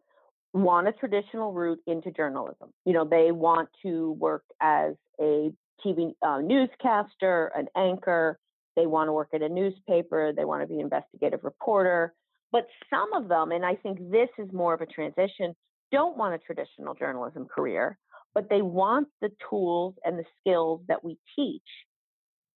want 0.53 0.89
a 0.89 0.93
traditional 0.93 1.53
route 1.53 1.81
into 1.87 2.11
journalism. 2.11 2.71
You 2.85 2.93
know, 2.95 3.05
they 3.05 3.33
want 3.33 3.69
to 3.83 4.13
work 4.13 4.45
as 4.61 4.95
a 5.21 5.51
TV 5.85 6.15
uh, 6.27 6.41
newscaster, 6.41 7.53
an 7.55 7.67
anchor. 7.77 8.39
They 8.77 8.87
want 8.87 9.09
to 9.09 9.13
work 9.13 9.29
at 9.35 9.43
a 9.43 9.49
newspaper. 9.49 10.33
They 10.33 10.45
want 10.45 10.63
to 10.63 10.67
be 10.67 10.75
an 10.75 10.81
investigative 10.81 11.41
reporter. 11.43 12.15
But 12.51 12.67
some 12.89 13.13
of 13.13 13.29
them, 13.29 13.53
and 13.53 13.65
I 13.65 13.75
think 13.75 13.99
this 14.11 14.29
is 14.39 14.51
more 14.53 14.73
of 14.73 14.81
a 14.81 14.87
transition, 14.87 15.55
don't 15.93 16.17
want 16.17 16.35
a 16.35 16.39
traditional 16.39 16.95
journalism 16.95 17.47
career, 17.47 17.99
but 18.35 18.49
they 18.49 18.63
want 18.63 19.09
the 19.21 19.31
tools 19.51 19.95
and 20.05 20.19
the 20.19 20.25
skills 20.41 20.81
that 20.89 21.05
we 21.05 21.19
teach 21.37 21.63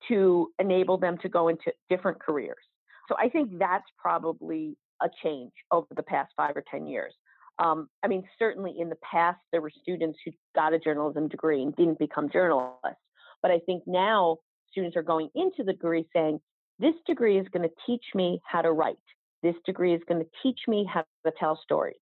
to 0.09 0.51
enable 0.59 0.99
them 0.99 1.19
to 1.19 1.29
go 1.29 1.49
into 1.49 1.73
different 1.89 2.21
careers. 2.21 2.65
So 3.09 3.17
I 3.19 3.29
think 3.29 3.59
that's 3.59 3.85
probably 3.99 4.77
a 5.03 5.09
change 5.23 5.53
over 5.71 5.87
the 5.95 6.03
past 6.03 6.33
five 6.37 6.57
or 6.57 6.65
10 6.71 6.87
years. 6.87 7.13
Um, 7.63 7.89
I 8.03 8.09
mean, 8.09 8.25
certainly 8.39 8.75
in 8.79 8.89
the 8.89 8.97
past, 8.97 9.39
there 9.53 9.61
were 9.61 9.71
students 9.71 10.19
who 10.25 10.33
got 10.55 10.73
a 10.73 10.81
journalism 10.81 11.29
degree 11.29 11.63
and 11.63 11.75
didn't 11.77 11.99
become 11.99 12.29
journalists. 12.29 12.99
But 13.41 13.53
I 13.53 13.61
think 13.61 13.85
now 13.87 14.39
students 14.71 14.97
are 14.97 15.03
going 15.03 15.29
into 15.37 15.63
the 15.63 15.73
degree 15.73 16.07
saying, 16.13 16.41
this 16.81 16.95
degree 17.07 17.39
is 17.39 17.47
going 17.53 17.69
to 17.69 17.75
teach 17.87 18.05
me 18.15 18.41
how 18.45 18.63
to 18.63 18.73
write. 18.73 18.97
This 19.45 19.55
degree 19.65 19.95
is 19.95 20.01
going 20.09 20.21
to 20.21 20.29
teach 20.43 20.61
me 20.67 20.89
how 20.93 21.05
to 21.25 21.33
tell 21.39 21.59
stories. 21.63 21.97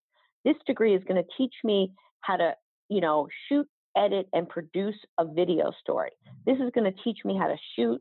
This 0.44 0.56
degree 0.66 0.94
is 0.94 1.02
going 1.06 1.22
to 1.22 1.28
teach 1.36 1.54
me 1.62 1.92
how 2.20 2.36
to, 2.36 2.54
you 2.88 3.02
know, 3.02 3.28
shoot, 3.48 3.66
edit, 3.96 4.28
and 4.32 4.48
produce 4.48 4.96
a 5.18 5.26
video 5.26 5.72
story. 5.80 6.12
This 6.46 6.56
is 6.56 6.70
going 6.74 6.90
to 6.90 7.02
teach 7.02 7.18
me 7.24 7.36
how 7.36 7.48
to 7.48 7.56
shoot 7.76 8.00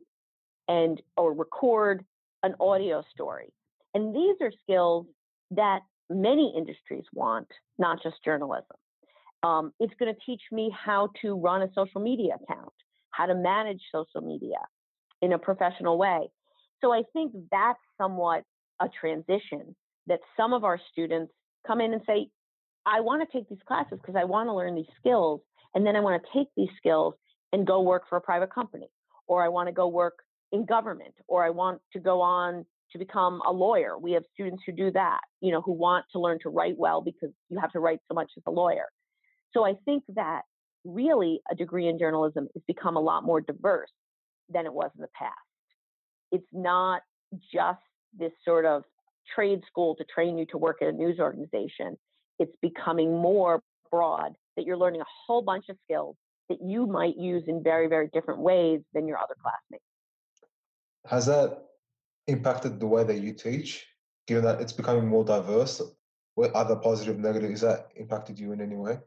and 0.68 1.00
or 1.16 1.34
record 1.34 2.04
an 2.42 2.54
audio 2.58 3.02
story. 3.12 3.52
And 3.92 4.14
these 4.14 4.36
are 4.40 4.52
skills 4.62 5.06
that 5.50 5.80
many 6.10 6.52
industries 6.56 7.04
want, 7.14 7.48
not 7.78 8.02
just 8.02 8.16
journalism. 8.24 8.76
Um, 9.42 9.72
it's 9.80 9.94
going 9.98 10.14
to 10.14 10.20
teach 10.26 10.42
me 10.52 10.70
how 10.76 11.08
to 11.22 11.34
run 11.34 11.62
a 11.62 11.68
social 11.74 12.00
media 12.00 12.34
account, 12.34 12.72
how 13.10 13.26
to 13.26 13.34
manage 13.34 13.80
social 13.90 14.20
media 14.20 14.58
in 15.22 15.32
a 15.32 15.38
professional 15.38 15.96
way. 15.96 16.28
So 16.80 16.92
I 16.92 17.02
think 17.12 17.32
that's 17.50 17.78
somewhat 17.96 18.42
a 18.80 18.88
transition 18.88 19.74
that 20.06 20.20
some 20.36 20.52
of 20.52 20.64
our 20.64 20.78
students 20.92 21.32
come 21.66 21.80
in 21.80 21.92
and 21.92 22.02
say, 22.06 22.28
I 22.84 23.00
want 23.00 23.22
to 23.22 23.38
take 23.38 23.48
these 23.48 23.58
classes 23.66 23.98
because 24.00 24.16
I 24.16 24.24
want 24.24 24.48
to 24.48 24.54
learn 24.54 24.74
these 24.74 24.86
skills. 24.98 25.40
And 25.74 25.86
then 25.86 25.94
I 25.94 26.00
want 26.00 26.22
to 26.22 26.38
take 26.38 26.48
these 26.56 26.70
skills 26.76 27.14
and 27.52 27.66
go 27.66 27.80
work 27.80 28.04
for 28.08 28.16
a 28.16 28.20
private 28.20 28.52
company, 28.52 28.88
or 29.26 29.44
I 29.44 29.48
want 29.48 29.68
to 29.68 29.72
go 29.72 29.86
work 29.88 30.18
in 30.52 30.64
government, 30.64 31.14
or 31.28 31.44
I 31.44 31.50
want 31.50 31.80
to 31.92 32.00
go 32.00 32.20
on 32.20 32.66
to 32.92 32.98
become 32.98 33.40
a 33.46 33.52
lawyer. 33.52 33.98
We 33.98 34.12
have 34.12 34.24
students 34.34 34.62
who 34.66 34.72
do 34.72 34.90
that, 34.92 35.20
you 35.40 35.52
know, 35.52 35.60
who 35.60 35.72
want 35.72 36.06
to 36.12 36.20
learn 36.20 36.38
to 36.42 36.48
write 36.48 36.74
well 36.76 37.00
because 37.00 37.30
you 37.48 37.58
have 37.58 37.72
to 37.72 37.80
write 37.80 38.00
so 38.08 38.14
much 38.14 38.30
as 38.36 38.42
a 38.46 38.50
lawyer. 38.50 38.86
So 39.52 39.64
I 39.64 39.74
think 39.84 40.04
that 40.14 40.42
really 40.84 41.40
a 41.50 41.54
degree 41.54 41.88
in 41.88 41.98
journalism 41.98 42.48
has 42.54 42.62
become 42.66 42.96
a 42.96 43.00
lot 43.00 43.24
more 43.24 43.40
diverse 43.40 43.90
than 44.48 44.66
it 44.66 44.72
was 44.72 44.90
in 44.96 45.02
the 45.02 45.08
past. 45.16 45.34
It's 46.32 46.46
not 46.52 47.02
just 47.52 47.80
this 48.18 48.32
sort 48.44 48.64
of 48.64 48.84
trade 49.34 49.60
school 49.68 49.94
to 49.96 50.04
train 50.04 50.38
you 50.38 50.46
to 50.46 50.58
work 50.58 50.78
at 50.82 50.88
a 50.88 50.92
news 50.92 51.18
organization. 51.20 51.96
It's 52.38 52.54
becoming 52.62 53.16
more 53.16 53.62
broad 53.90 54.34
that 54.56 54.64
you're 54.64 54.76
learning 54.76 55.00
a 55.00 55.06
whole 55.26 55.42
bunch 55.42 55.66
of 55.68 55.76
skills 55.84 56.16
that 56.48 56.58
you 56.62 56.86
might 56.86 57.16
use 57.16 57.44
in 57.46 57.62
very, 57.62 57.86
very 57.86 58.08
different 58.12 58.40
ways 58.40 58.80
than 58.92 59.06
your 59.06 59.18
other 59.18 59.34
classmates. 59.40 59.84
Has 61.06 61.26
that 61.26 61.69
impacted 62.30 62.80
the 62.80 62.86
way 62.86 63.04
that 63.04 63.20
you 63.20 63.32
teach, 63.32 63.86
given 64.26 64.44
that 64.44 64.60
it's 64.60 64.72
becoming 64.72 65.06
more 65.06 65.24
diverse? 65.24 65.82
What 66.34 66.52
other 66.52 66.76
positive, 66.76 67.18
negative, 67.18 67.50
is 67.50 67.60
that 67.60 67.88
impacted 67.96 68.38
you 68.38 68.52
in 68.52 68.60
any 68.60 68.76
way? 68.76 68.98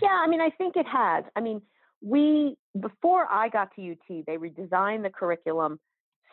Yeah, 0.00 0.20
I 0.22 0.28
mean, 0.28 0.40
I 0.40 0.50
think 0.50 0.76
it 0.76 0.86
has. 0.86 1.24
I 1.34 1.40
mean, 1.40 1.62
we, 2.00 2.56
before 2.78 3.26
I 3.30 3.48
got 3.48 3.74
to 3.76 3.92
UT, 3.92 4.24
they 4.26 4.36
redesigned 4.36 5.02
the 5.02 5.10
curriculum 5.10 5.80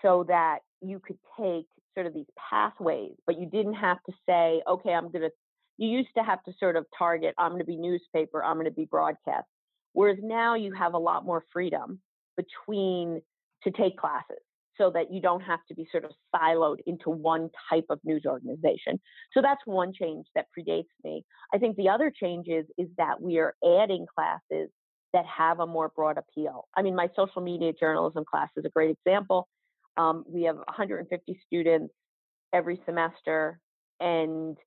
so 0.01 0.25
that 0.27 0.59
you 0.81 0.99
could 0.99 1.17
take 1.39 1.65
sort 1.95 2.05
of 2.05 2.13
these 2.13 2.27
pathways, 2.37 3.13
but 3.25 3.39
you 3.39 3.47
didn't 3.47 3.73
have 3.73 3.97
to 4.05 4.13
say, 4.27 4.61
okay, 4.67 4.93
I'm 4.93 5.11
going 5.11 5.23
to, 5.23 5.31
you 5.77 5.89
used 5.89 6.09
to 6.17 6.23
have 6.23 6.43
to 6.43 6.53
sort 6.59 6.75
of 6.75 6.85
target, 6.97 7.33
I'm 7.37 7.51
going 7.51 7.61
to 7.61 7.65
be 7.65 7.77
newspaper, 7.77 8.43
I'm 8.43 8.55
going 8.55 8.65
to 8.65 8.71
be 8.71 8.85
broadcast. 8.85 9.47
Whereas 9.93 10.19
now 10.21 10.53
you 10.53 10.73
have 10.73 10.93
a 10.93 10.99
lot 10.99 11.25
more 11.25 11.43
freedom 11.51 11.99
between 12.35 13.21
to 13.63 13.71
take 13.71 13.97
classes 13.97 14.37
so 14.77 14.91
that 14.91 15.11
you 15.11 15.21
don't 15.21 15.41
have 15.41 15.59
to 15.67 15.75
be 15.75 15.87
sort 15.91 16.05
of 16.05 16.11
siloed 16.33 16.77
into 16.85 17.09
one 17.09 17.49
type 17.69 17.85
of 17.89 17.99
news 18.03 18.23
organization. 18.25 18.99
So 19.33 19.41
that's 19.41 19.61
one 19.65 19.93
change 19.93 20.27
that 20.35 20.45
predates 20.57 20.85
me. 21.03 21.25
I 21.53 21.57
think 21.57 21.75
the 21.75 21.89
other 21.89 22.11
change 22.11 22.47
is, 22.47 22.65
is 22.77 22.87
that 22.97 23.21
we 23.21 23.39
are 23.39 23.55
adding 23.63 24.05
classes 24.13 24.69
that 25.13 25.25
have 25.25 25.59
a 25.59 25.67
more 25.67 25.91
broad 25.95 26.17
appeal. 26.17 26.67
I 26.75 26.81
mean, 26.81 26.95
my 26.95 27.09
social 27.15 27.41
media 27.41 27.73
journalism 27.79 28.23
class 28.29 28.49
is 28.55 28.65
a 28.65 28.69
great 28.69 28.95
example. 29.05 29.47
Um, 29.95 30.23
we 30.27 30.43
have 30.43 30.57
150 30.57 31.39
students 31.45 31.93
every 32.53 32.79
semester, 32.85 33.59
and 33.99 34.57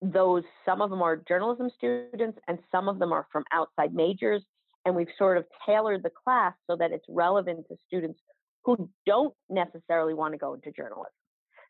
those 0.00 0.42
some 0.64 0.80
of 0.82 0.90
them 0.90 1.02
are 1.02 1.22
journalism 1.28 1.70
students, 1.76 2.38
and 2.48 2.58
some 2.72 2.88
of 2.88 2.98
them 2.98 3.12
are 3.12 3.26
from 3.30 3.44
outside 3.52 3.94
majors. 3.94 4.42
And 4.84 4.96
we've 4.96 5.06
sort 5.16 5.38
of 5.38 5.44
tailored 5.64 6.02
the 6.02 6.10
class 6.24 6.54
so 6.68 6.74
that 6.76 6.90
it's 6.90 7.04
relevant 7.08 7.66
to 7.68 7.76
students 7.86 8.18
who 8.64 8.88
don't 9.06 9.34
necessarily 9.50 10.14
want 10.14 10.34
to 10.34 10.38
go 10.38 10.54
into 10.54 10.70
journalism. 10.72 11.12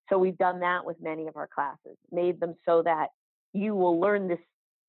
So 0.09 0.18
we've 0.18 0.37
done 0.38 0.61
that 0.61 0.85
with 0.85 0.96
many 1.00 1.26
of 1.26 1.37
our 1.37 1.48
classes, 1.52 1.96
made 2.11 2.40
them 2.40 2.55
so 2.66 2.83
that 2.83 3.09
you 3.52 3.74
will 3.74 4.00
learn 4.00 4.28
this 4.28 4.40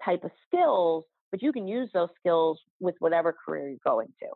type 0.03 0.23
of 0.23 0.31
skills, 0.47 1.05
but 1.31 1.41
you 1.41 1.53
can 1.53 1.67
use 1.67 1.89
those 1.93 2.09
skills 2.19 2.59
with 2.79 2.95
whatever 2.99 3.33
career 3.33 3.69
you 3.69 3.77
go 3.85 3.99
into. 3.99 4.33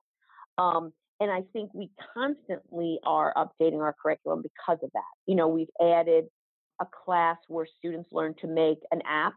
Um, 0.58 0.94
and 1.20 1.32
I 1.32 1.42
think 1.52 1.72
we 1.74 1.90
constantly 2.14 3.00
are 3.04 3.34
updating 3.36 3.82
our 3.82 3.96
curriculum 4.02 4.44
because 4.44 4.78
of 4.84 4.92
that. 4.94 5.02
You 5.26 5.36
know, 5.36 5.48
we've 5.48 5.70
added 5.82 6.26
a 6.80 6.86
class 7.06 7.38
where 7.48 7.66
students 7.80 8.10
learn 8.12 8.36
to 8.42 8.48
make 8.48 8.80
an 8.92 9.02
app, 9.06 9.34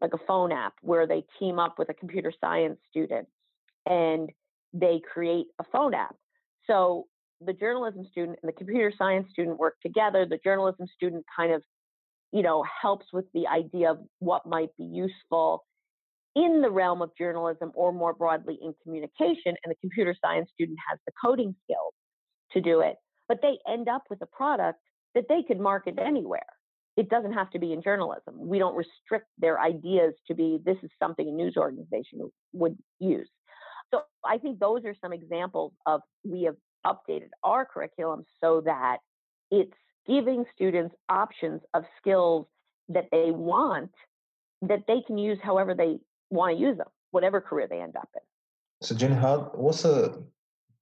like 0.00 0.14
a 0.14 0.26
phone 0.26 0.50
app, 0.50 0.74
where 0.80 1.06
they 1.06 1.24
team 1.38 1.58
up 1.58 1.78
with 1.78 1.90
a 1.90 1.94
computer 1.94 2.32
science 2.40 2.78
student 2.90 3.28
and 3.86 4.30
they 4.72 5.00
create 5.12 5.46
a 5.58 5.64
phone 5.70 5.94
app. 5.94 6.16
So 6.66 7.06
the 7.44 7.52
journalism 7.52 8.04
student 8.10 8.38
and 8.42 8.48
the 8.48 8.56
computer 8.56 8.92
science 8.96 9.28
student 9.30 9.58
work 9.58 9.76
together. 9.82 10.26
The 10.26 10.38
journalism 10.42 10.86
student 10.94 11.24
kind 11.34 11.52
of, 11.52 11.62
you 12.32 12.42
know, 12.42 12.64
helps 12.80 13.06
with 13.12 13.24
the 13.32 13.46
idea 13.46 13.92
of 13.92 13.98
what 14.18 14.46
might 14.46 14.70
be 14.76 14.84
useful 14.84 15.64
in 16.36 16.60
the 16.60 16.70
realm 16.70 17.02
of 17.02 17.10
journalism 17.18 17.72
or 17.74 17.92
more 17.92 18.14
broadly 18.14 18.58
in 18.62 18.74
communication. 18.82 19.56
And 19.64 19.70
the 19.70 19.76
computer 19.80 20.14
science 20.20 20.50
student 20.54 20.78
has 20.88 20.98
the 21.06 21.12
coding 21.22 21.54
skills 21.64 21.94
to 22.52 22.60
do 22.60 22.80
it. 22.80 22.96
But 23.28 23.40
they 23.42 23.58
end 23.68 23.88
up 23.88 24.04
with 24.10 24.20
a 24.22 24.26
product 24.26 24.80
that 25.14 25.24
they 25.28 25.42
could 25.42 25.58
market 25.58 25.98
anywhere. 25.98 26.46
It 26.96 27.08
doesn't 27.08 27.32
have 27.32 27.50
to 27.52 27.58
be 27.58 27.72
in 27.72 27.82
journalism. 27.82 28.34
We 28.36 28.58
don't 28.58 28.76
restrict 28.76 29.26
their 29.38 29.60
ideas 29.60 30.14
to 30.26 30.34
be 30.34 30.58
this 30.64 30.76
is 30.82 30.90
something 30.98 31.26
a 31.26 31.30
news 31.30 31.56
organization 31.56 32.30
would 32.52 32.76
use. 32.98 33.28
So 33.92 34.02
I 34.24 34.38
think 34.38 34.58
those 34.58 34.84
are 34.84 34.94
some 35.00 35.12
examples 35.12 35.72
of 35.86 36.00
we 36.24 36.42
have 36.42 36.56
updated 36.86 37.28
our 37.42 37.64
curriculum 37.64 38.24
so 38.40 38.62
that 38.62 38.98
it's 39.50 39.76
giving 40.06 40.44
students 40.54 40.94
options 41.08 41.60
of 41.74 41.84
skills 41.98 42.46
that 42.88 43.08
they 43.12 43.30
want 43.30 43.90
that 44.62 44.84
they 44.86 45.00
can 45.06 45.16
use 45.18 45.38
however 45.42 45.74
they 45.74 45.98
want 46.30 46.56
to 46.56 46.60
use 46.60 46.76
them, 46.76 46.88
whatever 47.10 47.40
career 47.40 47.66
they 47.68 47.80
end 47.80 47.96
up 47.96 48.08
in. 48.14 48.20
So, 48.82 48.94
Jen, 48.94 49.12
how 49.12 49.50
what's 49.54 49.82
the 49.82 50.22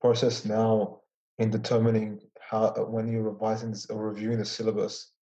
process 0.00 0.44
now 0.44 1.00
in 1.38 1.50
determining 1.50 2.20
how 2.40 2.70
when 2.88 3.08
you're 3.08 3.22
revising 3.22 3.70
this 3.70 3.86
or 3.86 4.08
reviewing 4.08 4.38
the 4.38 4.44
syllabus, 4.44 5.12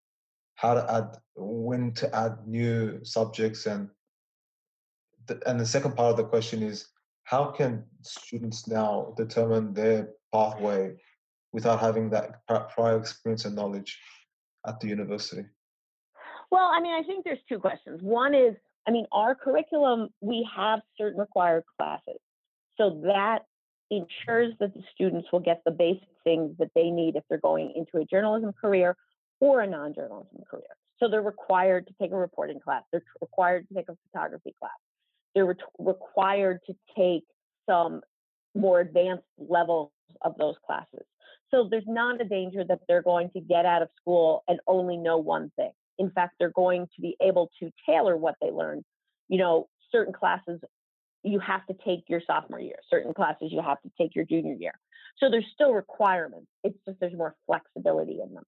how 0.55 0.75
to 0.75 0.93
add 0.93 1.17
when 1.35 1.93
to 1.95 2.15
add 2.15 2.47
new 2.47 3.01
subjects 3.03 3.67
and 3.67 3.91
the, 5.27 5.41
and 5.49 5.59
the 5.59 5.67
second 5.67 5.97
part 5.97 6.13
of 6.13 6.17
the 6.17 6.25
question 6.25 6.63
is 6.63 6.87
how 7.27 7.47
can 7.47 7.83
students 8.03 8.69
now 8.69 9.13
determine 9.17 9.75
their 9.75 10.11
pathway 10.33 10.95
without 11.53 11.81
having 11.81 12.09
that 12.11 12.47
prior 12.47 12.97
experience 12.99 13.45
and 13.45 13.57
knowledge 13.57 13.99
at 14.65 14.79
the 14.79 14.87
university? 14.87 15.45
Well, 16.53 16.71
I 16.73 16.81
mean, 16.81 16.95
I 16.95 17.03
think 17.03 17.25
there's 17.25 17.41
two 17.49 17.59
questions. 17.59 18.01
One 18.01 18.33
is, 18.33 18.55
I 18.87 18.93
mean, 18.93 19.07
our 19.11 19.35
curriculum, 19.35 20.11
we 20.21 20.49
have 20.55 20.81
certain 20.97 21.19
required 21.19 21.65
classes. 21.77 22.21
So 22.77 23.03
that 23.05 23.41
ensures 23.91 24.55
that 24.61 24.73
the 24.75 24.83
students 24.95 25.27
will 25.33 25.41
get 25.41 25.63
the 25.65 25.73
basic 25.73 26.09
things 26.23 26.55
that 26.61 26.71
they 26.77 26.91
need 26.91 27.17
if 27.17 27.25
they're 27.29 27.39
going 27.39 27.73
into 27.75 27.99
a 27.99 28.05
journalism 28.05 28.53
career 28.53 28.97
or 29.41 29.63
a 29.63 29.67
non-journalism 29.67 30.45
career. 30.49 30.77
So 31.01 31.09
they're 31.09 31.23
required 31.23 31.89
to 31.89 31.95
take 32.01 32.13
a 32.13 32.17
reporting 32.17 32.61
class. 32.61 32.85
They're 32.93 33.03
required 33.21 33.67
to 33.69 33.75
take 33.75 33.89
a 33.89 33.97
photography 34.13 34.55
class. 34.61 34.71
They're 35.37 35.47
re- 35.47 35.55
required 35.79 36.61
to 36.67 36.75
take 36.97 37.23
some 37.69 38.01
more 38.57 38.81
advanced 38.81 39.27
levels 39.39 39.93
of 40.23 40.37
those 40.39 40.57
classes. 40.67 41.05
So 41.51 41.69
there's 41.71 41.85
not 41.87 42.21
a 42.21 42.25
danger 42.25 42.65
that 42.65 42.81
they're 42.89 43.03
going 43.03 43.31
to 43.31 43.41
get 43.41 43.67
out 43.67 43.83
of 43.83 43.89
school 44.01 44.43
and 44.49 44.59
only 44.67 44.97
know 44.97 45.19
one 45.19 45.53
thing. 45.55 45.71
In 45.99 46.11
fact, 46.11 46.35
they're 46.39 46.51
going 46.51 46.89
to 46.97 47.01
be 47.01 47.17
able 47.23 47.51
to 47.61 47.71
tailor 47.89 48.17
what 48.17 48.35
they 48.41 48.51
learn. 48.51 48.85
You 49.29 49.39
know, 49.39 49.69
certain 49.93 50.13
classes 50.13 50.61
you 51.23 51.39
have 51.41 51.67
to 51.67 51.75
take 51.85 52.05
your 52.09 52.21
sophomore 52.27 52.61
year, 52.61 52.79
certain 52.89 53.13
classes 53.13 53.49
you 53.51 53.61
have 53.61 53.81
to 53.83 53.91
take 54.01 54.15
your 54.15 54.25
junior 54.25 54.55
year. 54.55 54.75
So 55.19 55.31
there's 55.31 55.47
still 55.53 55.73
requirements. 55.73 56.49
It's 56.65 56.79
just 56.87 57.01
there's 57.01 57.15
more 57.15 57.35
flexibility 57.47 58.21
in 58.23 58.35
them. 58.35 58.45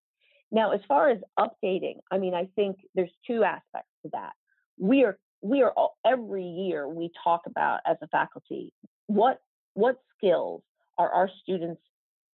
Now, 0.51 0.73
as 0.73 0.81
far 0.89 1.11
as 1.11 1.19
updating, 1.39 1.97
I 2.11 2.19
mean, 2.19 2.35
I 2.35 2.49
think 2.57 2.79
there's 2.95 3.11
two 3.27 3.45
aspects 3.45 3.91
to 4.03 4.11
that. 4.13 4.33
We 4.79 5.05
are 5.05 5.19
we 5.43 5.63
are 5.63 5.71
all, 5.73 5.97
every 6.05 6.45
year 6.45 6.89
we 6.89 7.11
talk 7.23 7.43
about 7.47 7.81
as 7.87 7.97
a 8.03 8.09
faculty 8.09 8.73
what 9.07 9.41
what 9.75 9.97
skills 10.17 10.63
are 10.99 11.11
our 11.11 11.31
students 11.43 11.81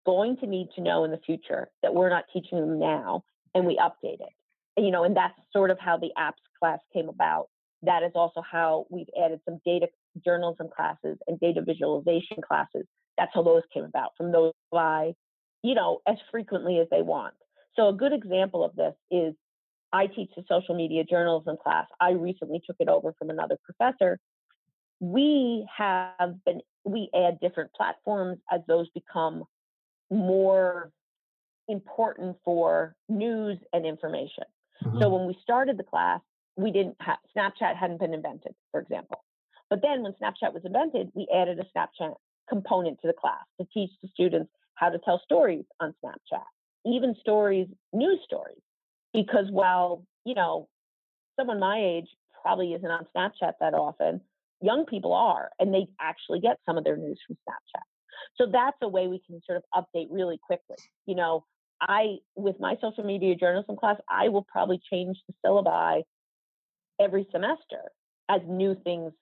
going 0.06 0.36
to 0.38 0.46
need 0.46 0.68
to 0.74 0.82
know 0.82 1.04
in 1.04 1.10
the 1.10 1.20
future 1.24 1.68
that 1.82 1.94
we're 1.94 2.10
not 2.10 2.24
teaching 2.32 2.60
them 2.60 2.78
now, 2.78 3.22
and 3.54 3.66
we 3.66 3.76
update 3.76 4.20
it. 4.20 4.32
You 4.76 4.90
know, 4.90 5.04
and 5.04 5.16
that's 5.16 5.34
sort 5.52 5.70
of 5.70 5.78
how 5.78 5.96
the 5.96 6.10
apps 6.18 6.42
class 6.58 6.80
came 6.92 7.08
about. 7.08 7.48
That 7.82 8.02
is 8.02 8.12
also 8.14 8.42
how 8.50 8.86
we've 8.90 9.08
added 9.22 9.40
some 9.44 9.60
data 9.64 9.88
journalism 10.24 10.68
classes 10.74 11.18
and 11.26 11.38
data 11.38 11.62
visualization 11.62 12.38
classes. 12.46 12.86
That's 13.16 13.30
how 13.34 13.42
those 13.42 13.62
came 13.72 13.84
about 13.84 14.10
from 14.16 14.32
those 14.32 14.52
by, 14.72 15.12
you 15.62 15.74
know, 15.74 16.00
as 16.08 16.16
frequently 16.30 16.78
as 16.78 16.88
they 16.90 17.02
want. 17.02 17.34
So 17.76 17.88
a 17.88 17.92
good 17.92 18.12
example 18.12 18.64
of 18.64 18.74
this 18.74 18.94
is 19.10 19.34
I 19.94 20.08
teach 20.08 20.30
the 20.36 20.42
social 20.48 20.74
media 20.74 21.04
journalism 21.04 21.56
class. 21.62 21.86
I 22.00 22.10
recently 22.10 22.60
took 22.66 22.76
it 22.80 22.88
over 22.88 23.14
from 23.16 23.30
another 23.30 23.56
professor. 23.64 24.18
We 24.98 25.66
have 25.74 26.44
been, 26.44 26.60
we 26.84 27.10
add 27.14 27.38
different 27.40 27.72
platforms 27.72 28.38
as 28.52 28.60
those 28.66 28.88
become 28.90 29.44
more 30.10 30.90
important 31.68 32.38
for 32.44 32.96
news 33.08 33.58
and 33.72 33.86
information. 33.86 34.44
Mm-hmm. 34.84 34.98
So 35.00 35.08
when 35.10 35.28
we 35.28 35.38
started 35.42 35.78
the 35.78 35.84
class, 35.84 36.20
we 36.56 36.72
didn't 36.72 36.96
have 37.00 37.18
Snapchat 37.36 37.76
hadn't 37.76 38.00
been 38.00 38.14
invented, 38.14 38.54
for 38.72 38.80
example. 38.80 39.22
But 39.70 39.80
then 39.80 40.02
when 40.02 40.12
Snapchat 40.20 40.52
was 40.52 40.62
invented, 40.64 41.10
we 41.14 41.28
added 41.32 41.60
a 41.60 41.78
Snapchat 41.78 42.14
component 42.48 43.00
to 43.02 43.06
the 43.06 43.14
class 43.14 43.44
to 43.60 43.66
teach 43.72 43.90
the 44.02 44.08
students 44.08 44.50
how 44.74 44.88
to 44.90 44.98
tell 45.04 45.20
stories 45.24 45.64
on 45.78 45.94
Snapchat, 46.04 46.42
even 46.84 47.14
stories, 47.20 47.68
news 47.92 48.18
stories. 48.24 48.58
Because 49.14 49.46
while, 49.50 50.04
you 50.26 50.34
know, 50.34 50.68
someone 51.38 51.58
my 51.60 51.78
age 51.80 52.08
probably 52.42 52.74
isn't 52.74 52.90
on 52.90 53.06
Snapchat 53.16 53.52
that 53.60 53.72
often, 53.72 54.20
young 54.60 54.84
people 54.84 55.14
are, 55.14 55.50
and 55.58 55.72
they 55.72 55.86
actually 56.00 56.40
get 56.40 56.58
some 56.66 56.76
of 56.76 56.84
their 56.84 56.96
news 56.96 57.18
from 57.26 57.36
Snapchat. 57.48 57.82
So 58.36 58.46
that's 58.52 58.76
a 58.82 58.88
way 58.88 59.06
we 59.06 59.20
can 59.26 59.40
sort 59.46 59.58
of 59.58 59.64
update 59.74 60.08
really 60.10 60.38
quickly. 60.44 60.76
You 61.06 61.14
know, 61.14 61.44
I, 61.80 62.16
with 62.36 62.56
my 62.60 62.76
social 62.80 63.04
media 63.04 63.34
journalism 63.34 63.76
class, 63.76 63.96
I 64.10 64.28
will 64.28 64.46
probably 64.50 64.80
change 64.90 65.16
the 65.28 65.34
syllabi 65.44 66.02
every 67.00 67.26
semester 67.32 67.90
as 68.28 68.40
new 68.48 68.76
things 68.84 69.12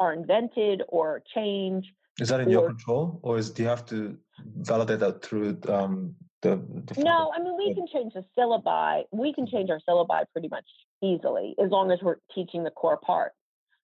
are 0.00 0.12
invented 0.12 0.82
or 0.88 1.22
change. 1.34 1.86
Is 2.18 2.28
that 2.28 2.40
in 2.40 2.48
or, 2.48 2.50
your 2.50 2.66
control, 2.68 3.20
or 3.22 3.38
is 3.38 3.50
do 3.50 3.62
you 3.62 3.68
have 3.68 3.86
to 3.86 4.18
validate 4.56 5.00
that 5.00 5.22
through 5.22 5.58
um, 5.68 6.14
the, 6.42 6.56
the? 6.56 7.02
No, 7.02 7.32
I 7.34 7.42
mean 7.42 7.56
we 7.56 7.74
can 7.74 7.86
change 7.92 8.14
the 8.14 8.24
syllabi. 8.38 9.04
We 9.12 9.32
can 9.32 9.46
change 9.46 9.70
our 9.70 9.80
syllabi 9.88 10.24
pretty 10.32 10.48
much 10.48 10.66
easily 11.02 11.54
as 11.62 11.70
long 11.70 11.90
as 11.90 11.98
we're 12.02 12.16
teaching 12.34 12.64
the 12.64 12.70
core 12.70 12.98
part. 12.98 13.32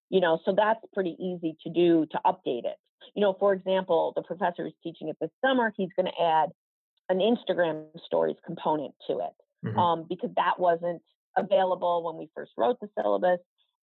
You 0.09 0.21
know, 0.21 0.39
so 0.43 0.53
that's 0.55 0.79
pretty 0.93 1.15
easy 1.19 1.55
to 1.63 1.69
do 1.69 2.05
to 2.11 2.19
update 2.25 2.65
it. 2.65 2.77
You 3.15 3.21
know, 3.21 3.35
for 3.39 3.53
example, 3.53 4.13
the 4.15 4.23
professor 4.23 4.65
is 4.65 4.73
teaching 4.83 5.09
it 5.09 5.17
this 5.21 5.29
summer. 5.43 5.73
He's 5.75 5.89
going 5.95 6.07
to 6.07 6.23
add 6.23 6.49
an 7.09 7.19
Instagram 7.19 7.85
stories 8.05 8.35
component 8.45 8.93
to 9.07 9.19
it 9.19 9.33
mm-hmm. 9.65 9.77
um, 9.77 10.05
because 10.07 10.29
that 10.35 10.59
wasn't 10.59 11.01
available 11.37 12.03
when 12.03 12.17
we 12.17 12.29
first 12.35 12.51
wrote 12.57 12.79
the 12.79 12.89
syllabus. 12.97 13.39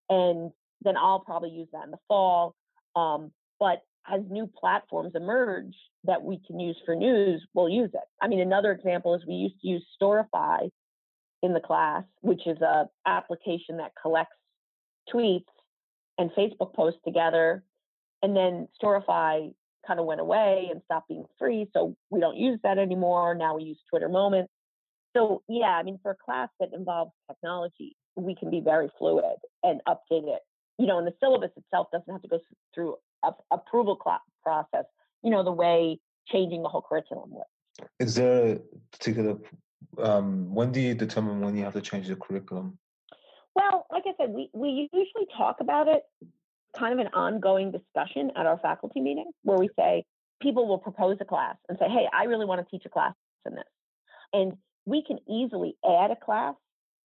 And 0.09 0.53
then 0.83 0.97
I'll 0.97 1.21
probably 1.21 1.51
use 1.51 1.69
that 1.73 1.85
in 1.85 1.91
the 1.91 1.99
fall. 2.09 2.55
Um, 2.95 3.33
but 3.59 3.83
as 4.09 4.21
new 4.29 4.47
platforms 4.47 5.13
emerge 5.15 5.75
that 6.05 6.23
we 6.23 6.41
can 6.47 6.61
use 6.61 6.77
for 6.85 6.95
news, 6.95 7.45
we'll 7.55 7.69
use 7.69 7.91
it. 7.93 8.01
I 8.21 8.29
mean, 8.29 8.41
another 8.41 8.73
example 8.73 9.15
is 9.15 9.23
we 9.27 9.35
used 9.35 9.61
to 9.63 9.69
use 9.69 9.85
Storify 10.01 10.71
in 11.43 11.53
the 11.53 11.61
class, 11.61 12.05
which 12.21 12.47
is 12.47 12.61
a 12.61 12.87
application 13.07 13.79
that 13.79 13.93
collects 14.01 14.37
tweets 15.13 15.45
and 16.19 16.31
Facebook 16.31 16.75
posts 16.75 17.01
together. 17.05 17.63
And 18.23 18.37
then 18.37 18.69
Storify 18.83 19.53
kind 19.87 20.01
of 20.01 20.07
went 20.07 20.21
away 20.21 20.69
and 20.71 20.81
stopped 20.85 21.09
being 21.09 21.27
free. 21.39 21.67
So 21.73 21.97
we 22.11 22.21
don't 22.21 22.37
use 22.37 22.59
that 22.63 22.79
anymore. 22.79 23.35
Now 23.35 23.57
we 23.57 23.65
use 23.65 23.79
Twitter 23.91 24.09
Moments. 24.09 24.53
So 25.17 25.43
yeah, 25.49 25.67
I 25.67 25.83
mean, 25.83 25.99
for 26.03 26.13
a 26.13 26.17
class 26.17 26.49
that 26.61 26.71
involves 26.73 27.13
technology, 27.31 27.97
we 28.17 28.35
can 28.35 28.51
be 28.51 28.61
very 28.61 28.91
fluid 28.99 29.37
and 29.63 29.81
update 29.89 30.29
it. 30.29 30.41
You 30.79 30.87
know, 30.87 30.99
and 30.99 31.07
the 31.07 31.15
syllabus 31.21 31.51
itself 31.57 31.89
doesn't 31.93 32.11
have 32.11 32.23
to 32.23 32.29
go 32.29 32.41
through 32.75 32.97
approval 33.51 33.97
process. 34.43 34.85
You 35.23 35.31
know, 35.31 35.43
the 35.43 35.53
way 35.53 35.99
changing 36.29 36.63
the 36.63 36.69
whole 36.69 36.83
curriculum 36.83 37.31
would. 37.31 37.89
Is 37.99 38.15
there 38.15 38.53
a 38.53 38.59
particular 38.93 39.37
um, 39.99 40.55
when 40.55 40.73
do 40.73 40.81
you 40.81 40.95
determine 40.95 41.41
when 41.41 41.57
you 41.57 41.65
have 41.65 41.75
to 41.75 41.81
change 41.81 42.09
the 42.09 42.17
curriculum? 42.17 42.79
Well, 43.55 43.87
like 43.91 44.05
I 44.07 44.13
said, 44.19 44.31
we, 44.31 44.51
we 44.53 44.89
usually 44.93 45.27
talk 45.37 45.57
about 45.61 45.89
it 45.89 46.03
kind 46.79 46.93
of 46.93 46.99
an 46.99 47.13
ongoing 47.15 47.73
discussion 47.73 48.31
at 48.37 48.45
our 48.45 48.59
faculty 48.59 49.01
meeting 49.01 49.31
where 49.43 49.57
we 49.57 49.71
say 49.79 50.05
people 50.43 50.69
will 50.69 50.79
propose 50.79 51.17
a 51.21 51.25
class 51.25 51.57
and 51.69 51.79
say, 51.79 51.87
hey, 51.89 52.07
I 52.13 52.25
really 52.25 52.45
want 52.45 52.67
to 52.67 52.71
teach 52.71 52.85
a 52.85 52.91
class 52.91 53.15
in 53.47 53.55
this. 53.55 53.65
And 54.35 54.53
we 54.85 55.03
can 55.03 55.19
easily 55.29 55.77
add 55.85 56.11
a 56.11 56.17
class 56.17 56.55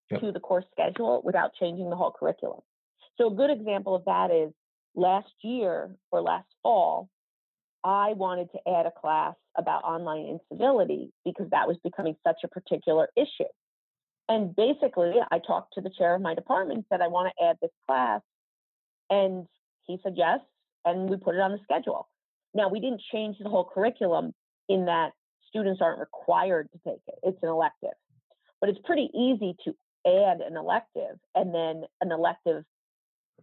yep. 0.09 0.19
to 0.19 0.31
the 0.33 0.41
course 0.41 0.65
schedule 0.71 1.21
without 1.23 1.51
changing 1.57 1.89
the 1.89 1.95
whole 1.95 2.11
curriculum. 2.11 2.59
So 3.17 3.27
a 3.27 3.33
good 3.33 3.49
example 3.49 3.95
of 3.95 4.03
that 4.05 4.31
is 4.31 4.51
last 4.95 5.31
year 5.43 5.95
or 6.11 6.21
last 6.21 6.47
fall, 6.63 7.09
I 7.83 8.13
wanted 8.13 8.49
to 8.51 8.59
add 8.69 8.85
a 8.85 8.91
class 8.91 9.35
about 9.57 9.83
online 9.83 10.39
incivility 10.51 11.11
because 11.25 11.49
that 11.51 11.67
was 11.67 11.77
becoming 11.83 12.15
such 12.25 12.37
a 12.43 12.47
particular 12.47 13.09
issue. 13.15 13.49
And 14.29 14.55
basically, 14.55 15.13
I 15.31 15.39
talked 15.39 15.73
to 15.73 15.81
the 15.81 15.89
chair 15.89 16.15
of 16.15 16.21
my 16.21 16.35
department, 16.35 16.85
said, 16.89 17.01
I 17.01 17.07
want 17.07 17.33
to 17.35 17.45
add 17.45 17.57
this 17.61 17.71
class. 17.87 18.21
And 19.09 19.45
he 19.85 19.97
said 20.03 20.13
yes, 20.15 20.39
and 20.85 21.09
we 21.09 21.17
put 21.17 21.35
it 21.35 21.41
on 21.41 21.51
the 21.51 21.59
schedule. 21.63 22.07
Now, 22.53 22.69
we 22.69 22.79
didn't 22.79 23.01
change 23.11 23.37
the 23.41 23.49
whole 23.49 23.69
curriculum 23.73 24.33
in 24.69 24.85
that 24.85 25.11
students 25.47 25.81
aren't 25.81 25.99
required 25.99 26.69
to 26.71 26.79
take 26.89 27.01
it, 27.07 27.15
it's 27.23 27.37
an 27.43 27.49
elective. 27.49 27.91
But 28.61 28.69
it's 28.69 28.79
pretty 28.85 29.09
easy 29.13 29.55
to 29.65 29.75
add 30.05 30.39
an 30.41 30.55
elective 30.55 31.17
and 31.35 31.53
then 31.53 31.83
an 31.99 32.11
elective, 32.11 32.63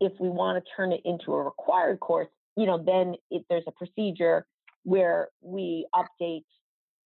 if 0.01 0.13
we 0.21 0.29
want 0.29 0.63
to 0.63 0.71
turn 0.77 0.93
it 0.93 1.01
into 1.05 1.33
a 1.33 1.43
required 1.43 2.01
course, 2.01 2.29
you 2.57 2.67
know, 2.67 2.83
then 2.85 3.15
it, 3.31 3.45
there's 3.49 3.65
a 3.67 3.73
procedure 3.73 4.47
where 4.85 5.29
we 5.43 5.87
update 5.95 6.45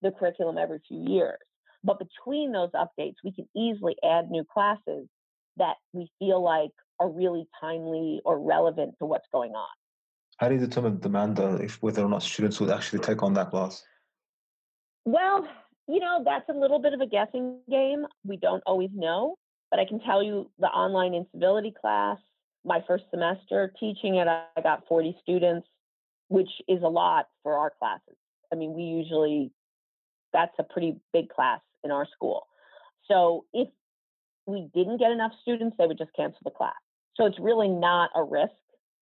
the 0.02 0.10
curriculum 0.10 0.58
every 0.58 0.80
few 0.86 1.04
years. 1.06 1.38
But 1.84 1.98
between 1.98 2.52
those 2.52 2.70
updates, 2.70 3.16
we 3.24 3.32
can 3.32 3.48
easily 3.56 3.96
add 4.04 4.30
new 4.30 4.44
classes 4.44 5.08
that 5.56 5.74
we 5.92 6.10
feel 6.18 6.42
like 6.42 6.70
are 7.00 7.10
really 7.10 7.46
timely 7.60 8.20
or 8.24 8.40
relevant 8.40 8.94
to 8.98 9.06
what's 9.06 9.26
going 9.32 9.52
on. 9.52 9.68
How 10.38 10.48
do 10.48 10.54
you 10.54 10.60
determine 10.60 10.98
demand 10.98 11.36
though 11.36 11.56
if 11.56 11.82
whether 11.82 12.02
or 12.04 12.08
not 12.08 12.22
students 12.22 12.60
would 12.60 12.70
actually 12.70 13.00
take 13.00 13.22
on 13.22 13.34
that 13.34 13.50
class? 13.50 13.84
Well, 15.04 15.46
you 15.88 16.00
know, 16.00 16.22
that's 16.24 16.48
a 16.48 16.52
little 16.52 16.78
bit 16.78 16.94
of 16.94 17.00
a 17.00 17.06
guessing 17.06 17.58
game. 17.68 18.06
We 18.24 18.36
don't 18.36 18.62
always 18.66 18.90
know, 18.94 19.36
but 19.70 19.80
I 19.80 19.84
can 19.84 20.00
tell 20.00 20.22
you 20.22 20.50
the 20.58 20.68
online 20.68 21.14
incivility 21.14 21.74
class, 21.78 22.18
my 22.64 22.82
first 22.86 23.04
semester 23.10 23.72
teaching 23.78 24.16
it, 24.16 24.28
I 24.28 24.60
got 24.62 24.86
40 24.88 25.16
students, 25.22 25.66
which 26.28 26.50
is 26.68 26.82
a 26.82 26.88
lot 26.88 27.26
for 27.42 27.58
our 27.58 27.72
classes. 27.78 28.16
I 28.52 28.56
mean, 28.56 28.74
we 28.74 28.82
usually, 28.82 29.50
that's 30.32 30.54
a 30.58 30.62
pretty 30.62 30.96
big 31.12 31.28
class 31.28 31.60
in 31.82 31.90
our 31.90 32.06
school. 32.14 32.46
So 33.08 33.44
if 33.52 33.68
we 34.46 34.68
didn't 34.74 34.98
get 34.98 35.10
enough 35.10 35.32
students, 35.40 35.76
they 35.78 35.86
would 35.86 35.98
just 35.98 36.14
cancel 36.14 36.40
the 36.44 36.50
class. 36.50 36.74
So 37.16 37.26
it's 37.26 37.38
really 37.38 37.68
not 37.68 38.10
a 38.14 38.22
risk. 38.22 38.52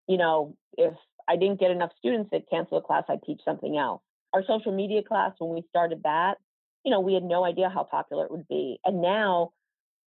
You 0.09 0.19
know, 0.19 0.57
if 0.77 0.95
I 1.29 1.37
didn't 1.37 1.61
get 1.61 1.71
enough 1.71 1.91
students, 1.99 2.31
they'd 2.31 2.49
cancel 2.51 2.81
the 2.81 2.87
class, 2.87 3.05
I'd 3.09 3.23
teach 3.23 3.41
something 3.45 3.77
else. 3.77 4.03
Our 4.33 4.43
social 4.47 4.73
media 4.73 5.03
class, 5.03 5.33
when 5.39 5.55
we 5.55 5.63
started 5.69 6.03
that, 6.05 6.39
you 6.85 6.91
know, 6.91 7.01
we 7.01 7.15
had 7.15 7.23
no 7.23 7.45
idea 7.45 7.69
how 7.69 7.85
popular 7.85 8.25
it 8.25 8.31
would 8.31 8.49
be. 8.49 8.79
And 8.85 9.03
now 9.03 9.53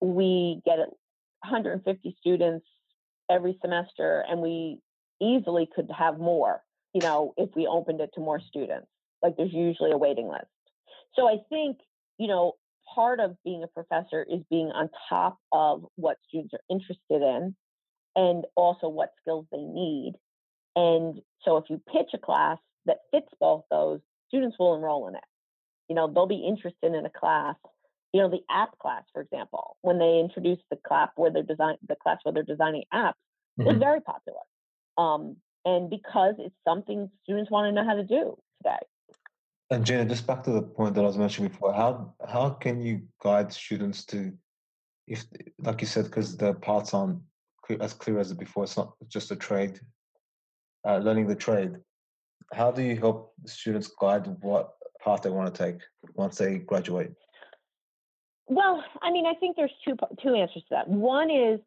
we 0.00 0.60
get 0.64 0.78
150 0.78 2.16
students 2.18 2.66
every 3.30 3.58
semester 3.60 4.24
and 4.28 4.40
we 4.40 4.78
easily 5.20 5.68
could 5.74 5.90
have 5.96 6.18
more. 6.18 6.62
you 6.94 7.00
know, 7.00 7.32
if 7.36 7.50
we 7.56 7.66
opened 7.66 8.00
it 8.00 8.10
to 8.14 8.20
more 8.20 8.40
students. 8.40 8.86
Like 9.22 9.36
there's 9.36 9.52
usually 9.52 9.92
a 9.92 9.98
waiting 9.98 10.28
list. 10.28 10.46
So 11.14 11.28
I 11.28 11.36
think, 11.48 11.78
you 12.18 12.26
know, 12.28 12.52
part 12.94 13.20
of 13.20 13.36
being 13.44 13.62
a 13.62 13.68
professor 13.68 14.26
is 14.28 14.40
being 14.50 14.66
on 14.66 14.90
top 15.08 15.38
of 15.52 15.84
what 15.96 16.18
students 16.28 16.52
are 16.54 16.60
interested 16.68 17.22
in 17.22 17.54
and 18.16 18.44
also 18.56 18.88
what 18.88 19.10
skills 19.20 19.46
they 19.52 19.62
need. 19.62 20.14
And 20.76 21.20
so 21.44 21.56
if 21.56 21.64
you 21.70 21.80
pitch 21.90 22.10
a 22.14 22.18
class 22.18 22.58
that 22.86 22.98
fits 23.10 23.28
both 23.40 23.64
those, 23.70 24.00
students 24.28 24.56
will 24.58 24.74
enroll 24.74 25.08
in 25.08 25.14
it. 25.14 25.24
You 25.88 25.94
know, 25.96 26.12
they'll 26.12 26.26
be 26.26 26.44
interested 26.46 26.94
in 26.94 27.06
a 27.06 27.10
class. 27.10 27.56
You 28.12 28.20
know, 28.20 28.30
the 28.30 28.42
app 28.50 28.78
class, 28.78 29.04
for 29.12 29.22
example, 29.22 29.76
when 29.80 29.98
they 29.98 30.18
introduced 30.18 30.62
the 30.70 30.76
class 30.86 31.08
where 31.16 31.30
they're 31.30 31.42
design 31.42 31.76
the 31.88 31.96
class 31.96 32.18
where 32.22 32.32
they're 32.32 32.42
designing 32.42 32.84
apps, 32.92 33.14
mm-hmm. 33.58 33.64
was 33.64 33.76
very 33.78 34.00
popular. 34.00 34.40
Um, 34.98 35.36
and 35.64 35.88
because 35.88 36.34
it's 36.38 36.54
something 36.66 37.10
students 37.22 37.50
want 37.50 37.66
to 37.68 37.72
know 37.72 37.86
how 37.86 37.94
to 37.94 38.04
do 38.04 38.36
today. 38.62 38.78
And 39.70 39.86
Gina, 39.86 40.04
just 40.04 40.26
back 40.26 40.42
to 40.44 40.50
the 40.50 40.60
point 40.60 40.94
that 40.94 41.00
I 41.00 41.06
was 41.06 41.16
mentioning 41.16 41.50
before, 41.50 41.72
how 41.72 42.14
how 42.28 42.50
can 42.50 42.82
you 42.82 43.02
guide 43.22 43.50
students 43.52 44.04
to, 44.06 44.32
if 45.06 45.24
like 45.60 45.80
you 45.80 45.86
said, 45.86 46.04
because 46.04 46.36
the 46.36 46.52
parts 46.54 46.92
aren't 46.92 47.20
clear, 47.64 47.78
as 47.80 47.94
clear 47.94 48.18
as 48.18 48.32
before, 48.34 48.64
it's 48.64 48.76
not 48.76 48.92
just 49.08 49.30
a 49.30 49.36
trade, 49.36 49.80
uh, 50.86 50.98
learning 50.98 51.26
the 51.26 51.34
trade. 51.34 51.76
How 52.52 52.70
do 52.70 52.82
you 52.82 52.96
help 52.96 53.32
students 53.46 53.90
guide 53.98 54.26
what 54.42 54.72
path 55.02 55.22
they 55.22 55.30
want 55.30 55.54
to 55.54 55.64
take 55.64 55.80
once 56.14 56.36
they 56.36 56.58
graduate? 56.58 57.12
Well, 58.48 58.84
I 59.00 59.10
mean, 59.10 59.26
I 59.26 59.34
think 59.34 59.56
there's 59.56 59.72
two 59.84 59.96
two 60.22 60.34
answers 60.34 60.62
to 60.64 60.68
that. 60.70 60.88
One 60.88 61.30
is, 61.30 61.60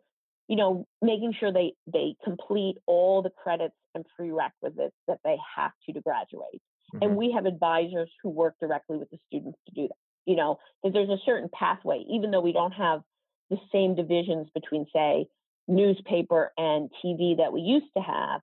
you 0.48 0.56
know, 0.56 0.86
making 1.02 1.34
sure 1.40 1.52
they 1.52 1.74
they 1.92 2.16
complete 2.24 2.78
all 2.86 3.22
the 3.22 3.30
credits 3.30 3.76
and 3.94 4.06
prerequisites 4.16 4.96
that 5.08 5.20
they 5.24 5.38
have 5.56 5.72
to 5.86 5.94
to 5.94 6.02
graduate. 6.02 6.62
Mm-hmm. 6.94 7.04
And 7.04 7.16
we 7.16 7.32
have 7.32 7.46
advisors 7.46 8.10
who 8.22 8.30
work 8.30 8.56
directly 8.60 8.98
with 8.98 9.10
the 9.10 9.18
students 9.28 9.58
to 9.68 9.74
do 9.74 9.88
that. 9.88 9.98
You 10.26 10.36
know, 10.36 10.60
that 10.84 10.94
there's 10.94 11.10
a 11.10 11.20
certain 11.26 11.50
pathway, 11.54 12.04
even 12.10 12.32
though 12.32 12.42
we 12.42 12.52
don't 12.52 12.74
have 12.74 13.02
the 13.50 13.58
same 13.72 13.96
divisions 13.96 14.48
between, 14.54 14.86
say, 14.92 15.28
newspaper 15.68 16.52
and 16.58 16.90
TV 17.04 17.38
that 17.38 17.54
we 17.54 17.62
used 17.62 17.92
to 17.96 18.02
have, 18.02 18.42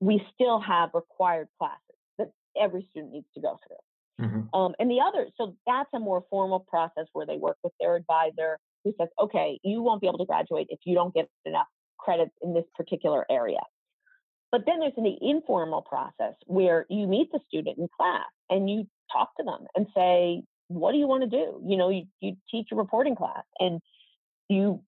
we 0.00 0.22
still 0.34 0.60
have 0.60 0.90
required 0.94 1.48
classes 1.58 1.80
that 2.18 2.30
every 2.60 2.86
student 2.90 3.12
needs 3.12 3.26
to 3.34 3.40
go 3.40 3.58
through. 3.66 3.76
Mm-hmm. 4.20 4.54
Um, 4.54 4.74
and 4.78 4.90
the 4.90 5.00
other, 5.00 5.28
so 5.36 5.56
that's 5.66 5.88
a 5.94 5.98
more 5.98 6.24
formal 6.30 6.60
process 6.60 7.06
where 7.12 7.26
they 7.26 7.36
work 7.36 7.56
with 7.64 7.72
their 7.80 7.96
advisor 7.96 8.58
who 8.84 8.92
says, 9.00 9.08
okay, 9.20 9.58
you 9.62 9.82
won't 9.82 10.00
be 10.00 10.06
able 10.06 10.18
to 10.18 10.26
graduate 10.26 10.66
if 10.70 10.80
you 10.84 10.94
don't 10.94 11.14
get 11.14 11.28
enough 11.44 11.66
credits 11.98 12.32
in 12.42 12.52
this 12.54 12.64
particular 12.74 13.24
area. 13.30 13.60
But 14.50 14.62
then 14.66 14.80
there's 14.80 14.92
an 14.96 15.16
informal 15.22 15.82
process 15.82 16.34
where 16.46 16.84
you 16.90 17.06
meet 17.06 17.32
the 17.32 17.40
student 17.48 17.78
in 17.78 17.88
class 17.96 18.26
and 18.50 18.68
you 18.68 18.86
talk 19.10 19.30
to 19.38 19.44
them 19.44 19.66
and 19.74 19.86
say, 19.96 20.42
what 20.68 20.92
do 20.92 20.98
you 20.98 21.06
want 21.06 21.22
to 21.22 21.28
do? 21.28 21.62
You 21.66 21.76
know, 21.76 21.88
you, 21.88 22.04
you 22.20 22.36
teach 22.50 22.68
a 22.70 22.76
reporting 22.76 23.16
class 23.16 23.44
and 23.58 23.80
you 24.48 24.82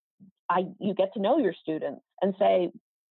I 0.51 0.67
you 0.79 0.95
get 0.95 1.15
to 1.15 1.21
know 1.21 1.39
your 1.39 1.55
students 1.55 2.03
and 2.21 2.35
say, 2.39 2.71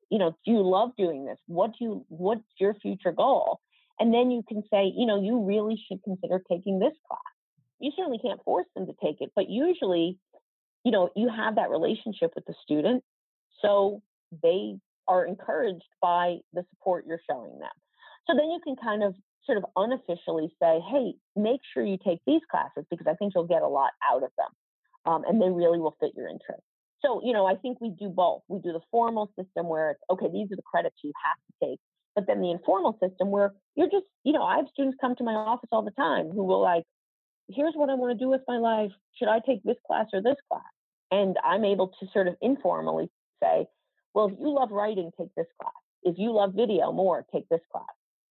you 0.10 0.20
know, 0.20 0.36
do 0.46 0.52
you 0.52 0.62
love 0.62 0.92
doing 0.98 1.26
this? 1.26 1.38
What 1.48 1.72
do 1.78 1.86
you 1.86 2.06
what's 2.10 2.44
your 2.60 2.76
future 2.76 3.12
goal? 3.12 3.60
And 4.00 4.14
then 4.14 4.32
you 4.32 4.44
can 4.48 4.64
say, 4.72 4.92
you 4.96 5.06
know, 5.06 5.22
you 5.22 5.46
really 5.46 5.82
should 5.88 6.04
consider 6.04 6.42
taking 6.50 6.80
this 6.80 6.94
class. 7.08 7.20
You 7.80 7.92
certainly 7.96 8.20
can't 8.20 8.44
force 8.44 8.66
them 8.76 8.86
to 8.88 8.94
take 9.04 9.22
it, 9.22 9.32
but 9.36 9.50
usually, 9.50 10.18
you 10.84 10.92
know, 10.92 11.10
you 11.16 11.30
have 11.30 11.56
that 11.56 11.70
relationship 11.70 12.32
with 12.36 12.46
the 12.46 12.56
student. 12.64 13.04
So 13.62 14.02
they 14.42 14.76
are 15.08 15.26
encouraged 15.26 15.84
by 16.02 16.38
the 16.54 16.66
support 16.72 17.06
you're 17.08 17.22
showing 17.30 17.60
them. 17.60 17.72
So 18.28 18.36
then 18.36 18.50
you 18.50 18.60
can 18.64 18.76
kind 18.76 19.04
of 19.04 19.16
sort 19.46 19.58
of 19.58 19.66
unofficially 19.76 20.54
say, 20.62 20.80
hey, 20.90 21.14
make 21.36 21.60
sure 21.74 21.86
you 21.86 21.98
take 22.04 22.20
these 22.26 22.42
classes 22.50 22.86
because 22.90 23.08
I 23.08 23.16
think 23.16 23.34
you'll 23.36 23.48
get 23.48 23.62
a 23.62 23.68
lot 23.68 23.92
out 24.10 24.24
of 24.24 24.30
them 24.38 24.48
um, 25.06 25.24
and 25.28 25.42
they 25.42 25.50
really 25.50 25.80
will 25.80 25.96
fit 26.00 26.12
your 26.16 26.28
interest. 26.28 26.64
So, 27.02 27.22
you 27.24 27.34
know, 27.34 27.46
I 27.46 27.56
think 27.56 27.82
we 27.82 27.90
do 27.90 28.08
both. 28.08 28.44
We 28.48 28.60
do 28.60 28.72
the 28.72 28.80
formal 28.90 29.30
system 29.38 29.68
where 29.68 29.92
it's, 29.92 30.02
okay, 30.10 30.28
these 30.32 30.48
are 30.52 30.56
the 30.56 30.62
credits 30.62 30.96
you 31.04 31.12
have 31.26 31.36
to 31.36 31.72
take. 31.72 31.80
But 32.16 32.28
then 32.28 32.42
the 32.42 32.52
informal 32.52 32.98
system 33.02 33.32
where 33.32 33.54
you're 33.76 33.90
just, 33.90 34.06
you 34.24 34.34
know, 34.34 34.44
I 34.44 34.58
have 34.58 34.66
students 34.72 34.98
come 35.02 35.16
to 35.16 35.24
my 35.24 35.34
office 35.34 35.70
all 35.72 35.84
the 35.84 35.92
time 35.92 36.30
who 36.30 36.44
will 36.44 36.62
like, 36.62 36.84
here's 37.50 37.74
what 37.76 37.90
I 37.90 37.96
want 37.96 38.18
to 38.18 38.24
do 38.24 38.30
with 38.30 38.42
my 38.48 38.58
life. 38.58 38.92
Should 39.18 39.28
I 39.28 39.40
take 39.40 39.64
this 39.64 39.78
class 39.86 40.08
or 40.14 40.22
this 40.22 40.38
class? 40.50 40.62
And 41.12 41.38
I'm 41.44 41.66
able 41.66 41.90
to 42.00 42.08
sort 42.14 42.28
of 42.28 42.36
informally 42.42 43.10
say, 43.42 43.66
well, 44.14 44.28
if 44.28 44.40
you 44.40 44.50
love 44.54 44.72
writing, 44.72 45.12
take 45.18 45.34
this 45.36 45.48
class. 45.62 45.74
If 46.04 46.16
you 46.18 46.32
love 46.32 46.54
video 46.56 46.92
more, 46.92 47.26
take 47.32 47.48
this 47.50 47.62
class. 47.72 47.86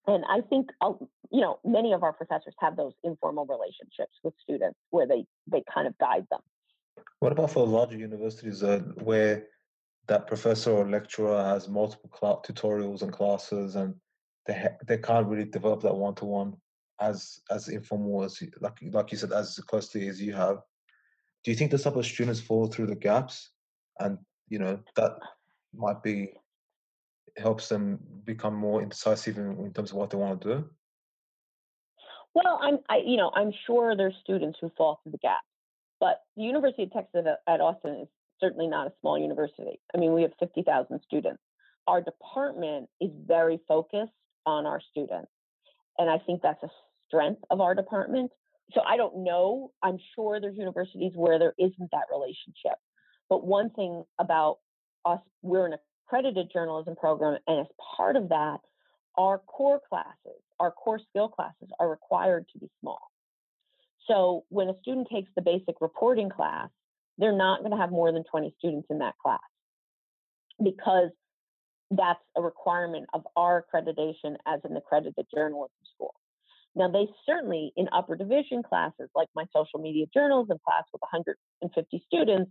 And 0.07 0.25
I 0.29 0.41
think, 0.41 0.71
uh, 0.81 0.93
you 1.31 1.41
know, 1.41 1.59
many 1.65 1.93
of 1.93 2.03
our 2.03 2.13
professors 2.13 2.55
have 2.59 2.77
those 2.77 2.93
informal 3.05 3.47
relationships 3.47 4.13
with 4.25 4.35
students 4.43 4.79
where 4.91 5.07
they, 5.07 5.25
they 5.47 5.63
kind 5.73 5.87
of 5.87 5.97
guide 5.99 6.27
them. 6.31 6.41
What 7.21 7.33
about 7.33 7.53
for 7.53 7.67
larger 7.67 7.97
universities 7.97 8.63
uh, 8.63 8.81
where 9.05 9.45
that 10.09 10.27
professor 10.27 10.71
or 10.71 10.89
lecturer 10.89 11.43
has 11.45 11.69
multiple 11.69 12.11
cl- 12.19 12.43
tutorials 12.47 13.03
and 13.03 13.13
classes 13.13 13.77
and 13.77 13.95
they, 14.47 14.55
ha- 14.55 14.77
they 14.87 14.99
can't 14.99 15.27
really 15.27 15.45
develop 15.45 15.81
that 15.83 15.95
one-to-one 15.95 16.55
as 17.01 17.41
as 17.51 17.69
informal 17.69 18.23
as 18.23 18.43
like 18.61 18.79
like 18.93 19.11
you 19.11 19.19
said 19.19 19.33
as 19.33 19.59
closely 19.67 20.09
as 20.09 20.21
you 20.21 20.33
have 20.33 20.59
do 21.43 21.51
you 21.51 21.57
think 21.57 21.71
the 21.71 21.79
type 21.79 21.97
of 21.97 22.07
students 22.07 22.41
fall 22.41 22.67
through 22.67 22.87
the 22.87 22.95
gaps 22.95 23.51
and 24.01 24.19
you 24.49 24.59
know 24.59 24.79
that 24.97 25.13
might 25.75 26.03
be 26.03 26.33
helps 27.37 27.69
them 27.69 27.99
become 28.25 28.55
more 28.55 28.83
indecisive 28.83 29.39
in, 29.39 29.53
in 29.59 29.73
terms 29.73 29.91
of 29.91 29.97
what 29.97 30.11
they 30.11 30.19
want 30.19 30.41
to 30.41 30.49
do? 30.49 30.71
Well, 32.35 32.59
I'm, 32.63 32.79
I, 32.89 32.99
you 33.05 33.17
know, 33.17 33.31
I'm 33.35 33.53
sure 33.67 33.97
there's 33.97 34.15
students 34.23 34.59
who 34.61 34.71
fall 34.77 35.01
through 35.03 35.13
the 35.13 35.19
gaps, 35.19 35.47
but 36.01 36.23
the 36.37 36.43
University 36.43 36.85
of 36.85 36.93
Texas 36.93 37.27
at, 37.27 37.53
at 37.53 37.61
Austin 37.61 38.01
is 38.03 38.09
certainly 38.43 38.67
not 38.67 38.89
a 38.89 38.93
small 39.01 39.19
university. 39.19 39.81
I 39.95 39.99
mean, 39.99 40.13
we 40.13 40.23
have 40.23 40.33
50,000 40.41 41.01
students. 41.05 41.43
Our 41.87 42.01
department 42.03 42.89
is 43.01 43.11
very 43.27 43.61
focused 43.69 44.13
on 44.45 44.67
our 44.67 44.81
students, 44.91 45.31
and 45.99 46.11
I 46.11 46.19
think 46.19 46.43
that's 46.43 46.63
a 46.63 46.69
strength 47.07 47.43
of 47.51 47.61
our 47.61 47.75
department. 47.75 48.31
So 48.73 48.81
I 48.87 48.97
don't 48.97 49.25
know. 49.25 49.73
I'm 49.83 49.99
sure 50.15 50.41
there's 50.41 50.57
universities 50.57 51.13
where 51.15 51.39
there 51.39 51.55
isn't 51.59 51.91
that 51.93 52.07
relationship. 52.11 52.79
But 53.29 53.47
one 53.47 53.71
thing 53.71 54.05
about 54.19 54.59
us, 55.05 55.21
we're 55.43 55.67
an 55.67 55.75
accredited 56.07 56.51
journalism 56.53 56.97
program, 56.97 57.39
and 57.47 57.61
as 57.61 57.67
part 57.97 58.17
of 58.17 58.29
that, 58.31 58.59
our 59.17 59.39
core 59.39 59.81
classes, 59.89 60.41
our 60.59 60.71
core 60.71 61.01
skill 61.11 61.29
classes 61.29 61.69
are 61.79 61.89
required 61.89 62.47
to 62.53 62.59
be 62.59 62.71
small. 62.81 63.01
So 64.09 64.45
when 64.49 64.69
a 64.69 64.79
student 64.81 65.09
takes 65.13 65.31
the 65.37 65.43
basic 65.43 65.77
reporting 65.81 66.31
class, 66.31 66.71
they're 67.19 67.37
not 67.37 67.61
going 67.61 67.73
to 67.73 67.77
have 67.77 67.91
more 67.91 68.13
than 68.13 68.25
20 68.25 68.55
students 68.59 68.89
in 68.91 68.99
that 68.99 69.15
class 69.23 69.41
because 70.63 71.11
that's 71.91 72.21
a 72.37 72.43
requirement 72.43 73.07
of 73.13 73.23
our 73.37 73.65
accreditation 73.65 74.37
as 74.47 74.61
an 74.65 74.77
accredited 74.77 75.27
journalism 75.35 75.71
school. 75.95 76.15
Now, 76.75 76.91
they 76.91 77.07
certainly, 77.27 77.73
in 77.77 77.89
upper 77.93 78.17
division 78.17 78.63
classes, 78.63 79.11
like 79.15 79.29
my 79.37 79.45
social 79.55 79.79
media 79.79 80.07
journalism 80.13 80.59
class 80.67 80.85
with 80.93 81.03
150 81.03 82.05
students, 82.07 82.51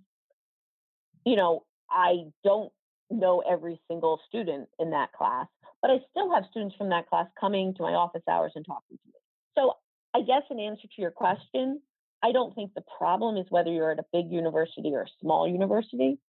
you 1.26 1.36
know, 1.36 1.64
I 1.90 2.26
don't 2.44 2.72
know 3.10 3.42
every 3.50 3.82
single 3.90 4.20
student 4.28 4.70
in 4.80 4.92
that 4.92 5.12
class, 5.14 5.48
but 5.82 5.90
I 5.90 5.98
still 6.12 6.34
have 6.34 6.44
students 6.52 6.76
from 6.78 6.90
that 6.90 7.08
class 7.10 7.28
coming 7.40 7.74
to 7.76 7.82
my 7.82 7.94
office 7.94 8.22
hours 8.30 8.54
and 8.56 8.66
talking 8.66 8.98
to 8.98 9.08
me. 9.08 9.20
So 9.58 9.74
I 10.14 10.22
guess 10.22 10.44
in 10.52 10.60
answer 10.60 10.88
to 10.88 11.02
your 11.02 11.12
question, 11.12 11.82
I 12.24 12.32
don't 12.32 12.54
think 12.54 12.74
the 12.74 12.84
problem 12.98 13.38
is 13.38 13.46
whether 13.50 13.72
you're 13.72 13.92
at 13.92 14.00
a 14.00 14.06
big 14.14 14.32
university 14.32 14.92
or 14.94 15.04
a 15.04 15.08
small 15.22 15.48
university, 15.48 16.20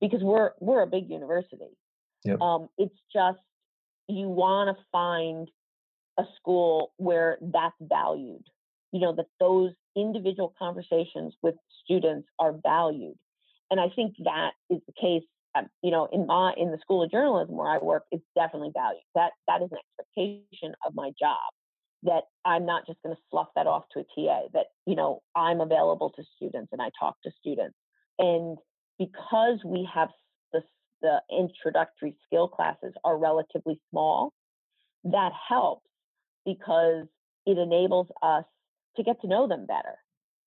because 0.00 0.20
we're 0.22 0.52
we're 0.60 0.82
a 0.82 0.86
big 0.86 1.08
university. 1.08 1.76
Yep. 2.24 2.40
Um, 2.40 2.68
it's 2.78 2.96
just 3.12 3.38
you 4.08 4.28
want 4.28 4.76
to 4.76 4.84
find 4.92 5.48
a 6.18 6.24
school 6.36 6.92
where 6.96 7.38
that's 7.40 7.76
valued. 7.80 8.44
You 8.92 9.00
know 9.00 9.14
that 9.16 9.26
those 9.38 9.72
individual 9.96 10.54
conversations 10.58 11.34
with 11.42 11.54
students 11.84 12.28
are 12.38 12.54
valued 12.62 13.16
and 13.70 13.80
I 13.80 13.88
think 13.94 14.16
that 14.24 14.50
is 14.68 14.80
the 14.86 14.92
case. 15.00 15.22
Um, 15.54 15.66
you 15.82 15.90
know, 15.90 16.08
in 16.12 16.26
my 16.26 16.52
in 16.56 16.70
the 16.70 16.78
School 16.78 17.02
of 17.02 17.10
Journalism 17.10 17.56
where 17.56 17.70
I 17.70 17.78
work, 17.78 18.04
it's 18.12 18.24
definitely 18.36 18.70
valued. 18.74 19.02
That 19.14 19.32
that 19.48 19.62
is 19.62 19.70
an 19.72 19.78
expectation 19.78 20.74
of 20.86 20.94
my 20.94 21.10
job. 21.18 21.38
That 22.02 22.22
I'm 22.44 22.64
not 22.64 22.86
just 22.86 22.98
going 23.02 23.14
to 23.14 23.22
slough 23.30 23.48
that 23.56 23.66
off 23.66 23.84
to 23.92 24.00
a 24.00 24.02
TA. 24.02 24.48
That 24.54 24.66
you 24.86 24.96
know 24.96 25.22
I'm 25.36 25.60
available 25.60 26.10
to 26.16 26.22
students 26.36 26.70
and 26.72 26.80
I 26.80 26.90
talk 26.98 27.16
to 27.24 27.30
students. 27.40 27.76
And 28.18 28.58
because 28.98 29.58
we 29.64 29.88
have 29.92 30.08
the 30.52 30.62
the 31.02 31.20
introductory 31.30 32.16
skill 32.26 32.48
classes 32.48 32.94
are 33.04 33.18
relatively 33.18 33.80
small, 33.90 34.32
that 35.04 35.32
helps 35.48 35.86
because 36.44 37.06
it 37.46 37.58
enables 37.58 38.08
us 38.22 38.44
to 38.96 39.02
get 39.02 39.20
to 39.22 39.28
know 39.28 39.46
them 39.46 39.66
better 39.66 39.96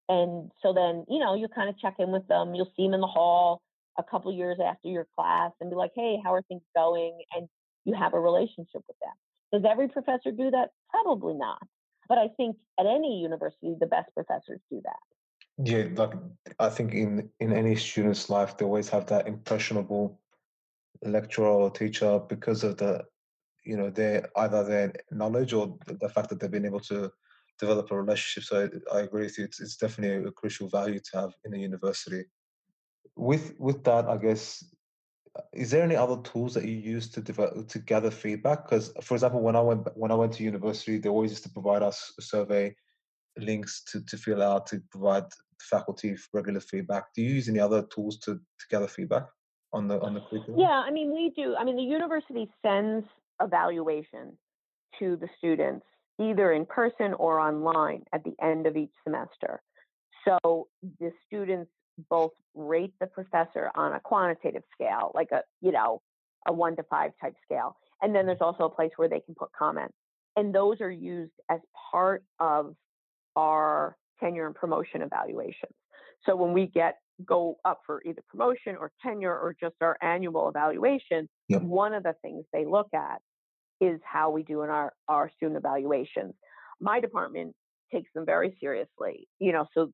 and 0.09 0.51
so 0.61 0.73
then, 0.73 1.05
you 1.09 1.19
know, 1.19 1.35
you 1.35 1.47
kind 1.47 1.69
of 1.69 1.79
check 1.79 1.95
in 1.99 2.11
with 2.11 2.27
them. 2.27 2.55
You'll 2.55 2.71
see 2.75 2.83
them 2.83 2.93
in 2.93 3.01
the 3.01 3.07
hall 3.07 3.61
a 3.97 4.03
couple 4.03 4.33
years 4.33 4.57
after 4.63 4.89
your 4.89 5.07
class 5.15 5.51
and 5.61 5.69
be 5.69 5.75
like, 5.75 5.91
hey, 5.95 6.17
how 6.23 6.33
are 6.33 6.41
things 6.43 6.63
going? 6.75 7.17
And 7.35 7.47
you 7.85 7.93
have 7.93 8.13
a 8.13 8.19
relationship 8.19 8.81
with 8.87 8.97
them. 9.01 9.13
Does 9.53 9.63
every 9.69 9.87
professor 9.87 10.31
do 10.31 10.49
that? 10.49 10.71
Probably 10.89 11.35
not. 11.35 11.59
But 12.09 12.17
I 12.17 12.29
think 12.35 12.57
at 12.79 12.87
any 12.87 13.21
university, 13.21 13.75
the 13.79 13.85
best 13.85 14.11
professors 14.13 14.59
do 14.69 14.81
that. 14.83 14.99
Yeah, 15.63 15.85
like 15.95 16.13
I 16.59 16.69
think 16.69 16.93
in 16.95 17.29
in 17.39 17.53
any 17.53 17.75
student's 17.75 18.29
life, 18.29 18.57
they 18.57 18.65
always 18.65 18.89
have 18.89 19.05
that 19.05 19.27
impressionable 19.27 20.19
lecturer 21.03 21.47
or 21.47 21.69
teacher 21.69 22.19
because 22.27 22.63
of 22.63 22.77
the, 22.77 23.05
you 23.63 23.77
know, 23.77 23.91
their 23.91 24.29
either 24.37 24.63
their 24.63 24.93
knowledge 25.11 25.53
or 25.53 25.77
the 25.85 26.09
fact 26.09 26.29
that 26.29 26.39
they've 26.39 26.49
been 26.49 26.65
able 26.65 26.79
to 26.79 27.11
develop 27.59 27.91
a 27.91 28.01
relationship. 28.01 28.43
So 28.43 28.69
I, 28.91 29.01
agree 29.01 29.23
with 29.23 29.37
you. 29.37 29.45
It's, 29.45 29.59
it's 29.59 29.77
definitely 29.77 30.27
a 30.27 30.31
crucial 30.31 30.67
value 30.69 30.99
to 30.99 31.19
have 31.19 31.33
in 31.45 31.53
a 31.53 31.57
university. 31.57 32.25
With 33.15 33.53
with 33.59 33.83
that, 33.83 34.09
I 34.09 34.17
guess 34.17 34.63
is 35.53 35.71
there 35.71 35.83
any 35.83 35.95
other 35.95 36.21
tools 36.21 36.53
that 36.53 36.65
you 36.65 36.75
use 36.75 37.09
to 37.09 37.21
develop 37.21 37.67
to 37.67 37.79
gather 37.79 38.11
feedback? 38.11 38.65
Because, 38.65 38.93
for 39.01 39.15
example, 39.15 39.41
when 39.41 39.55
I 39.55 39.61
went 39.61 39.87
when 39.95 40.11
I 40.11 40.15
went 40.15 40.33
to 40.33 40.43
university, 40.43 40.97
they 40.97 41.09
always 41.09 41.31
used 41.31 41.43
to 41.43 41.49
provide 41.49 41.81
us 41.81 42.13
survey 42.19 42.75
links 43.37 43.83
to, 43.91 44.05
to 44.05 44.17
fill 44.17 44.43
out 44.43 44.67
to 44.67 44.81
provide 44.91 45.23
faculty 45.59 46.15
regular 46.33 46.59
feedback. 46.59 47.13
Do 47.15 47.23
you 47.23 47.31
use 47.31 47.49
any 47.49 47.59
other 47.59 47.83
tools 47.83 48.19
to, 48.19 48.35
to 48.35 48.65
gather 48.69 48.87
feedback 48.87 49.23
on 49.71 49.87
the 49.87 49.99
on 50.01 50.13
the 50.13 50.21
curriculum? 50.21 50.59
Yeah, 50.59 50.83
I 50.85 50.91
mean 50.91 51.11
we 51.13 51.31
do. 51.35 51.55
I 51.55 51.63
mean 51.63 51.77
the 51.77 51.83
university 51.83 52.49
sends 52.61 53.05
evaluation 53.41 54.37
to 54.99 55.17
the 55.17 55.27
students 55.37 55.85
either 56.19 56.53
in 56.53 56.65
person 56.67 57.13
or 57.15 57.39
online 57.39 58.03
at 58.13 58.23
the 58.23 58.35
end 58.41 58.67
of 58.67 58.77
each 58.77 58.93
semester. 59.03 59.61
So 60.25 60.67
the 60.99 61.11
students 61.25 61.71
both 62.09 62.31
rate 62.55 62.93
the 62.99 63.07
professor 63.07 63.71
on 63.75 63.93
a 63.93 63.99
quantitative 63.99 64.63
scale, 64.73 65.11
like 65.13 65.31
a, 65.31 65.41
you 65.61 65.71
know, 65.71 66.01
a 66.47 66.53
one 66.53 66.75
to 66.75 66.83
five 66.83 67.11
type 67.21 67.35
scale. 67.43 67.75
And 68.01 68.15
then 68.15 68.25
there's 68.25 68.39
mm-hmm. 68.39 68.61
also 68.61 68.65
a 68.65 68.69
place 68.69 68.91
where 68.95 69.09
they 69.09 69.19
can 69.19 69.35
put 69.35 69.49
comments. 69.57 69.95
And 70.35 70.53
those 70.53 70.81
are 70.81 70.91
used 70.91 71.33
as 71.49 71.59
part 71.91 72.23
of 72.39 72.75
our 73.35 73.97
tenure 74.19 74.47
and 74.47 74.55
promotion 74.55 75.01
evaluations. 75.01 75.73
So 76.25 76.35
when 76.35 76.53
we 76.53 76.67
get 76.67 76.97
go 77.25 77.57
up 77.63 77.81
for 77.85 78.01
either 78.05 78.21
promotion 78.27 78.75
or 78.75 78.91
tenure 79.01 79.37
or 79.37 79.55
just 79.59 79.75
our 79.81 79.97
annual 80.01 80.49
evaluation, 80.49 81.29
yep. 81.47 81.61
one 81.61 81.93
of 81.93 82.03
the 82.03 82.15
things 82.21 82.45
they 82.51 82.65
look 82.65 82.87
at 82.93 83.21
is 83.79 83.99
how 84.03 84.31
we 84.31 84.43
do 84.43 84.63
in 84.63 84.69
our, 84.69 84.93
our 85.07 85.29
student 85.35 85.57
evaluations. 85.57 86.33
My 86.79 86.99
department 86.99 87.55
takes 87.91 88.09
them 88.15 88.25
very 88.25 88.57
seriously, 88.59 89.27
you 89.39 89.51
know, 89.51 89.67
so 89.73 89.91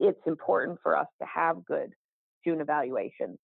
it's 0.00 0.20
important 0.26 0.78
for 0.82 0.96
us 0.96 1.06
to 1.20 1.26
have 1.32 1.64
good 1.64 1.92
student 2.40 2.62
evaluations. 2.62 3.38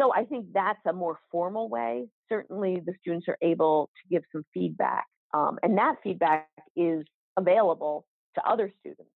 So 0.00 0.12
I 0.14 0.24
think 0.24 0.46
that's 0.52 0.80
a 0.86 0.92
more 0.92 1.18
formal 1.30 1.68
way. 1.68 2.06
Certainly, 2.28 2.82
the 2.86 2.94
students 3.00 3.28
are 3.28 3.36
able 3.42 3.90
to 3.96 4.14
give 4.14 4.22
some 4.32 4.44
feedback, 4.54 5.04
um, 5.34 5.58
and 5.62 5.76
that 5.76 5.96
feedback 6.02 6.48
is 6.74 7.04
available 7.36 8.06
to 8.36 8.48
other 8.48 8.72
students. 8.80 9.10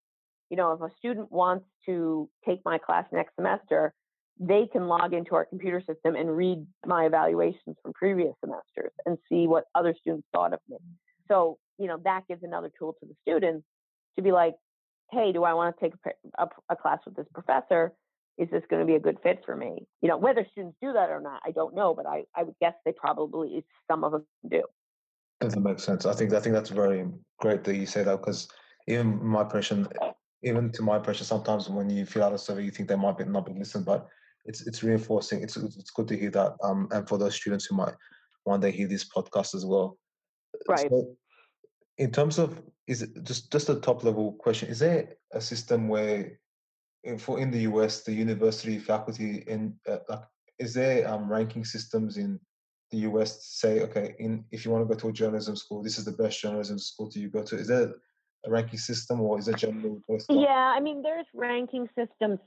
You 0.51 0.59
know, 0.59 0.73
if 0.73 0.81
a 0.81 0.95
student 0.99 1.33
wants 1.33 1.65
to 1.87 2.29
take 2.47 2.61
my 2.65 2.79
class 2.79 3.07
next 3.13 3.35
semester, 3.35 3.95
they 4.39 4.67
can 4.71 4.89
log 4.89 5.15
into 5.15 5.35
our 5.35 5.47
computer 5.47 5.81
system 5.81 6.17
and 6.17 6.37
read 6.37 6.67
my 6.85 7.07
evaluations 7.07 7.77
from 7.83 7.93
previous 7.95 8.35
semesters 8.45 8.93
and 9.07 9.17
see 9.29 9.47
what 9.47 9.65
other 9.75 9.95
students 9.99 10.27
thought 10.33 10.53
of 10.53 10.61
me. 10.69 10.77
So, 11.29 11.59
you 11.79 11.87
know, 11.87 11.99
that 12.05 12.23
gives 12.29 12.43
another 12.43 12.71
tool 12.79 12.95
to 13.01 13.07
the 13.07 13.15
students 13.23 13.65
to 14.17 14.23
be 14.23 14.33
like, 14.33 14.55
hey, 15.11 15.33
do 15.33 15.45
I 15.45 15.55
want 15.55 15.77
to 15.77 15.81
take 15.85 15.95
a, 16.07 16.43
a, 16.43 16.49
a 16.71 16.77
class 16.77 16.99
with 17.05 17.17
this 17.17 17.27
professor? 17.33 17.93
Is 18.37 18.49
this 18.51 18.63
going 18.69 18.81
to 18.81 18.87
be 18.87 18.97
a 18.97 19.01
good 19.01 19.19
fit 19.23 19.43
for 19.47 19.55
me? 19.55 19.87
You 20.03 20.09
know, 20.09 20.17
whether 20.17 20.47
students 20.51 20.77
do 20.83 20.93
that 20.93 21.11
or 21.11 21.21
not, 21.21 21.41
I 21.47 21.53
don't 21.53 21.75
know, 21.75 21.95
but 21.95 22.07
I, 22.07 22.25
I 22.35 22.43
would 22.43 22.57
guess 22.61 22.75
they 22.85 22.93
probably, 22.93 23.65
some 23.89 24.03
of 24.03 24.13
them 24.13 24.27
do. 24.49 24.63
Doesn't 25.41 25.63
make 25.63 25.79
sense. 25.79 26.07
I 26.07 26.15
think 26.15 26.33
I 26.33 26.41
think 26.41 26.55
that's 26.55 26.71
very 26.71 27.05
great 27.39 27.65
that 27.65 27.77
you 27.77 27.87
say 27.87 28.03
that 28.03 28.19
because 28.19 28.49
even 28.87 29.23
my 29.25 29.43
impression, 29.43 29.87
even 30.43 30.71
to 30.73 30.83
my 30.83 30.97
impression, 30.97 31.27
sometimes 31.27 31.69
when 31.69 31.91
you 31.91 32.07
fill 32.07 32.25
out 32.25 32.33
a 32.33 32.39
survey, 32.39 32.65
you 32.65 32.71
think 32.71 32.89
they 32.89 32.97
might 32.97 33.19
be 33.19 33.25
not 33.25 33.45
be 33.45 33.53
listened, 33.53 33.85
but 33.85 34.07
it's 34.45 34.67
it's 34.67 34.83
reinforcing. 34.83 35.43
It's 35.43 35.57
it's 35.57 35.91
good 35.91 36.09
to 36.09 36.17
hear 36.17 36.31
that, 36.31 36.53
um, 36.63 36.89
and 36.93 37.07
for 37.09 37.19
those 37.19 37.35
students 37.35 37.67
who 37.67 37.77
might 37.77 37.95
one 38.45 38.61
day 38.61 38.71
hear 38.71 38.87
this 38.87 39.05
podcast 39.05 39.55
as 39.55 39.67
well. 39.67 39.99
Right. 40.69 40.89
So 40.89 41.17
in 41.99 42.11
terms 42.11 42.39
of 42.39 42.63
is 42.87 43.07
just 43.23 43.51
just 43.51 43.69
a 43.69 43.77
top 43.77 44.05
level 44.05 44.33
question 44.33 44.69
is 44.69 44.79
there 44.79 45.15
a 45.33 45.41
system 45.41 45.89
where 45.89 46.39
for 47.19 47.39
in 47.39 47.51
the 47.51 47.61
us 47.61 48.03
the 48.03 48.13
university 48.13 48.79
faculty 48.79 49.45
in 49.47 49.75
uh, 49.89 49.99
like 50.09 50.23
is 50.59 50.75
there 50.75 51.09
um, 51.09 51.31
ranking 51.31 51.65
systems 51.65 52.17
in 52.17 52.39
the 52.91 52.99
us 52.99 53.45
say 53.45 53.81
okay 53.81 54.15
in 54.19 54.45
if 54.51 54.65
you 54.65 54.71
want 54.71 54.87
to 54.87 54.93
go 54.93 54.99
to 54.99 55.09
a 55.09 55.13
journalism 55.13 55.57
school 55.57 55.83
this 55.83 55.99
is 55.99 56.05
the 56.05 56.13
best 56.13 56.41
journalism 56.41 56.79
school 56.79 57.11
to 57.11 57.19
you 57.19 57.29
go 57.29 57.43
to 57.43 57.57
is 57.57 57.69
there 57.69 57.93
a 58.47 58.51
ranking 58.51 58.79
system 58.79 59.21
or 59.21 59.39
is 59.39 59.49
it 59.49 59.57
generally 59.57 59.99
yeah 60.29 60.73
i 60.77 60.81
mean 60.81 61.03
there's 61.03 61.27
ranking 61.35 61.89
systems 61.97 62.39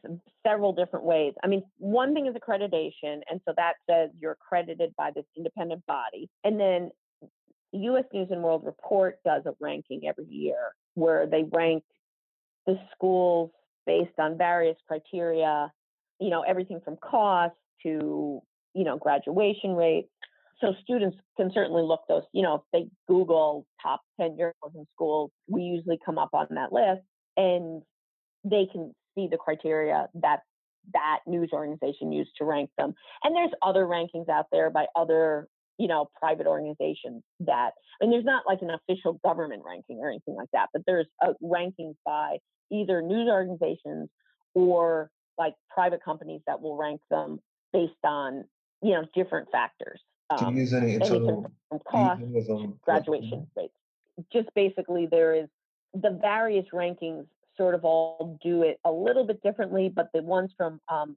several 0.45 0.71
different 0.71 1.05
ways. 1.05 1.33
I 1.43 1.47
mean 1.47 1.63
one 1.77 2.13
thing 2.13 2.27
is 2.27 2.35
accreditation 2.35 3.21
and 3.29 3.41
so 3.45 3.53
that 3.57 3.73
says 3.89 4.11
you're 4.19 4.33
accredited 4.33 4.93
by 4.95 5.11
this 5.13 5.25
independent 5.35 5.85
body 5.85 6.29
and 6.43 6.59
then 6.59 6.91
U.S. 7.73 8.05
News 8.13 8.27
and 8.31 8.43
World 8.43 8.63
Report 8.65 9.19
does 9.25 9.43
a 9.45 9.53
ranking 9.59 10.01
every 10.07 10.25
year 10.25 10.73
where 10.93 11.27
they 11.27 11.43
rank 11.51 11.83
the 12.65 12.79
schools 12.93 13.51
based 13.85 14.17
on 14.19 14.37
various 14.37 14.77
criteria, 14.87 15.71
you 16.19 16.29
know, 16.29 16.41
everything 16.41 16.79
from 16.83 16.97
cost 16.97 17.55
to, 17.83 18.41
you 18.73 18.83
know, 18.83 18.97
graduation 18.97 19.75
rates. 19.75 20.09
So 20.59 20.73
students 20.81 21.17
can 21.37 21.51
certainly 21.53 21.83
look 21.83 22.01
those, 22.07 22.23
you 22.33 22.41
know, 22.41 22.55
if 22.55 22.61
they 22.73 22.89
Google 23.07 23.65
top 23.81 24.01
10 24.19 24.37
journalism 24.37 24.87
schools, 24.93 25.31
we 25.47 25.61
usually 25.61 25.99
come 26.03 26.17
up 26.17 26.29
on 26.33 26.47
that 26.51 26.73
list 26.73 27.01
and 27.37 27.83
they 28.43 28.67
can 28.71 28.93
see 29.13 29.27
the 29.29 29.37
criteria 29.37 30.07
that 30.15 30.41
that 30.93 31.19
news 31.27 31.49
organization 31.51 32.11
used 32.11 32.31
to 32.37 32.45
rank 32.45 32.69
them. 32.77 32.93
And 33.23 33.35
there's 33.35 33.51
other 33.61 33.85
rankings 33.85 34.29
out 34.29 34.45
there 34.51 34.69
by 34.69 34.85
other 34.95 35.47
you 35.77 35.87
know, 35.87 36.09
private 36.19 36.47
organizations 36.47 37.23
that, 37.41 37.71
I 38.01 38.05
mean, 38.05 38.11
there's 38.11 38.25
not 38.25 38.43
like 38.47 38.61
an 38.61 38.71
official 38.71 39.19
government 39.23 39.63
ranking 39.65 39.99
or 39.99 40.09
anything 40.09 40.35
like 40.35 40.49
that, 40.53 40.69
but 40.73 40.83
there's 40.87 41.07
a 41.21 41.33
rankings 41.43 41.95
by 42.05 42.37
either 42.71 43.01
news 43.01 43.29
organizations 43.29 44.09
or 44.53 45.09
like 45.37 45.53
private 45.69 46.03
companies 46.03 46.41
that 46.47 46.61
will 46.61 46.75
rank 46.77 46.99
them 47.11 47.39
based 47.73 47.93
on, 48.03 48.45
you 48.81 48.91
know, 48.91 49.03
different 49.13 49.49
factors. 49.51 50.01
Um, 50.29 50.37
Do 50.37 50.51
you 50.55 50.61
use 50.61 50.73
any 50.73 50.95
internal 50.95 51.51
from 51.69 51.79
cost, 51.87 52.21
graduation 52.83 53.47
rates? 53.55 53.73
Just 54.33 54.49
basically, 54.55 55.07
there 55.09 55.35
is 55.35 55.47
the 55.93 56.17
various 56.21 56.65
rankings 56.73 57.25
sort 57.55 57.75
of 57.75 57.85
all 57.85 58.39
do 58.43 58.63
it 58.63 58.79
a 58.83 58.91
little 58.91 59.25
bit 59.25 59.41
differently, 59.43 59.89
but 59.93 60.09
the 60.13 60.21
ones 60.21 60.51
from 60.57 60.79
um, 60.89 61.15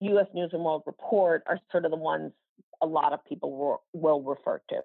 U.S. 0.00 0.26
News 0.34 0.50
and 0.52 0.62
World 0.62 0.82
Report 0.86 1.42
are 1.46 1.58
sort 1.72 1.84
of 1.84 1.90
the 1.90 1.96
ones 1.96 2.32
a 2.82 2.86
lot 2.86 3.12
of 3.12 3.24
people 3.24 3.56
will, 3.56 3.82
will 3.92 4.22
refer 4.22 4.60
to. 4.70 4.82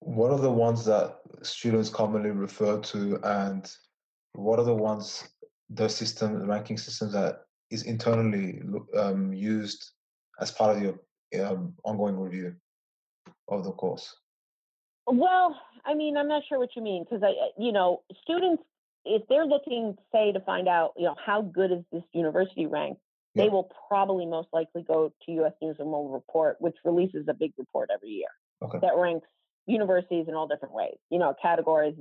What 0.00 0.30
are 0.30 0.38
the 0.38 0.50
ones 0.50 0.84
that 0.84 1.18
students 1.42 1.88
commonly 1.88 2.30
refer 2.30 2.78
to, 2.80 3.18
and 3.22 3.70
what 4.34 4.58
are 4.58 4.64
the 4.64 4.74
ones, 4.74 5.28
the 5.70 5.88
system, 5.88 6.38
the 6.38 6.46
ranking 6.46 6.76
systems 6.76 7.12
that 7.12 7.40
is 7.70 7.84
internally 7.84 8.62
um, 8.96 9.32
used 9.32 9.92
as 10.40 10.50
part 10.50 10.76
of 10.76 10.82
your 10.82 11.46
um, 11.46 11.74
ongoing 11.84 12.18
review 12.18 12.54
of 13.48 13.64
the 13.64 13.72
course? 13.72 14.14
Well, 15.06 15.56
I 15.84 15.94
mean, 15.94 16.16
I'm 16.16 16.28
not 16.28 16.42
sure 16.48 16.58
what 16.58 16.70
you 16.76 16.82
mean 16.82 17.04
because 17.04 17.22
I, 17.22 17.32
you 17.58 17.72
know, 17.72 18.02
students, 18.22 18.62
if 19.04 19.22
they're 19.28 19.46
looking, 19.46 19.96
say, 20.12 20.32
to 20.32 20.40
find 20.40 20.68
out, 20.68 20.92
you 20.96 21.04
know, 21.04 21.16
how 21.24 21.42
good 21.42 21.72
is 21.72 21.84
this 21.92 22.02
university 22.12 22.66
ranked, 22.66 23.00
they 23.34 23.48
will 23.48 23.70
probably 23.88 24.26
most 24.26 24.48
likely 24.52 24.82
go 24.82 25.12
to 25.24 25.32
U.S. 25.32 25.52
News 25.60 25.76
and 25.78 25.88
World 25.88 26.12
Report, 26.12 26.56
which 26.60 26.76
releases 26.84 27.26
a 27.28 27.34
big 27.34 27.52
report 27.58 27.90
every 27.92 28.10
year 28.10 28.28
okay. 28.62 28.78
that 28.80 28.96
ranks 28.96 29.26
universities 29.66 30.26
in 30.28 30.34
all 30.34 30.46
different 30.46 30.74
ways. 30.74 30.96
You 31.10 31.18
know, 31.18 31.34
categories 31.40 31.94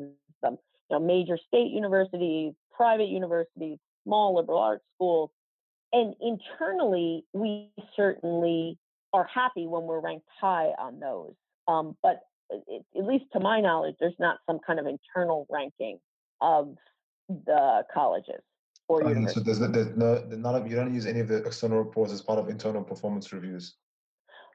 some 0.43 0.57
you 0.89 0.99
know 0.99 0.99
major 0.99 1.37
state 1.47 1.71
universities, 1.71 2.53
private 2.71 3.07
universities, 3.07 3.77
small 4.03 4.35
liberal 4.35 4.59
arts 4.59 4.83
schools, 4.95 5.31
and 5.91 6.13
internally 6.21 7.25
we 7.33 7.69
certainly 7.95 8.77
are 9.13 9.27
happy 9.33 9.67
when 9.67 9.83
we're 9.83 9.99
ranked 9.99 10.27
high 10.39 10.71
on 10.79 10.99
those. 10.99 11.33
Um, 11.67 11.95
but 12.03 12.19
it, 12.49 12.83
at 12.97 13.05
least 13.05 13.25
to 13.33 13.39
my 13.39 13.61
knowledge, 13.61 13.95
there's 13.99 14.13
not 14.19 14.37
some 14.45 14.59
kind 14.65 14.79
of 14.79 14.85
internal 14.85 15.47
ranking 15.49 15.99
of 16.41 16.75
the 17.29 17.83
colleges 17.93 18.41
or 18.87 19.01
So 19.29 19.39
there's, 19.39 19.59
there's 19.59 19.95
no, 19.95 20.23
none 20.29 20.55
of, 20.55 20.69
you 20.69 20.75
don't 20.75 20.93
use 20.93 21.05
any 21.05 21.19
of 21.19 21.27
the 21.27 21.37
external 21.37 21.77
reports 21.77 22.11
as 22.11 22.21
part 22.21 22.39
of 22.39 22.49
internal 22.49 22.83
performance 22.83 23.31
reviews? 23.31 23.75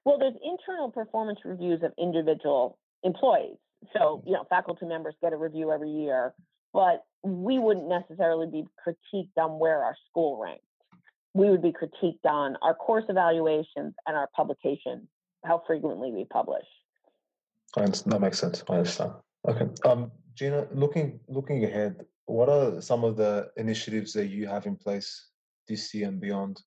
Well, 0.05 0.19
there's 0.19 0.35
internal 0.45 0.91
performance 0.91 1.41
reviews 1.45 1.83
of 1.83 1.93
individual 1.99 2.79
employees. 3.03 3.57
So, 3.97 4.23
you 4.27 4.33
know, 4.33 4.45
faculty 4.49 4.87
members 4.87 5.15
get 5.23 5.33
a 5.33 5.37
review 5.37 5.73
every 5.73 5.91
year, 5.91 6.35
but 6.73 7.05
we 7.23 7.59
wouldn't 7.59 7.89
necessarily 7.89 8.47
be 8.47 8.65
critiqued 8.87 9.37
on 9.37 9.59
where 9.59 9.83
our 9.83 9.97
school 10.11 10.41
ranked. 10.43 10.63
We 11.35 11.51
would 11.51 11.63
be 11.63 11.73
critiqued 11.73 12.25
on 12.25 12.57
our 12.63 12.75
course 12.75 13.05
evaluations 13.09 13.95
and 14.07 14.17
our 14.17 14.29
publications, 14.35 15.07
how 15.45 15.63
frequently 15.67 16.11
we 16.11 16.25
publish. 16.25 16.65
That 17.77 18.21
makes 18.21 18.39
sense. 18.39 18.65
I 18.69 18.77
understand. 18.77 19.13
Okay. 19.47 19.69
Um, 19.85 20.11
Gina, 20.35 20.67
looking 20.73 21.21
looking 21.29 21.65
ahead, 21.65 22.05
what 22.29 22.49
are 22.49 22.81
some 22.81 23.05
of 23.05 23.17
the 23.17 23.51
initiatives 23.57 24.13
that 24.13 24.27
you 24.27 24.47
have 24.47 24.67
in 24.67 24.77
place 24.77 25.29
this 25.67 25.95
year 25.95 26.09
and 26.09 26.21
beyond 26.21 26.61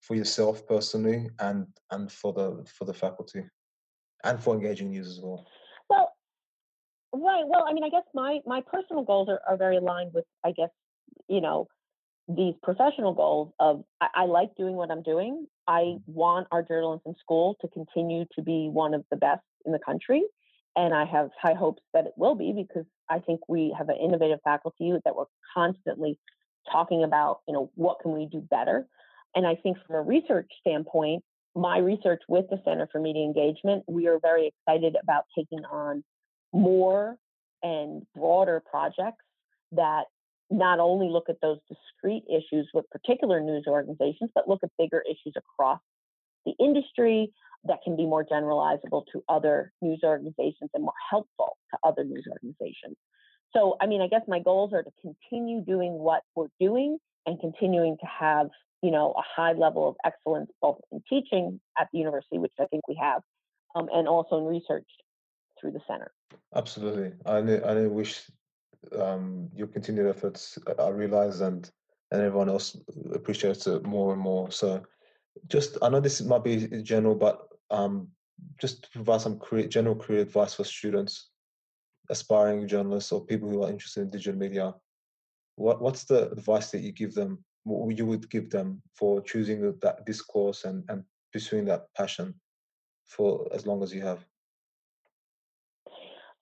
for 0.00 0.14
yourself 0.14 0.66
personally 0.66 1.28
and 1.40 1.66
and 1.90 2.10
for 2.10 2.32
the 2.32 2.64
for 2.76 2.84
the 2.84 2.94
faculty 2.94 3.44
and 4.24 4.42
for 4.42 4.54
engaging 4.54 4.90
news 4.90 5.08
as 5.08 5.20
well? 5.22 5.46
Well, 5.88 6.12
right. 7.12 7.44
Well, 7.46 7.64
I 7.68 7.72
mean, 7.72 7.84
I 7.84 7.90
guess 7.90 8.04
my 8.14 8.40
my 8.44 8.60
personal 8.60 9.04
goals 9.04 9.28
are, 9.28 9.40
are 9.48 9.56
very 9.56 9.76
aligned 9.76 10.12
with, 10.14 10.24
I 10.44 10.50
guess, 10.50 10.70
you 11.28 11.40
know, 11.40 11.68
these 12.26 12.54
professional 12.62 13.14
goals 13.14 13.52
of 13.60 13.84
I, 14.00 14.08
I 14.14 14.24
like 14.24 14.54
doing 14.56 14.74
what 14.74 14.90
I'm 14.90 15.02
doing. 15.02 15.46
I 15.68 15.80
mm-hmm. 15.80 16.12
want 16.12 16.48
our 16.50 16.62
journalism 16.62 17.14
school 17.20 17.56
to 17.60 17.68
continue 17.68 18.24
to 18.34 18.42
be 18.42 18.68
one 18.70 18.94
of 18.94 19.04
the 19.10 19.16
best 19.16 19.44
in 19.64 19.72
the 19.72 19.78
country. 19.78 20.24
And 20.76 20.94
I 20.94 21.04
have 21.04 21.30
high 21.40 21.54
hopes 21.54 21.82
that 21.94 22.06
it 22.06 22.12
will 22.16 22.34
be 22.34 22.52
because 22.52 22.86
I 23.10 23.20
think 23.20 23.40
we 23.48 23.74
have 23.76 23.88
an 23.88 23.96
innovative 23.96 24.40
faculty 24.44 24.92
that 25.04 25.16
we're 25.16 25.24
constantly 25.54 26.18
talking 26.70 27.04
about, 27.04 27.40
you 27.46 27.54
know, 27.54 27.70
what 27.74 28.00
can 28.00 28.12
we 28.12 28.26
do 28.26 28.40
better? 28.40 28.86
And 29.34 29.46
I 29.46 29.54
think 29.54 29.78
from 29.86 29.96
a 29.96 30.02
research 30.02 30.50
standpoint, 30.60 31.22
my 31.54 31.78
research 31.78 32.22
with 32.28 32.46
the 32.50 32.60
Center 32.64 32.88
for 32.90 33.00
Media 33.00 33.24
Engagement, 33.24 33.84
we 33.88 34.06
are 34.06 34.18
very 34.20 34.52
excited 34.52 34.96
about 35.02 35.24
taking 35.36 35.64
on 35.64 36.04
more 36.52 37.16
and 37.62 38.06
broader 38.14 38.62
projects 38.70 39.24
that 39.72 40.04
not 40.50 40.78
only 40.78 41.08
look 41.08 41.28
at 41.28 41.40
those 41.42 41.58
discrete 41.68 42.24
issues 42.28 42.68
with 42.72 42.88
particular 42.90 43.40
news 43.40 43.64
organizations, 43.66 44.30
but 44.34 44.48
look 44.48 44.60
at 44.62 44.70
bigger 44.78 45.02
issues 45.08 45.34
across 45.36 45.80
the 46.46 46.52
industry 46.58 47.30
that 47.64 47.78
can 47.82 47.96
be 47.96 48.06
more 48.06 48.24
generalizable 48.24 49.04
to 49.12 49.22
other 49.28 49.72
news 49.82 50.00
organizations 50.04 50.70
and 50.74 50.82
more 50.84 50.92
helpful 51.10 51.56
to 51.72 51.78
other 51.84 52.04
news 52.04 52.26
organizations. 52.30 52.96
So, 53.54 53.76
I 53.80 53.86
mean, 53.86 54.00
I 54.00 54.08
guess 54.08 54.22
my 54.28 54.40
goals 54.40 54.72
are 54.72 54.82
to 54.82 54.90
continue 55.00 55.62
doing 55.62 55.92
what 55.92 56.22
we're 56.34 56.48
doing 56.60 56.98
and 57.26 57.40
continuing 57.40 57.96
to 57.98 58.06
have, 58.06 58.48
you 58.82 58.90
know, 58.90 59.12
a 59.16 59.22
high 59.22 59.52
level 59.52 59.88
of 59.88 59.96
excellence 60.04 60.50
both 60.60 60.78
in 60.92 61.02
teaching 61.08 61.60
at 61.78 61.88
the 61.92 61.98
university, 61.98 62.38
which 62.38 62.52
I 62.60 62.66
think 62.66 62.86
we 62.88 62.98
have, 63.00 63.22
um, 63.74 63.88
and 63.92 64.06
also 64.06 64.38
in 64.38 64.44
research 64.44 64.86
through 65.60 65.72
the 65.72 65.80
center. 65.88 66.12
Absolutely. 66.54 67.12
I, 67.26 67.38
I 67.38 67.86
wish 67.86 68.22
um, 68.98 69.48
your 69.54 69.66
continued 69.66 70.08
efforts. 70.08 70.58
are 70.78 70.92
realized 70.92 71.42
and 71.42 71.70
and 72.10 72.22
everyone 72.22 72.48
else 72.48 72.76
appreciates 73.12 73.66
it 73.66 73.84
more 73.84 74.12
and 74.12 74.22
more. 74.22 74.50
So, 74.50 74.82
just 75.46 75.78
I 75.82 75.88
know 75.88 76.00
this 76.00 76.20
might 76.20 76.44
be 76.44 76.82
general, 76.82 77.14
but 77.14 77.48
um, 77.70 78.08
just 78.60 78.84
to 78.84 78.90
provide 78.90 79.20
some 79.20 79.38
career, 79.38 79.68
general 79.68 79.94
career 79.94 80.20
advice 80.20 80.54
for 80.54 80.64
students, 80.64 81.30
aspiring 82.10 82.68
journalists, 82.68 83.12
or 83.12 83.24
people 83.24 83.48
who 83.48 83.62
are 83.62 83.70
interested 83.70 84.02
in 84.02 84.10
digital 84.10 84.38
media. 84.38 84.74
What 85.56 85.80
what's 85.80 86.04
the 86.04 86.30
advice 86.30 86.70
that 86.70 86.80
you 86.80 86.92
give 86.92 87.14
them? 87.14 87.44
What 87.64 87.96
you 87.98 88.06
would 88.06 88.30
give 88.30 88.50
them 88.50 88.82
for 88.94 89.20
choosing 89.20 89.60
that 89.82 90.06
this 90.06 90.22
course 90.22 90.64
and 90.64 90.84
and 90.88 91.04
pursuing 91.32 91.64
that 91.66 91.92
passion 91.96 92.34
for 93.04 93.48
as 93.52 93.66
long 93.66 93.82
as 93.82 93.92
you 93.92 94.02
have? 94.02 94.24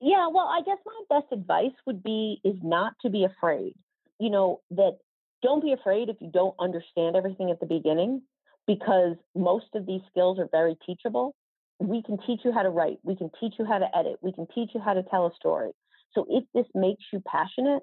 Yeah, 0.01 0.29
well, 0.29 0.47
I 0.47 0.61
guess 0.65 0.79
my 0.85 1.19
best 1.19 1.33
advice 1.33 1.73
would 1.87 2.03
be 2.03 2.41
is 2.45 2.57
not 2.63 2.93
to 3.03 3.11
be 3.11 3.25
afraid. 3.25 3.75
You 4.21 4.31
know, 4.31 4.61
that 4.71 4.99
don't 5.43 5.63
be 5.63 5.73
afraid 5.73 6.09
if 6.09 6.17
you 6.21 6.31
don't 6.31 6.55
understand 6.59 7.17
everything 7.17 7.51
at 7.51 7.61
the 7.61 7.67
beginning 7.67 8.23
because 8.67 9.17
most 9.35 9.67
of 9.75 9.87
these 9.87 10.01
skills 10.11 10.39
are 10.39 10.49
very 10.51 10.77
teachable. 10.87 11.35
We 11.79 12.03
can 12.03 12.19
teach 12.27 12.41
you 12.45 12.53
how 12.53 12.63
to 12.63 12.71
write, 12.71 12.99
we 13.03 13.17
can 13.17 13.31
teach 13.39 13.55
you 13.59 13.65
how 13.65 13.79
to 13.79 13.97
edit, 13.97 14.17
we 14.23 14.33
can 14.33 14.47
teach 14.55 14.71
you 14.75 14.81
how 14.81 14.95
to 14.95 15.03
tell 15.03 15.27
a 15.27 15.35
story. 15.35 15.73
So 16.15 16.27
if 16.31 16.45
this 16.55 16.67
makes 16.75 17.05
you 17.13 17.23
passionate, 17.27 17.83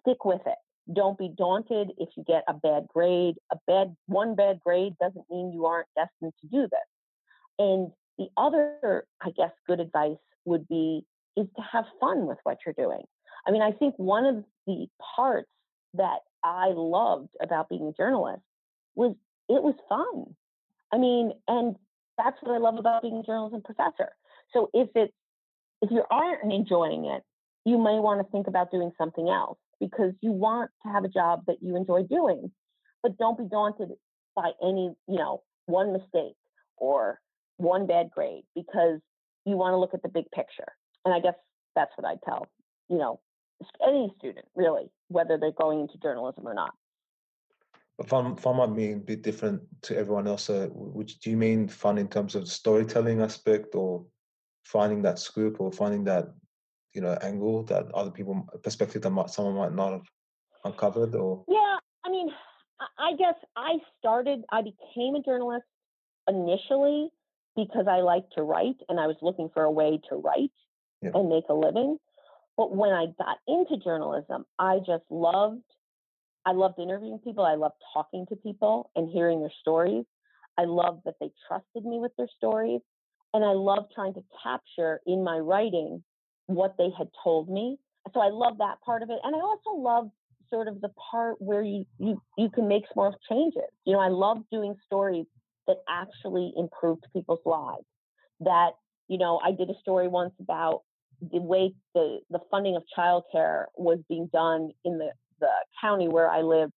stick 0.00 0.24
with 0.24 0.42
it. 0.46 0.58
Don't 0.92 1.18
be 1.18 1.32
daunted 1.36 1.90
if 1.98 2.10
you 2.16 2.24
get 2.24 2.44
a 2.46 2.54
bad 2.54 2.86
grade. 2.92 3.36
A 3.50 3.56
bad 3.66 3.96
one 4.06 4.36
bad 4.36 4.60
grade 4.64 4.92
doesn't 5.00 5.24
mean 5.30 5.52
you 5.52 5.66
aren't 5.66 5.88
destined 5.96 6.32
to 6.40 6.46
do 6.46 6.68
this. 6.70 7.58
And 7.58 7.90
the 8.18 8.28
other, 8.36 9.06
I 9.20 9.30
guess, 9.30 9.50
good 9.66 9.80
advice 9.80 10.18
would 10.44 10.68
be 10.68 11.04
is 11.36 11.46
to 11.56 11.62
have 11.72 11.84
fun 12.00 12.26
with 12.26 12.38
what 12.44 12.58
you're 12.64 12.74
doing. 12.74 13.02
I 13.46 13.50
mean, 13.50 13.62
I 13.62 13.72
think 13.72 13.94
one 13.96 14.26
of 14.26 14.44
the 14.66 14.86
parts 15.16 15.50
that 15.94 16.20
I 16.44 16.68
loved 16.74 17.30
about 17.40 17.68
being 17.68 17.86
a 17.88 17.92
journalist 17.92 18.42
was 18.94 19.14
it 19.48 19.62
was 19.62 19.74
fun. 19.88 20.34
I 20.92 20.98
mean, 20.98 21.32
and 21.48 21.76
that's 22.18 22.36
what 22.40 22.54
I 22.54 22.58
love 22.58 22.78
about 22.78 23.02
being 23.02 23.18
a 23.18 23.22
journalism 23.22 23.62
professor. 23.62 24.10
So 24.52 24.70
if 24.72 24.88
it's 24.94 25.12
if 25.82 25.90
you 25.90 26.04
aren't 26.10 26.52
enjoying 26.52 27.06
it, 27.06 27.22
you 27.64 27.78
may 27.78 27.98
want 27.98 28.24
to 28.24 28.30
think 28.30 28.46
about 28.46 28.70
doing 28.70 28.92
something 28.96 29.28
else 29.28 29.58
because 29.80 30.12
you 30.22 30.32
want 30.32 30.70
to 30.84 30.92
have 30.92 31.04
a 31.04 31.08
job 31.08 31.42
that 31.46 31.56
you 31.60 31.76
enjoy 31.76 32.02
doing. 32.04 32.50
But 33.02 33.18
don't 33.18 33.36
be 33.36 33.44
daunted 33.44 33.90
by 34.34 34.52
any, 34.62 34.94
you 35.06 35.18
know, 35.18 35.42
one 35.66 35.92
mistake 35.92 36.36
or 36.76 37.20
one 37.58 37.86
bad 37.86 38.10
grade 38.10 38.44
because 38.54 39.00
you 39.44 39.56
want 39.56 39.72
to 39.72 39.78
look 39.78 39.94
at 39.94 40.02
the 40.02 40.08
big 40.08 40.30
picture. 40.34 40.72
And 41.04 41.14
I 41.14 41.20
guess 41.20 41.34
that's 41.74 41.92
what 41.96 42.06
I 42.06 42.16
tell, 42.24 42.48
you 42.88 42.98
know, 42.98 43.20
any 43.86 44.12
student 44.18 44.46
really, 44.54 44.90
whether 45.08 45.38
they're 45.38 45.52
going 45.52 45.80
into 45.80 45.98
journalism 46.02 46.46
or 46.46 46.54
not. 46.54 46.74
Fun, 48.04 48.36
fun 48.36 48.56
might 48.56 48.70
mean 48.70 48.92
a 48.92 48.96
bit 48.96 49.22
different 49.22 49.62
to 49.82 49.96
everyone 49.96 50.26
else. 50.26 50.50
Uh, 50.50 50.68
which 50.70 51.18
do 51.20 51.30
you 51.30 51.36
mean 51.36 51.66
fun 51.66 51.96
in 51.96 52.08
terms 52.08 52.34
of 52.34 52.46
storytelling 52.46 53.22
aspect, 53.22 53.74
or 53.74 54.04
finding 54.64 55.00
that 55.02 55.18
scoop, 55.18 55.60
or 55.60 55.72
finding 55.72 56.04
that 56.04 56.26
you 56.92 57.00
know 57.00 57.16
angle 57.22 57.62
that 57.64 57.90
other 57.94 58.10
people 58.10 58.46
perspective 58.62 59.00
that 59.00 59.10
might, 59.10 59.30
someone 59.30 59.54
might 59.54 59.72
not 59.72 59.92
have 59.92 60.06
uncovered? 60.64 61.14
Or 61.14 61.42
yeah, 61.48 61.78
I 62.04 62.10
mean, 62.10 62.28
I 62.98 63.16
guess 63.16 63.36
I 63.56 63.78
started. 63.98 64.44
I 64.52 64.60
became 64.60 65.14
a 65.14 65.22
journalist 65.22 65.64
initially 66.28 67.08
because 67.54 67.86
I 67.88 68.00
liked 68.00 68.34
to 68.34 68.42
write, 68.42 68.76
and 68.90 69.00
I 69.00 69.06
was 69.06 69.16
looking 69.22 69.48
for 69.54 69.62
a 69.62 69.70
way 69.70 70.00
to 70.10 70.16
write 70.16 70.52
yeah. 71.00 71.12
and 71.14 71.30
make 71.30 71.44
a 71.48 71.54
living. 71.54 71.96
But 72.58 72.74
when 72.74 72.90
I 72.90 73.06
got 73.18 73.38
into 73.46 73.76
journalism, 73.82 74.44
I 74.58 74.78
just 74.78 75.04
loved 75.10 75.62
I 76.46 76.52
loved 76.52 76.78
interviewing 76.78 77.18
people. 77.18 77.44
I 77.44 77.56
loved 77.56 77.74
talking 77.92 78.24
to 78.28 78.36
people 78.36 78.90
and 78.94 79.10
hearing 79.10 79.40
their 79.40 79.52
stories. 79.60 80.04
I 80.56 80.64
loved 80.64 81.02
that 81.04 81.14
they 81.20 81.30
trusted 81.48 81.84
me 81.84 81.98
with 81.98 82.12
their 82.16 82.28
stories. 82.36 82.80
And 83.34 83.44
I 83.44 83.52
loved 83.52 83.92
trying 83.94 84.14
to 84.14 84.22
capture 84.42 85.00
in 85.06 85.24
my 85.24 85.38
writing 85.38 86.02
what 86.46 86.76
they 86.78 86.88
had 86.96 87.08
told 87.22 87.48
me. 87.48 87.78
So 88.14 88.20
I 88.20 88.28
love 88.28 88.58
that 88.58 88.76
part 88.84 89.02
of 89.02 89.10
it. 89.10 89.18
And 89.24 89.34
I 89.34 89.40
also 89.40 89.72
love 89.76 90.08
sort 90.48 90.68
of 90.68 90.80
the 90.80 90.90
part 91.10 91.36
where 91.40 91.62
you, 91.62 91.84
you, 91.98 92.22
you 92.38 92.48
can 92.48 92.68
make 92.68 92.84
small 92.92 93.14
changes. 93.28 93.68
You 93.84 93.94
know, 93.94 94.00
I 94.00 94.08
love 94.08 94.38
doing 94.52 94.76
stories 94.86 95.26
that 95.66 95.78
actually 95.88 96.52
improved 96.56 97.04
people's 97.12 97.40
lives. 97.44 97.84
That, 98.38 98.70
you 99.08 99.18
know, 99.18 99.40
I 99.44 99.50
did 99.50 99.68
a 99.68 99.78
story 99.80 100.06
once 100.06 100.32
about 100.40 100.82
the 101.20 101.40
way 101.40 101.74
the, 101.94 102.20
the 102.30 102.38
funding 102.50 102.76
of 102.76 102.84
childcare 102.96 103.64
was 103.76 103.98
being 104.08 104.28
done 104.32 104.70
in 104.84 104.98
the 104.98 105.10
the 105.40 105.50
county 105.80 106.08
where 106.08 106.28
I 106.28 106.42
lived 106.42 106.72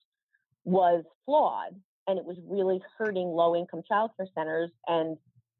was 0.65 1.03
flawed 1.25 1.75
and 2.07 2.17
it 2.17 2.25
was 2.25 2.37
really 2.47 2.81
hurting 2.97 3.27
low 3.27 3.55
income 3.55 3.83
childcare 3.89 4.27
centers. 4.35 4.71
And 4.87 5.17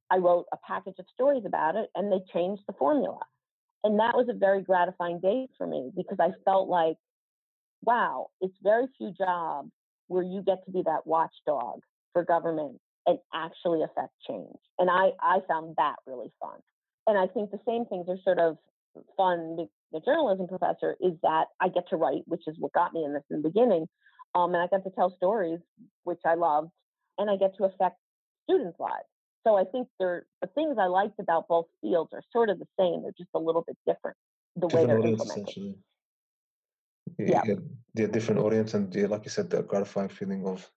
I 0.09 0.17
wrote 0.17 0.45
a 0.51 0.57
package 0.67 0.95
of 0.99 1.05
stories 1.13 1.43
about 1.45 1.75
it 1.75 1.89
and 1.95 2.11
they 2.11 2.19
changed 2.33 2.63
the 2.67 2.73
formula. 2.73 3.19
And 3.83 3.99
that 3.99 4.15
was 4.15 4.27
a 4.29 4.33
very 4.33 4.61
gratifying 4.61 5.19
day 5.19 5.47
for 5.57 5.65
me 5.65 5.91
because 5.95 6.17
I 6.19 6.31
felt 6.43 6.67
like, 6.67 6.97
wow, 7.83 8.27
it's 8.41 8.55
very 8.61 8.87
few 8.97 9.13
jobs 9.17 9.71
where 10.07 10.23
you 10.23 10.41
get 10.41 10.65
to 10.65 10.71
be 10.71 10.81
that 10.83 11.05
watchdog 11.05 11.81
for 12.11 12.25
government 12.25 12.79
and 13.05 13.19
actually 13.33 13.83
affect 13.83 14.13
change. 14.27 14.57
And 14.79 14.89
I, 14.89 15.11
I 15.21 15.39
found 15.47 15.75
that 15.77 15.95
really 16.05 16.31
fun. 16.41 16.59
And 17.07 17.17
I 17.17 17.27
think 17.27 17.51
the 17.51 17.59
same 17.65 17.85
things 17.85 18.07
are 18.09 18.17
sort 18.23 18.39
of 18.39 18.57
fun 19.17 19.67
the 19.91 19.99
journalism 20.01 20.47
professor 20.47 20.95
is 21.01 21.13
that 21.23 21.45
I 21.59 21.69
get 21.69 21.89
to 21.89 21.95
write, 21.95 22.21
which 22.25 22.43
is 22.47 22.55
what 22.59 22.73
got 22.73 22.93
me 22.93 23.03
in 23.03 23.13
this 23.13 23.23
in 23.29 23.41
the 23.41 23.49
beginning. 23.49 23.87
Um, 24.35 24.53
and 24.53 24.61
I 24.61 24.67
get 24.67 24.83
to 24.83 24.91
tell 24.91 25.09
stories, 25.15 25.59
which 26.03 26.19
I 26.25 26.35
loved, 26.35 26.69
and 27.17 27.29
I 27.29 27.35
get 27.35 27.57
to 27.57 27.63
affect 27.63 27.97
students' 28.43 28.79
lives. 28.79 29.07
So 29.47 29.57
I 29.57 29.63
think 29.63 29.87
the 29.99 30.21
things 30.53 30.77
I 30.79 30.85
liked 30.85 31.19
about 31.19 31.47
both 31.47 31.65
fields 31.81 32.11
are 32.13 32.21
sort 32.31 32.49
of 32.49 32.59
the 32.59 32.67
same. 32.79 33.01
They're 33.01 33.13
just 33.17 33.31
a 33.33 33.39
little 33.39 33.63
bit 33.65 33.77
different 33.87 34.17
the 34.55 34.67
different 34.67 34.89
way 34.89 35.01
they're 35.01 35.11
implemented. 35.11 35.75
Yeah. 37.17 37.41
yeah, 37.45 37.55
they're 37.95 38.07
different 38.07 38.41
audience, 38.41 38.75
and 38.75 38.91
they, 38.93 39.07
like 39.07 39.25
you 39.25 39.31
said, 39.31 39.49
the 39.49 39.63
gratifying 39.63 40.09
feeling 40.09 40.45
of 40.45 40.69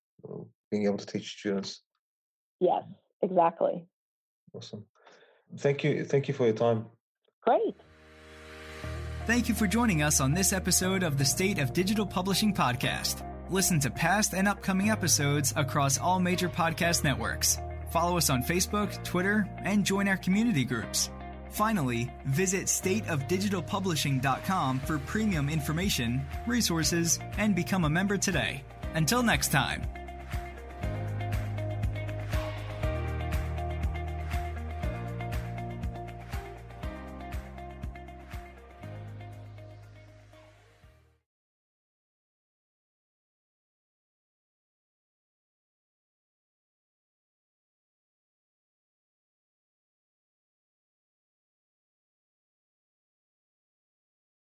being 0.71 0.87
able 0.87 0.97
to 0.97 1.07
teach 1.07 1.37
students. 1.39 1.83
Yes, 2.61 2.85
exactly. 3.21 3.87
Awesome. 4.55 4.87
Thank 5.59 5.85
you. 5.85 6.05
Thank 6.05 6.29
you 6.29 6.35
for 6.35 6.47
your 6.47 6.55
time. 6.55 6.87
Great. 7.43 7.75
Thank 9.25 9.49
you 9.49 9.55
for 9.55 9.69
joining 9.69 10.03
us 10.03 10.21
on 10.21 10.33
this 10.33 10.53
episode 10.53 11.05
of 11.05 11.17
the 11.17 11.25
State 11.25 11.61
of 11.61 11.73
Digital 11.73 12.05
Publishing 12.05 12.53
podcast. 12.53 13.25
Listen 13.51 13.79
to 13.79 13.89
past 13.89 14.35
and 14.35 14.49
upcoming 14.49 14.91
episodes 14.91 15.55
across 15.55 15.97
all 15.97 16.19
major 16.19 16.49
podcast 16.49 17.05
networks. 17.05 17.57
Follow 17.93 18.17
us 18.17 18.31
on 18.31 18.43
Facebook, 18.43 19.05
Twitter, 19.05 19.47
and 19.59 19.85
join 19.85 20.09
our 20.09 20.17
community 20.17 20.65
groups. 20.65 21.09
Finally, 21.51 22.11
visit 22.27 22.67
stateofdigitalpublishing.com 22.67 24.81
for 24.81 24.99
premium 24.99 25.49
information, 25.49 26.27
resources, 26.47 27.21
and 27.39 27.55
become 27.55 27.85
a 27.85 27.91
member 27.91 28.17
today. 28.17 28.65
Until 28.95 29.23
next 29.23 29.53
time. 29.53 29.83